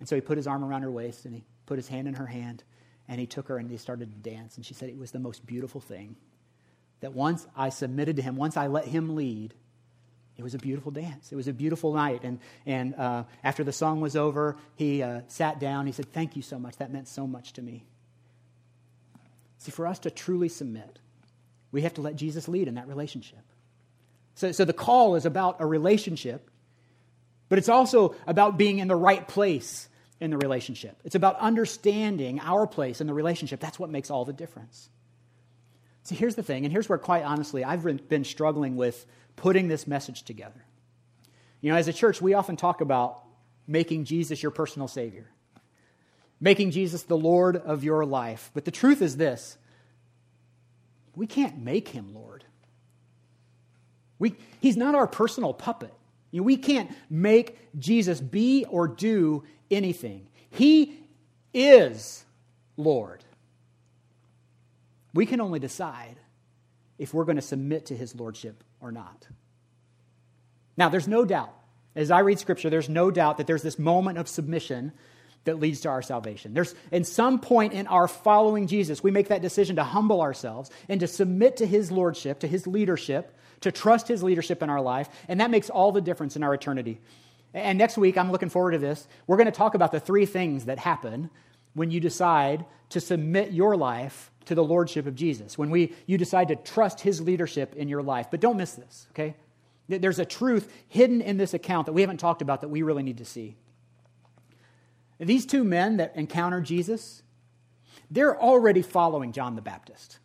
And 0.00 0.08
so 0.08 0.16
he 0.16 0.20
put 0.20 0.36
his 0.36 0.46
arm 0.46 0.64
around 0.64 0.82
her 0.82 0.90
waist, 0.90 1.24
and 1.24 1.34
he 1.34 1.44
put 1.66 1.78
his 1.78 1.86
hand 1.86 2.08
in 2.08 2.14
her 2.14 2.26
hand, 2.26 2.64
and 3.10 3.18
he 3.18 3.26
took 3.26 3.48
her, 3.48 3.58
and 3.58 3.68
they 3.68 3.76
started 3.76 4.10
to 4.12 4.30
dance. 4.30 4.56
And 4.56 4.64
she 4.64 4.72
said 4.72 4.88
it 4.88 4.96
was 4.96 5.10
the 5.10 5.18
most 5.18 5.44
beautiful 5.44 5.80
thing 5.80 6.14
that 7.00 7.12
once 7.12 7.44
I 7.56 7.70
submitted 7.70 8.16
to 8.16 8.22
him, 8.22 8.36
once 8.36 8.56
I 8.56 8.68
let 8.68 8.84
him 8.84 9.16
lead, 9.16 9.52
it 10.38 10.44
was 10.44 10.54
a 10.54 10.58
beautiful 10.58 10.92
dance. 10.92 11.32
It 11.32 11.34
was 11.34 11.48
a 11.48 11.52
beautiful 11.52 11.92
night. 11.92 12.20
And, 12.22 12.38
and 12.64 12.94
uh, 12.94 13.24
after 13.42 13.64
the 13.64 13.72
song 13.72 14.00
was 14.00 14.14
over, 14.14 14.56
he 14.76 15.02
uh, 15.02 15.22
sat 15.26 15.58
down. 15.58 15.86
He 15.86 15.92
said, 15.92 16.12
Thank 16.12 16.36
you 16.36 16.42
so 16.42 16.56
much. 16.56 16.76
That 16.76 16.92
meant 16.92 17.08
so 17.08 17.26
much 17.26 17.52
to 17.54 17.62
me. 17.62 17.84
See, 19.58 19.72
for 19.72 19.88
us 19.88 19.98
to 20.00 20.10
truly 20.10 20.48
submit, 20.48 21.00
we 21.72 21.82
have 21.82 21.94
to 21.94 22.02
let 22.02 22.14
Jesus 22.14 22.46
lead 22.46 22.68
in 22.68 22.76
that 22.76 22.86
relationship. 22.86 23.42
So, 24.36 24.52
so 24.52 24.64
the 24.64 24.72
call 24.72 25.16
is 25.16 25.26
about 25.26 25.56
a 25.58 25.66
relationship, 25.66 26.48
but 27.48 27.58
it's 27.58 27.68
also 27.68 28.14
about 28.28 28.56
being 28.56 28.78
in 28.78 28.86
the 28.86 28.96
right 28.96 29.26
place 29.26 29.88
in 30.20 30.30
the 30.30 30.36
relationship. 30.36 31.00
It's 31.04 31.14
about 31.14 31.38
understanding 31.38 32.40
our 32.40 32.66
place 32.66 33.00
in 33.00 33.06
the 33.06 33.14
relationship. 33.14 33.58
That's 33.58 33.78
what 33.78 33.90
makes 33.90 34.10
all 34.10 34.24
the 34.24 34.32
difference. 34.32 34.90
See, 36.04 36.14
here's 36.14 36.34
the 36.34 36.42
thing, 36.42 36.64
and 36.64 36.72
here's 36.72 36.88
where, 36.88 36.98
quite 36.98 37.24
honestly, 37.24 37.64
I've 37.64 38.08
been 38.08 38.24
struggling 38.24 38.76
with 38.76 39.06
putting 39.36 39.68
this 39.68 39.86
message 39.86 40.22
together. 40.22 40.64
You 41.60 41.70
know, 41.70 41.76
as 41.76 41.88
a 41.88 41.92
church, 41.92 42.22
we 42.22 42.34
often 42.34 42.56
talk 42.56 42.80
about 42.80 43.22
making 43.66 44.04
Jesus 44.04 44.42
your 44.42 44.50
personal 44.50 44.88
Savior, 44.88 45.26
making 46.40 46.70
Jesus 46.70 47.02
the 47.02 47.16
Lord 47.16 47.56
of 47.56 47.84
your 47.84 48.04
life. 48.04 48.50
But 48.54 48.64
the 48.64 48.70
truth 48.70 49.02
is 49.02 49.16
this 49.16 49.56
we 51.14 51.26
can't 51.26 51.58
make 51.58 51.88
him 51.88 52.14
Lord. 52.14 52.44
We, 54.18 54.36
he's 54.60 54.76
not 54.76 54.94
our 54.94 55.06
personal 55.06 55.54
puppet. 55.54 55.92
You 56.30 56.40
know, 56.40 56.44
we 56.44 56.56
can't 56.56 56.90
make 57.08 57.58
Jesus 57.78 58.20
be 58.20 58.64
or 58.68 58.88
do 58.88 59.44
anything. 59.70 60.28
He 60.50 60.98
is 61.52 62.24
Lord. 62.76 63.24
We 65.12 65.26
can 65.26 65.40
only 65.40 65.58
decide 65.58 66.16
if 66.98 67.12
we're 67.12 67.24
going 67.24 67.36
to 67.36 67.42
submit 67.42 67.86
to 67.86 67.96
his 67.96 68.14
lordship 68.14 68.62
or 68.80 68.92
not. 68.92 69.26
Now, 70.76 70.88
there's 70.88 71.08
no 71.08 71.24
doubt, 71.24 71.54
as 71.96 72.10
I 72.10 72.20
read 72.20 72.38
scripture, 72.38 72.70
there's 72.70 72.88
no 72.88 73.10
doubt 73.10 73.38
that 73.38 73.46
there's 73.46 73.62
this 73.62 73.78
moment 73.78 74.18
of 74.18 74.28
submission 74.28 74.92
that 75.44 75.58
leads 75.58 75.80
to 75.80 75.88
our 75.88 76.02
salvation. 76.02 76.54
There's, 76.54 76.74
in 76.92 77.04
some 77.04 77.40
point 77.40 77.72
in 77.72 77.86
our 77.86 78.08
following 78.08 78.66
Jesus, 78.66 79.02
we 79.02 79.10
make 79.10 79.28
that 79.28 79.42
decision 79.42 79.76
to 79.76 79.84
humble 79.84 80.20
ourselves 80.20 80.70
and 80.88 81.00
to 81.00 81.06
submit 81.06 81.56
to 81.58 81.66
his 81.66 81.90
lordship, 81.90 82.40
to 82.40 82.46
his 82.46 82.66
leadership, 82.66 83.36
to 83.62 83.72
trust 83.72 84.08
his 84.08 84.22
leadership 84.22 84.62
in 84.62 84.70
our 84.70 84.80
life, 84.80 85.08
and 85.28 85.40
that 85.40 85.50
makes 85.50 85.70
all 85.70 85.92
the 85.92 86.00
difference 86.00 86.36
in 86.36 86.42
our 86.42 86.54
eternity. 86.54 87.00
And 87.52 87.78
next 87.78 87.98
week, 87.98 88.16
I'm 88.16 88.30
looking 88.30 88.48
forward 88.48 88.72
to 88.72 88.78
this. 88.78 89.06
We're 89.26 89.36
going 89.36 89.46
to 89.46 89.52
talk 89.52 89.74
about 89.74 89.92
the 89.92 90.00
three 90.00 90.26
things 90.26 90.66
that 90.66 90.78
happen 90.78 91.30
when 91.74 91.90
you 91.90 92.00
decide 92.00 92.64
to 92.90 93.00
submit 93.00 93.52
your 93.52 93.76
life 93.76 94.30
to 94.46 94.54
the 94.54 94.64
lordship 94.64 95.06
of 95.06 95.14
Jesus, 95.14 95.56
when 95.56 95.70
we, 95.70 95.94
you 96.06 96.18
decide 96.18 96.48
to 96.48 96.56
trust 96.56 97.00
his 97.00 97.20
leadership 97.20 97.74
in 97.76 97.88
your 97.88 98.02
life. 98.02 98.28
But 98.30 98.40
don't 98.40 98.56
miss 98.56 98.72
this, 98.72 99.06
okay? 99.12 99.36
There's 99.88 100.18
a 100.18 100.24
truth 100.24 100.72
hidden 100.88 101.20
in 101.20 101.36
this 101.36 101.54
account 101.54 101.86
that 101.86 101.92
we 101.92 102.00
haven't 102.00 102.18
talked 102.18 102.42
about 102.42 102.62
that 102.62 102.68
we 102.68 102.82
really 102.82 103.02
need 103.02 103.18
to 103.18 103.24
see. 103.24 103.56
These 105.20 105.44
two 105.46 105.64
men 105.64 105.98
that 105.98 106.16
encounter 106.16 106.60
Jesus, 106.60 107.22
they're 108.10 108.40
already 108.40 108.82
following 108.82 109.32
John 109.32 109.54
the 109.54 109.62
Baptist. 109.62 110.18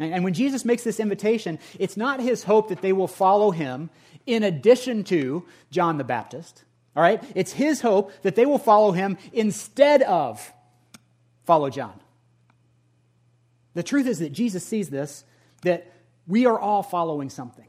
And 0.00 0.24
when 0.24 0.34
Jesus 0.34 0.64
makes 0.64 0.82
this 0.82 0.98
invitation, 0.98 1.60
it's 1.78 1.96
not 1.96 2.20
his 2.20 2.42
hope 2.42 2.68
that 2.68 2.82
they 2.82 2.92
will 2.92 3.06
follow 3.06 3.52
him 3.52 3.90
in 4.26 4.42
addition 4.42 5.04
to 5.04 5.46
John 5.70 5.98
the 5.98 6.04
Baptist. 6.04 6.64
All 6.96 7.02
right? 7.02 7.22
It's 7.36 7.52
his 7.52 7.80
hope 7.80 8.12
that 8.22 8.34
they 8.34 8.46
will 8.46 8.58
follow 8.58 8.90
him 8.90 9.16
instead 9.32 10.02
of 10.02 10.52
follow 11.44 11.70
John. 11.70 12.00
The 13.74 13.84
truth 13.84 14.06
is 14.06 14.18
that 14.18 14.32
Jesus 14.32 14.64
sees 14.64 14.90
this, 14.90 15.24
that 15.62 15.92
we 16.26 16.46
are 16.46 16.58
all 16.58 16.82
following 16.82 17.30
something. 17.30 17.66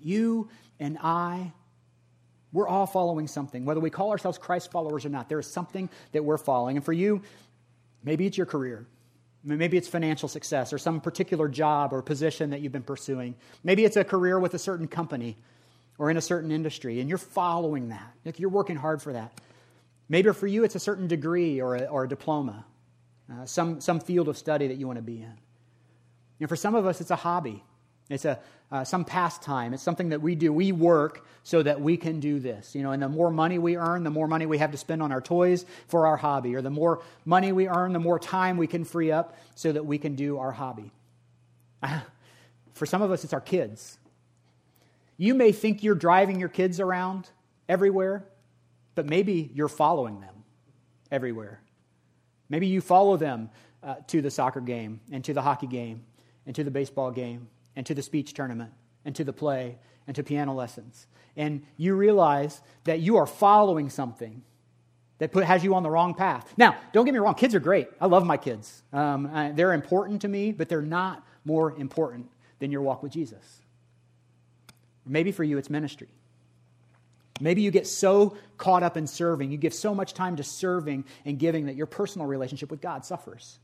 You 0.00 0.48
and 0.78 0.98
I, 1.02 1.52
we're 2.54 2.68
all 2.68 2.86
following 2.86 3.26
something. 3.26 3.64
Whether 3.64 3.80
we 3.80 3.90
call 3.90 4.12
ourselves 4.12 4.38
Christ 4.38 4.70
followers 4.70 5.04
or 5.04 5.08
not, 5.08 5.28
there 5.28 5.40
is 5.40 5.46
something 5.46 5.90
that 6.12 6.24
we're 6.24 6.38
following. 6.38 6.76
And 6.76 6.84
for 6.84 6.92
you, 6.92 7.20
maybe 8.04 8.26
it's 8.26 8.38
your 8.38 8.46
career. 8.46 8.86
Maybe 9.42 9.76
it's 9.76 9.88
financial 9.88 10.28
success 10.28 10.72
or 10.72 10.78
some 10.78 11.00
particular 11.00 11.48
job 11.48 11.92
or 11.92 12.00
position 12.00 12.50
that 12.50 12.60
you've 12.60 12.72
been 12.72 12.82
pursuing. 12.82 13.34
Maybe 13.64 13.84
it's 13.84 13.96
a 13.96 14.04
career 14.04 14.38
with 14.38 14.54
a 14.54 14.58
certain 14.58 14.86
company 14.86 15.36
or 15.98 16.10
in 16.10 16.16
a 16.16 16.20
certain 16.20 16.50
industry, 16.50 17.00
and 17.00 17.08
you're 17.08 17.18
following 17.18 17.88
that. 17.88 18.14
Like 18.24 18.38
you're 18.38 18.48
working 18.48 18.76
hard 18.76 19.02
for 19.02 19.12
that. 19.12 19.32
Maybe 20.08 20.32
for 20.32 20.46
you, 20.46 20.64
it's 20.64 20.76
a 20.76 20.80
certain 20.80 21.08
degree 21.08 21.60
or 21.60 21.76
a, 21.76 21.84
or 21.86 22.04
a 22.04 22.08
diploma, 22.08 22.64
uh, 23.32 23.46
some, 23.46 23.80
some 23.80 24.00
field 24.00 24.28
of 24.28 24.38
study 24.38 24.68
that 24.68 24.76
you 24.76 24.86
want 24.86 24.98
to 24.98 25.02
be 25.02 25.22
in. 25.22 25.34
And 26.40 26.48
for 26.48 26.56
some 26.56 26.74
of 26.74 26.86
us, 26.86 27.00
it's 27.00 27.10
a 27.10 27.16
hobby. 27.16 27.64
It's 28.08 28.24
a, 28.24 28.38
uh, 28.70 28.84
some 28.84 29.04
pastime. 29.04 29.72
It's 29.72 29.82
something 29.82 30.10
that 30.10 30.20
we 30.20 30.34
do. 30.34 30.52
We 30.52 30.72
work 30.72 31.26
so 31.42 31.62
that 31.62 31.80
we 31.80 31.96
can 31.96 32.20
do 32.20 32.38
this. 32.38 32.74
You 32.74 32.82
know, 32.82 32.92
and 32.92 33.02
the 33.02 33.08
more 33.08 33.30
money 33.30 33.58
we 33.58 33.76
earn, 33.76 34.04
the 34.04 34.10
more 34.10 34.28
money 34.28 34.46
we 34.46 34.58
have 34.58 34.72
to 34.72 34.76
spend 34.76 35.02
on 35.02 35.12
our 35.12 35.20
toys 35.20 35.64
for 35.88 36.06
our 36.06 36.16
hobby. 36.16 36.54
Or 36.54 36.62
the 36.62 36.70
more 36.70 37.02
money 37.24 37.52
we 37.52 37.68
earn, 37.68 37.92
the 37.92 38.00
more 38.00 38.18
time 38.18 38.56
we 38.56 38.66
can 38.66 38.84
free 38.84 39.10
up 39.10 39.36
so 39.54 39.72
that 39.72 39.86
we 39.86 39.98
can 39.98 40.14
do 40.16 40.38
our 40.38 40.52
hobby. 40.52 40.92
for 42.74 42.86
some 42.86 43.00
of 43.00 43.10
us, 43.10 43.24
it's 43.24 43.32
our 43.32 43.40
kids. 43.40 43.98
You 45.16 45.34
may 45.34 45.52
think 45.52 45.82
you're 45.82 45.94
driving 45.94 46.40
your 46.40 46.48
kids 46.48 46.80
around 46.80 47.30
everywhere, 47.68 48.24
but 48.94 49.06
maybe 49.06 49.50
you're 49.54 49.68
following 49.68 50.20
them 50.20 50.34
everywhere. 51.10 51.60
Maybe 52.48 52.66
you 52.66 52.80
follow 52.80 53.16
them 53.16 53.50
uh, 53.82 53.96
to 54.08 54.20
the 54.20 54.30
soccer 54.30 54.60
game 54.60 55.00
and 55.12 55.24
to 55.24 55.32
the 55.32 55.42
hockey 55.42 55.66
game 55.66 56.04
and 56.46 56.54
to 56.56 56.64
the 56.64 56.70
baseball 56.70 57.10
game 57.10 57.48
and 57.76 57.86
to 57.86 57.94
the 57.94 58.02
speech 58.02 58.34
tournament 58.34 58.72
and 59.04 59.14
to 59.16 59.24
the 59.24 59.32
play 59.32 59.78
and 60.06 60.16
to 60.16 60.22
piano 60.22 60.54
lessons. 60.54 61.06
And 61.36 61.62
you 61.76 61.94
realize 61.94 62.60
that 62.84 63.00
you 63.00 63.16
are 63.16 63.26
following 63.26 63.90
something 63.90 64.42
that 65.18 65.32
put, 65.32 65.44
has 65.44 65.64
you 65.64 65.74
on 65.74 65.82
the 65.82 65.90
wrong 65.90 66.14
path. 66.14 66.52
Now, 66.56 66.76
don't 66.92 67.04
get 67.04 67.14
me 67.14 67.20
wrong, 67.20 67.34
kids 67.34 67.54
are 67.54 67.60
great. 67.60 67.88
I 68.00 68.06
love 68.06 68.26
my 68.26 68.36
kids. 68.36 68.82
Um, 68.92 69.26
uh, 69.26 69.52
they're 69.52 69.72
important 69.72 70.22
to 70.22 70.28
me, 70.28 70.52
but 70.52 70.68
they're 70.68 70.82
not 70.82 71.24
more 71.44 71.74
important 71.76 72.30
than 72.58 72.70
your 72.70 72.82
walk 72.82 73.02
with 73.02 73.12
Jesus. 73.12 73.60
Maybe 75.06 75.32
for 75.32 75.44
you, 75.44 75.58
it's 75.58 75.70
ministry. 75.70 76.08
Maybe 77.40 77.62
you 77.62 77.70
get 77.70 77.86
so 77.86 78.36
caught 78.58 78.82
up 78.82 78.96
in 78.96 79.06
serving, 79.06 79.50
you 79.50 79.58
give 79.58 79.74
so 79.74 79.94
much 79.94 80.14
time 80.14 80.36
to 80.36 80.44
serving 80.44 81.04
and 81.24 81.38
giving 81.38 81.66
that 81.66 81.74
your 81.74 81.86
personal 81.86 82.26
relationship 82.26 82.70
with 82.70 82.80
God 82.80 83.04
suffers. 83.04 83.58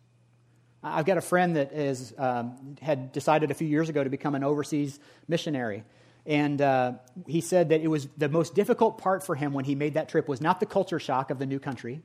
I've 0.82 1.04
got 1.04 1.18
a 1.18 1.22
friend 1.22 1.56
that 1.56 1.72
is, 1.72 2.14
um, 2.16 2.76
had 2.80 3.12
decided 3.12 3.50
a 3.50 3.54
few 3.54 3.68
years 3.68 3.88
ago 3.88 4.02
to 4.02 4.10
become 4.10 4.34
an 4.34 4.42
overseas 4.42 4.98
missionary. 5.28 5.84
And 6.26 6.60
uh, 6.60 6.92
he 7.26 7.40
said 7.40 7.68
that 7.70 7.80
it 7.80 7.88
was 7.88 8.08
the 8.16 8.28
most 8.28 8.54
difficult 8.54 8.98
part 8.98 9.24
for 9.24 9.34
him 9.34 9.52
when 9.52 9.64
he 9.64 9.74
made 9.74 9.94
that 9.94 10.08
trip 10.08 10.28
was 10.28 10.40
not 10.40 10.60
the 10.60 10.66
culture 10.66 10.98
shock 10.98 11.30
of 11.30 11.38
the 11.38 11.46
new 11.46 11.58
country. 11.58 12.02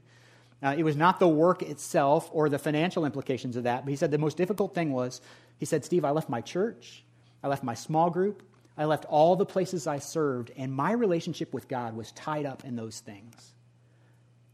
Uh, 0.63 0.75
it 0.77 0.83
was 0.83 0.95
not 0.95 1.19
the 1.19 1.27
work 1.27 1.61
itself 1.61 2.29
or 2.33 2.49
the 2.49 2.59
financial 2.59 3.05
implications 3.05 3.55
of 3.55 3.63
that. 3.63 3.85
But 3.85 3.91
he 3.91 3.95
said 3.95 4.11
the 4.11 4.17
most 4.17 4.37
difficult 4.37 4.73
thing 4.73 4.91
was, 4.91 5.21
he 5.57 5.65
said, 5.65 5.85
Steve, 5.85 6.03
I 6.03 6.11
left 6.11 6.29
my 6.29 6.41
church, 6.41 7.03
I 7.43 7.47
left 7.47 7.63
my 7.63 7.73
small 7.73 8.09
group, 8.09 8.43
I 8.77 8.85
left 8.85 9.05
all 9.05 9.35
the 9.35 9.45
places 9.45 9.87
I 9.87 9.99
served, 9.99 10.51
and 10.57 10.71
my 10.71 10.91
relationship 10.91 11.53
with 11.53 11.67
God 11.67 11.95
was 11.95 12.11
tied 12.11 12.45
up 12.45 12.65
in 12.65 12.75
those 12.75 12.99
things. 12.99 13.53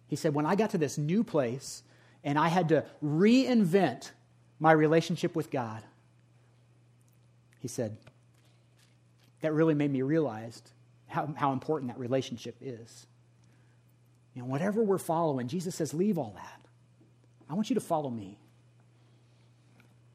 He 0.08 0.16
said, 0.16 0.34
when 0.34 0.46
I 0.46 0.56
got 0.56 0.72
to 0.72 0.78
this 0.78 0.98
new 0.98 1.24
place 1.24 1.84
and 2.24 2.38
I 2.38 2.50
had 2.50 2.70
to 2.70 2.86
reinvent 3.04 4.12
my 4.62 4.72
relationship 4.72 5.36
with 5.36 5.50
God, 5.50 5.82
he 7.60 7.68
said, 7.68 7.98
that 9.42 9.54
really 9.54 9.74
made 9.74 9.92
me 9.92 10.04
realize 10.04 10.62
how, 11.08 11.34
how 11.36 11.52
important 11.52 11.92
that 11.92 12.00
relationship 12.00 12.56
is. 12.62 13.08
Know, 14.36 14.46
whatever 14.46 14.84
we're 14.84 15.00
following, 15.00 15.48
Jesus 15.48 15.76
says, 15.76 15.96
leave 15.96 16.18
all 16.18 16.34
that. 16.36 16.62
I 17.50 17.56
want 17.56 17.70
you 17.70 17.74
to 17.74 17.82
follow 17.82 18.10
me. 18.10 18.38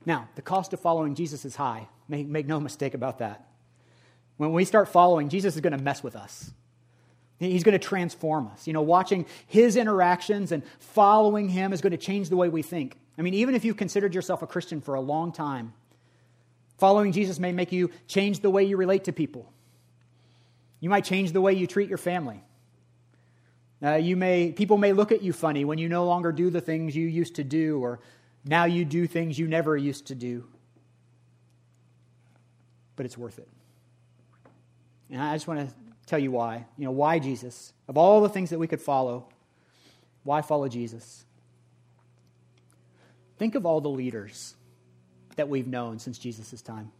Now, 0.06 0.28
the 0.36 0.42
cost 0.42 0.72
of 0.72 0.80
following 0.80 1.16
Jesus 1.16 1.44
is 1.44 1.56
high. 1.56 1.88
Make, 2.08 2.28
make 2.28 2.46
no 2.46 2.60
mistake 2.60 2.94
about 2.94 3.18
that. 3.18 3.48
When 4.36 4.52
we 4.52 4.64
start 4.64 4.88
following, 4.88 5.28
Jesus 5.28 5.56
is 5.56 5.60
going 5.60 5.76
to 5.76 5.82
mess 5.82 6.04
with 6.04 6.14
us. 6.14 6.52
He's 7.38 7.64
going 7.64 7.78
to 7.78 7.84
transform 7.84 8.46
us. 8.46 8.66
You 8.66 8.72
know, 8.72 8.82
watching 8.82 9.26
his 9.48 9.76
interactions 9.76 10.52
and 10.52 10.62
following 10.78 11.48
him 11.48 11.72
is 11.72 11.80
going 11.80 11.90
to 11.90 11.98
change 11.98 12.28
the 12.28 12.36
way 12.36 12.48
we 12.48 12.62
think. 12.62 12.96
I 13.18 13.22
mean, 13.22 13.34
even 13.34 13.54
if 13.54 13.64
you've 13.64 13.76
considered 13.76 14.14
yourself 14.14 14.42
a 14.42 14.46
Christian 14.46 14.80
for 14.80 14.94
a 14.94 15.00
long 15.00 15.32
time, 15.32 15.72
following 16.78 17.12
Jesus 17.12 17.38
may 17.38 17.52
make 17.52 17.72
you 17.72 17.90
change 18.06 18.40
the 18.40 18.50
way 18.50 18.64
you 18.64 18.76
relate 18.76 19.04
to 19.04 19.12
people. 19.12 19.52
You 20.80 20.90
might 20.90 21.04
change 21.04 21.32
the 21.32 21.40
way 21.40 21.54
you 21.54 21.66
treat 21.66 21.88
your 21.88 21.98
family. 21.98 22.42
Uh, 23.82 23.94
you 23.94 24.16
may, 24.16 24.52
people 24.52 24.78
may 24.78 24.92
look 24.92 25.12
at 25.12 25.22
you 25.22 25.32
funny 25.32 25.64
when 25.64 25.78
you 25.78 25.88
no 25.88 26.06
longer 26.06 26.32
do 26.32 26.50
the 26.50 26.60
things 26.60 26.96
you 26.96 27.06
used 27.06 27.36
to 27.36 27.44
do, 27.44 27.78
or 27.82 28.00
now 28.44 28.64
you 28.64 28.84
do 28.84 29.06
things 29.06 29.38
you 29.38 29.46
never 29.46 29.76
used 29.76 30.06
to 30.06 30.14
do. 30.14 30.44
But 32.96 33.04
it's 33.04 33.18
worth 33.18 33.38
it. 33.38 33.48
And 35.10 35.20
I 35.20 35.34
just 35.34 35.46
want 35.46 35.68
to 35.68 35.74
tell 36.06 36.18
you 36.18 36.30
why. 36.30 36.64
You 36.78 36.86
know, 36.86 36.90
why 36.90 37.18
Jesus? 37.18 37.74
Of 37.86 37.98
all 37.98 38.22
the 38.22 38.28
things 38.28 38.50
that 38.50 38.58
we 38.58 38.66
could 38.66 38.80
follow, 38.80 39.28
why 40.24 40.40
follow 40.40 40.68
Jesus? 40.68 41.25
Think 43.38 43.54
of 43.54 43.66
all 43.66 43.80
the 43.80 43.90
leaders 43.90 44.54
that 45.36 45.48
we've 45.48 45.66
known 45.66 45.98
since 45.98 46.18
Jesus' 46.18 46.62
time. 46.62 46.90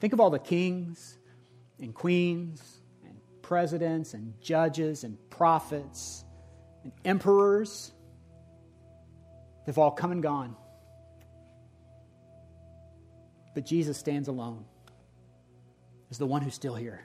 Think 0.00 0.12
of 0.12 0.20
all 0.20 0.30
the 0.30 0.38
kings 0.38 1.16
and 1.78 1.94
queens 1.94 2.62
and 3.04 3.14
presidents 3.42 4.14
and 4.14 4.34
judges 4.40 5.04
and 5.04 5.18
prophets 5.30 6.24
and 6.82 6.92
emperors. 7.04 7.92
They've 9.66 9.78
all 9.78 9.90
come 9.90 10.12
and 10.12 10.22
gone. 10.22 10.56
But 13.54 13.66
Jesus 13.66 13.96
stands 13.98 14.28
alone 14.28 14.64
as 16.10 16.18
the 16.18 16.26
one 16.26 16.42
who's 16.42 16.54
still 16.54 16.74
here. 16.74 17.04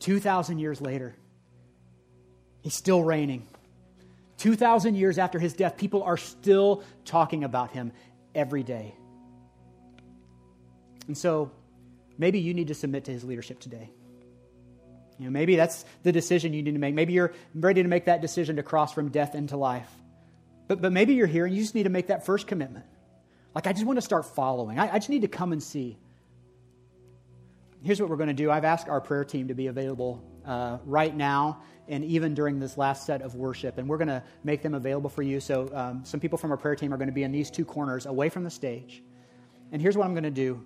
2,000 0.00 0.58
years 0.58 0.80
later, 0.80 1.16
he's 2.62 2.74
still 2.74 3.02
reigning. 3.02 3.46
2,000 4.38 4.94
years 4.94 5.18
after 5.18 5.38
his 5.38 5.52
death, 5.52 5.76
people 5.76 6.02
are 6.02 6.16
still 6.16 6.82
talking 7.04 7.44
about 7.44 7.70
him 7.70 7.92
every 8.34 8.62
day. 8.62 8.94
And 11.06 11.16
so 11.16 11.50
maybe 12.16 12.38
you 12.40 12.54
need 12.54 12.68
to 12.68 12.74
submit 12.74 13.04
to 13.04 13.12
his 13.12 13.24
leadership 13.24 13.60
today. 13.60 13.90
You 15.18 15.24
know, 15.24 15.30
maybe 15.30 15.56
that's 15.56 15.84
the 16.04 16.12
decision 16.12 16.52
you 16.52 16.62
need 16.62 16.74
to 16.74 16.78
make. 16.78 16.94
Maybe 16.94 17.12
you're 17.12 17.32
ready 17.54 17.82
to 17.82 17.88
make 17.88 18.04
that 18.04 18.20
decision 18.20 18.56
to 18.56 18.62
cross 18.62 18.92
from 18.92 19.08
death 19.08 19.34
into 19.34 19.56
life. 19.56 19.90
But, 20.68 20.80
but 20.80 20.92
maybe 20.92 21.14
you're 21.14 21.26
here 21.26 21.46
and 21.46 21.54
you 21.54 21.60
just 21.60 21.74
need 21.74 21.84
to 21.84 21.90
make 21.90 22.08
that 22.08 22.24
first 22.24 22.46
commitment. 22.46 22.84
Like, 23.54 23.66
I 23.66 23.72
just 23.72 23.84
want 23.84 23.96
to 23.96 24.02
start 24.02 24.26
following. 24.26 24.78
I, 24.78 24.94
I 24.94 24.98
just 24.98 25.10
need 25.10 25.22
to 25.22 25.28
come 25.28 25.52
and 25.52 25.62
see 25.62 25.98
here's 27.82 28.00
what 28.00 28.10
we're 28.10 28.16
going 28.16 28.28
to 28.28 28.34
do. 28.34 28.50
I've 28.50 28.64
asked 28.64 28.88
our 28.88 29.00
prayer 29.00 29.24
team 29.24 29.48
to 29.48 29.54
be 29.54 29.66
available 29.68 30.22
uh, 30.44 30.78
right 30.84 31.16
now 31.16 31.62
and 31.88 32.04
even 32.04 32.34
during 32.34 32.60
this 32.60 32.76
last 32.76 33.06
set 33.06 33.22
of 33.22 33.34
worship, 33.34 33.78
and 33.78 33.88
we're 33.88 33.96
going 33.96 34.08
to 34.08 34.22
make 34.44 34.62
them 34.62 34.74
available 34.74 35.08
for 35.08 35.22
you. 35.22 35.40
So, 35.40 35.70
um, 35.74 36.04
some 36.04 36.20
people 36.20 36.36
from 36.36 36.50
our 36.50 36.56
prayer 36.56 36.76
team 36.76 36.92
are 36.92 36.98
going 36.98 37.08
to 37.08 37.14
be 37.14 37.22
in 37.22 37.32
these 37.32 37.50
two 37.50 37.64
corners 37.64 38.06
away 38.06 38.28
from 38.28 38.44
the 38.44 38.50
stage. 38.50 39.02
And 39.72 39.80
here's 39.80 39.96
what 39.96 40.06
I'm 40.06 40.12
going 40.12 40.24
to 40.24 40.30
do 40.30 40.62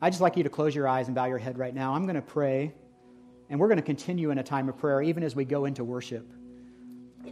I'd 0.00 0.10
just 0.10 0.22
like 0.22 0.36
you 0.36 0.44
to 0.44 0.48
close 0.48 0.74
your 0.74 0.88
eyes 0.88 1.08
and 1.08 1.14
bow 1.14 1.26
your 1.26 1.38
head 1.38 1.58
right 1.58 1.74
now. 1.74 1.94
I'm 1.94 2.04
going 2.04 2.14
to 2.14 2.22
pray, 2.22 2.72
and 3.48 3.58
we're 3.58 3.68
going 3.68 3.78
to 3.78 3.82
continue 3.82 4.30
in 4.30 4.38
a 4.38 4.42
time 4.42 4.68
of 4.68 4.78
prayer 4.78 5.02
even 5.02 5.22
as 5.22 5.34
we 5.34 5.44
go 5.44 5.64
into 5.64 5.84
worship. 5.84 6.30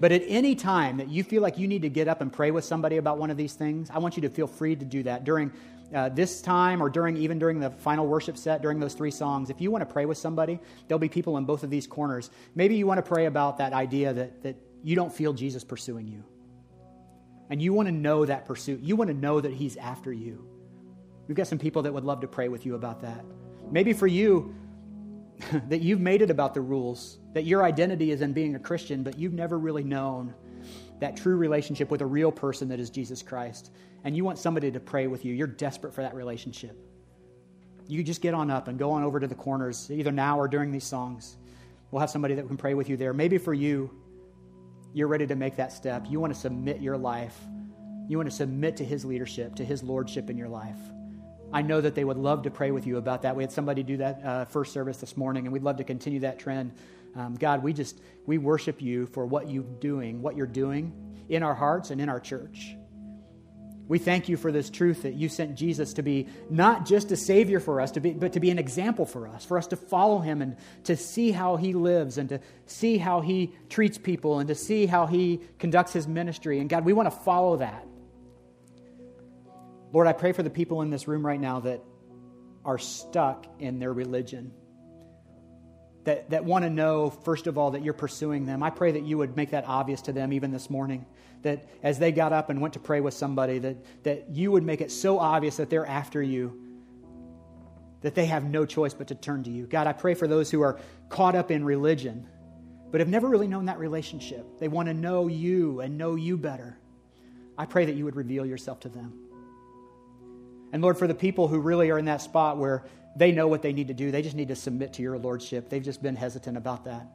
But 0.00 0.12
at 0.12 0.22
any 0.26 0.54
time 0.54 0.98
that 0.98 1.08
you 1.08 1.24
feel 1.24 1.40
like 1.40 1.58
you 1.58 1.66
need 1.66 1.82
to 1.82 1.88
get 1.88 2.08
up 2.08 2.20
and 2.20 2.32
pray 2.32 2.50
with 2.50 2.64
somebody 2.64 2.98
about 2.98 3.18
one 3.18 3.30
of 3.30 3.36
these 3.36 3.54
things, 3.54 3.90
I 3.90 3.98
want 3.98 4.16
you 4.16 4.22
to 4.22 4.28
feel 4.28 4.46
free 4.46 4.76
to 4.76 4.84
do 4.84 5.02
that 5.04 5.24
during 5.24 5.50
uh, 5.94 6.08
this 6.10 6.42
time 6.42 6.82
or 6.82 6.90
during 6.90 7.16
even 7.16 7.38
during 7.38 7.60
the 7.60 7.70
final 7.70 8.06
worship 8.06 8.36
set 8.36 8.60
during 8.60 8.78
those 8.78 8.94
three 8.94 9.10
songs 9.10 9.48
if 9.48 9.60
you 9.60 9.70
want 9.70 9.80
to 9.80 9.90
pray 9.90 10.04
with 10.04 10.18
somebody 10.18 10.60
there'll 10.86 10.98
be 10.98 11.08
people 11.08 11.38
in 11.38 11.44
both 11.44 11.62
of 11.62 11.70
these 11.70 11.86
corners. 11.86 12.30
Maybe 12.54 12.76
you 12.76 12.86
want 12.86 12.98
to 12.98 13.02
pray 13.02 13.26
about 13.26 13.58
that 13.58 13.72
idea 13.72 14.12
that, 14.12 14.42
that 14.42 14.56
you 14.82 14.96
don't 14.96 15.12
feel 15.12 15.32
jesus 15.32 15.64
pursuing 15.64 16.08
you. 16.08 16.24
And 17.50 17.62
you 17.62 17.72
want 17.72 17.88
to 17.88 17.92
know 17.92 18.26
that 18.26 18.44
pursuit. 18.44 18.80
You 18.82 18.96
want 18.96 19.08
to 19.08 19.16
know 19.16 19.40
that 19.40 19.52
he's 19.52 19.76
after 19.78 20.12
you. 20.12 20.46
We've 21.26 21.36
got 21.36 21.46
some 21.46 21.58
people 21.58 21.82
that 21.82 21.92
would 21.92 22.04
love 22.04 22.20
to 22.20 22.28
pray 22.28 22.48
with 22.48 22.66
you 22.66 22.74
about 22.74 23.00
that. 23.00 23.24
Maybe 23.70 23.94
for 23.94 24.06
you 24.06 24.54
that 25.68 25.80
you've 25.80 26.00
made 26.00 26.22
it 26.22 26.30
about 26.30 26.54
the 26.54 26.60
rules 26.60 27.18
that 27.32 27.44
your 27.44 27.62
identity 27.62 28.10
is 28.10 28.22
in 28.22 28.32
being 28.32 28.54
a 28.54 28.58
christian 28.58 29.02
but 29.02 29.18
you've 29.18 29.32
never 29.32 29.58
really 29.58 29.84
known 29.84 30.34
that 31.00 31.16
true 31.16 31.36
relationship 31.36 31.90
with 31.90 32.02
a 32.02 32.06
real 32.06 32.32
person 32.32 32.68
that 32.68 32.80
is 32.80 32.90
jesus 32.90 33.22
christ 33.22 33.70
and 34.04 34.16
you 34.16 34.24
want 34.24 34.38
somebody 34.38 34.70
to 34.70 34.80
pray 34.80 35.06
with 35.06 35.24
you, 35.24 35.34
you're 35.34 35.46
desperate 35.46 35.92
for 35.92 36.02
that 36.02 36.14
relationship. 36.14 36.76
You 37.86 38.02
just 38.02 38.20
get 38.20 38.34
on 38.34 38.50
up 38.50 38.68
and 38.68 38.78
go 38.78 38.90
on 38.90 39.02
over 39.02 39.18
to 39.18 39.26
the 39.26 39.34
corners, 39.34 39.90
either 39.90 40.12
now 40.12 40.38
or 40.38 40.46
during 40.46 40.70
these 40.70 40.84
songs. 40.84 41.36
We'll 41.90 42.00
have 42.00 42.10
somebody 42.10 42.34
that 42.34 42.46
can 42.46 42.56
pray 42.56 42.74
with 42.74 42.88
you 42.88 42.96
there. 42.96 43.12
Maybe 43.12 43.38
for 43.38 43.54
you, 43.54 43.90
you're 44.92 45.08
ready 45.08 45.26
to 45.26 45.34
make 45.34 45.56
that 45.56 45.72
step. 45.72 46.06
You 46.08 46.20
want 46.20 46.34
to 46.34 46.38
submit 46.38 46.80
your 46.80 46.98
life. 46.98 47.36
You 48.08 48.18
want 48.18 48.30
to 48.30 48.36
submit 48.36 48.76
to 48.76 48.84
His 48.84 49.04
leadership, 49.04 49.54
to 49.56 49.64
His 49.64 49.82
lordship 49.82 50.30
in 50.30 50.36
your 50.36 50.48
life. 50.48 50.78
I 51.52 51.62
know 51.62 51.80
that 51.80 51.94
they 51.94 52.04
would 52.04 52.18
love 52.18 52.42
to 52.42 52.50
pray 52.50 52.70
with 52.70 52.86
you 52.86 52.98
about 52.98 53.22
that. 53.22 53.34
We 53.34 53.42
had 53.42 53.50
somebody 53.50 53.82
do 53.82 53.96
that 53.98 54.22
uh, 54.22 54.44
first 54.44 54.72
service 54.72 54.98
this 54.98 55.16
morning, 55.16 55.46
and 55.46 55.52
we'd 55.52 55.62
love 55.62 55.78
to 55.78 55.84
continue 55.84 56.20
that 56.20 56.38
trend. 56.38 56.72
Um, 57.14 57.34
God, 57.34 57.62
we 57.62 57.72
just 57.72 58.00
we 58.26 58.38
worship 58.38 58.80
you 58.82 59.06
for 59.06 59.26
what 59.26 59.50
you're 59.50 59.62
doing, 59.62 60.22
what 60.22 60.36
you're 60.36 60.46
doing 60.46 60.92
in 61.28 61.42
our 61.42 61.54
hearts 61.54 61.90
and 61.90 62.00
in 62.00 62.08
our 62.08 62.20
church. 62.20 62.74
We 63.88 63.98
thank 63.98 64.28
you 64.28 64.36
for 64.36 64.52
this 64.52 64.68
truth 64.68 65.02
that 65.02 65.14
you 65.14 65.30
sent 65.30 65.54
Jesus 65.54 65.94
to 65.94 66.02
be 66.02 66.28
not 66.50 66.84
just 66.84 67.10
a 67.10 67.16
Savior 67.16 67.58
for 67.58 67.80
us, 67.80 67.92
to 67.92 68.00
be, 68.00 68.12
but 68.12 68.34
to 68.34 68.40
be 68.40 68.50
an 68.50 68.58
example 68.58 69.06
for 69.06 69.26
us, 69.26 69.46
for 69.46 69.56
us 69.56 69.66
to 69.68 69.76
follow 69.76 70.18
Him 70.18 70.42
and 70.42 70.56
to 70.84 70.94
see 70.94 71.30
how 71.30 71.56
He 71.56 71.72
lives 71.72 72.18
and 72.18 72.28
to 72.28 72.40
see 72.66 72.98
how 72.98 73.22
He 73.22 73.54
treats 73.70 73.96
people 73.96 74.40
and 74.40 74.48
to 74.48 74.54
see 74.54 74.84
how 74.84 75.06
He 75.06 75.40
conducts 75.58 75.94
His 75.94 76.06
ministry. 76.06 76.60
And 76.60 76.68
God, 76.68 76.84
we 76.84 76.92
want 76.92 77.10
to 77.10 77.18
follow 77.18 77.56
that. 77.56 77.86
Lord, 79.90 80.06
I 80.06 80.12
pray 80.12 80.32
for 80.32 80.42
the 80.42 80.50
people 80.50 80.82
in 80.82 80.90
this 80.90 81.08
room 81.08 81.24
right 81.24 81.40
now 81.40 81.60
that 81.60 81.82
are 82.66 82.78
stuck 82.78 83.46
in 83.58 83.78
their 83.78 83.92
religion, 83.92 84.52
that, 86.08 86.30
that 86.30 86.42
want 86.42 86.64
to 86.64 86.70
know, 86.70 87.10
first 87.10 87.46
of 87.46 87.58
all, 87.58 87.72
that 87.72 87.84
you're 87.84 87.92
pursuing 87.92 88.46
them. 88.46 88.62
I 88.62 88.70
pray 88.70 88.92
that 88.92 89.02
you 89.02 89.18
would 89.18 89.36
make 89.36 89.50
that 89.50 89.66
obvious 89.66 90.00
to 90.02 90.12
them 90.12 90.32
even 90.32 90.50
this 90.50 90.70
morning 90.70 91.04
that 91.42 91.68
as 91.82 91.98
they 91.98 92.12
got 92.12 92.32
up 92.32 92.48
and 92.48 92.62
went 92.62 92.72
to 92.72 92.80
pray 92.80 93.02
with 93.02 93.12
somebody, 93.12 93.58
that, 93.58 93.76
that 94.04 94.30
you 94.30 94.50
would 94.50 94.62
make 94.62 94.80
it 94.80 94.90
so 94.90 95.18
obvious 95.18 95.58
that 95.58 95.68
they're 95.68 95.84
after 95.84 96.22
you, 96.22 96.58
that 98.00 98.14
they 98.14 98.24
have 98.24 98.42
no 98.44 98.64
choice 98.64 98.94
but 98.94 99.08
to 99.08 99.14
turn 99.14 99.42
to 99.42 99.50
you. 99.50 99.66
God, 99.66 99.86
I 99.86 99.92
pray 99.92 100.14
for 100.14 100.26
those 100.26 100.50
who 100.50 100.62
are 100.62 100.80
caught 101.10 101.34
up 101.34 101.50
in 101.50 101.62
religion, 101.62 102.26
but 102.90 103.02
have 103.02 103.08
never 103.08 103.28
really 103.28 103.46
known 103.46 103.66
that 103.66 103.78
relationship. 103.78 104.46
They 104.58 104.68
want 104.68 104.88
to 104.88 104.94
know 104.94 105.28
you 105.28 105.80
and 105.80 105.98
know 105.98 106.14
you 106.14 106.38
better. 106.38 106.78
I 107.58 107.66
pray 107.66 107.84
that 107.84 107.96
you 107.96 108.06
would 108.06 108.16
reveal 108.16 108.46
yourself 108.46 108.80
to 108.80 108.88
them. 108.88 109.12
And 110.72 110.80
Lord, 110.80 110.96
for 110.96 111.06
the 111.06 111.14
people 111.14 111.48
who 111.48 111.58
really 111.58 111.90
are 111.90 111.98
in 111.98 112.06
that 112.06 112.22
spot 112.22 112.56
where 112.56 112.84
they 113.18 113.32
know 113.32 113.48
what 113.48 113.62
they 113.62 113.72
need 113.72 113.88
to 113.88 113.94
do, 113.94 114.10
they 114.10 114.22
just 114.22 114.36
need 114.36 114.48
to 114.48 114.56
submit 114.56 114.92
to 114.94 115.02
your 115.02 115.18
lordship. 115.18 115.68
They've 115.68 115.82
just 115.82 116.02
been 116.02 116.16
hesitant 116.16 116.56
about 116.56 116.84
that. 116.84 117.06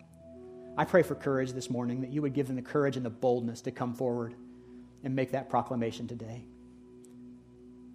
I 0.78 0.86
pray 0.86 1.04
for 1.04 1.16
courage 1.16 1.52
this 1.54 1.70
morning, 1.70 2.02
that 2.02 2.12
you 2.12 2.22
would 2.22 2.34
give 2.34 2.48
them 2.48 2.56
the 2.56 2.62
courage 2.62 2.98
and 2.98 3.06
the 3.06 3.10
boldness 3.10 3.62
to 3.62 3.72
come 3.72 3.94
forward 3.94 4.36
and 5.04 5.16
make 5.16 5.32
that 5.32 5.50
proclamation 5.50 6.08
today. 6.08 6.46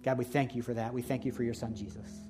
God, 0.03 0.17
we 0.17 0.25
thank 0.25 0.55
you 0.55 0.61
for 0.61 0.73
that. 0.73 0.93
We 0.93 1.01
thank 1.01 1.25
you 1.25 1.31
for 1.31 1.43
your 1.43 1.53
son, 1.53 1.75
Jesus. 1.75 2.21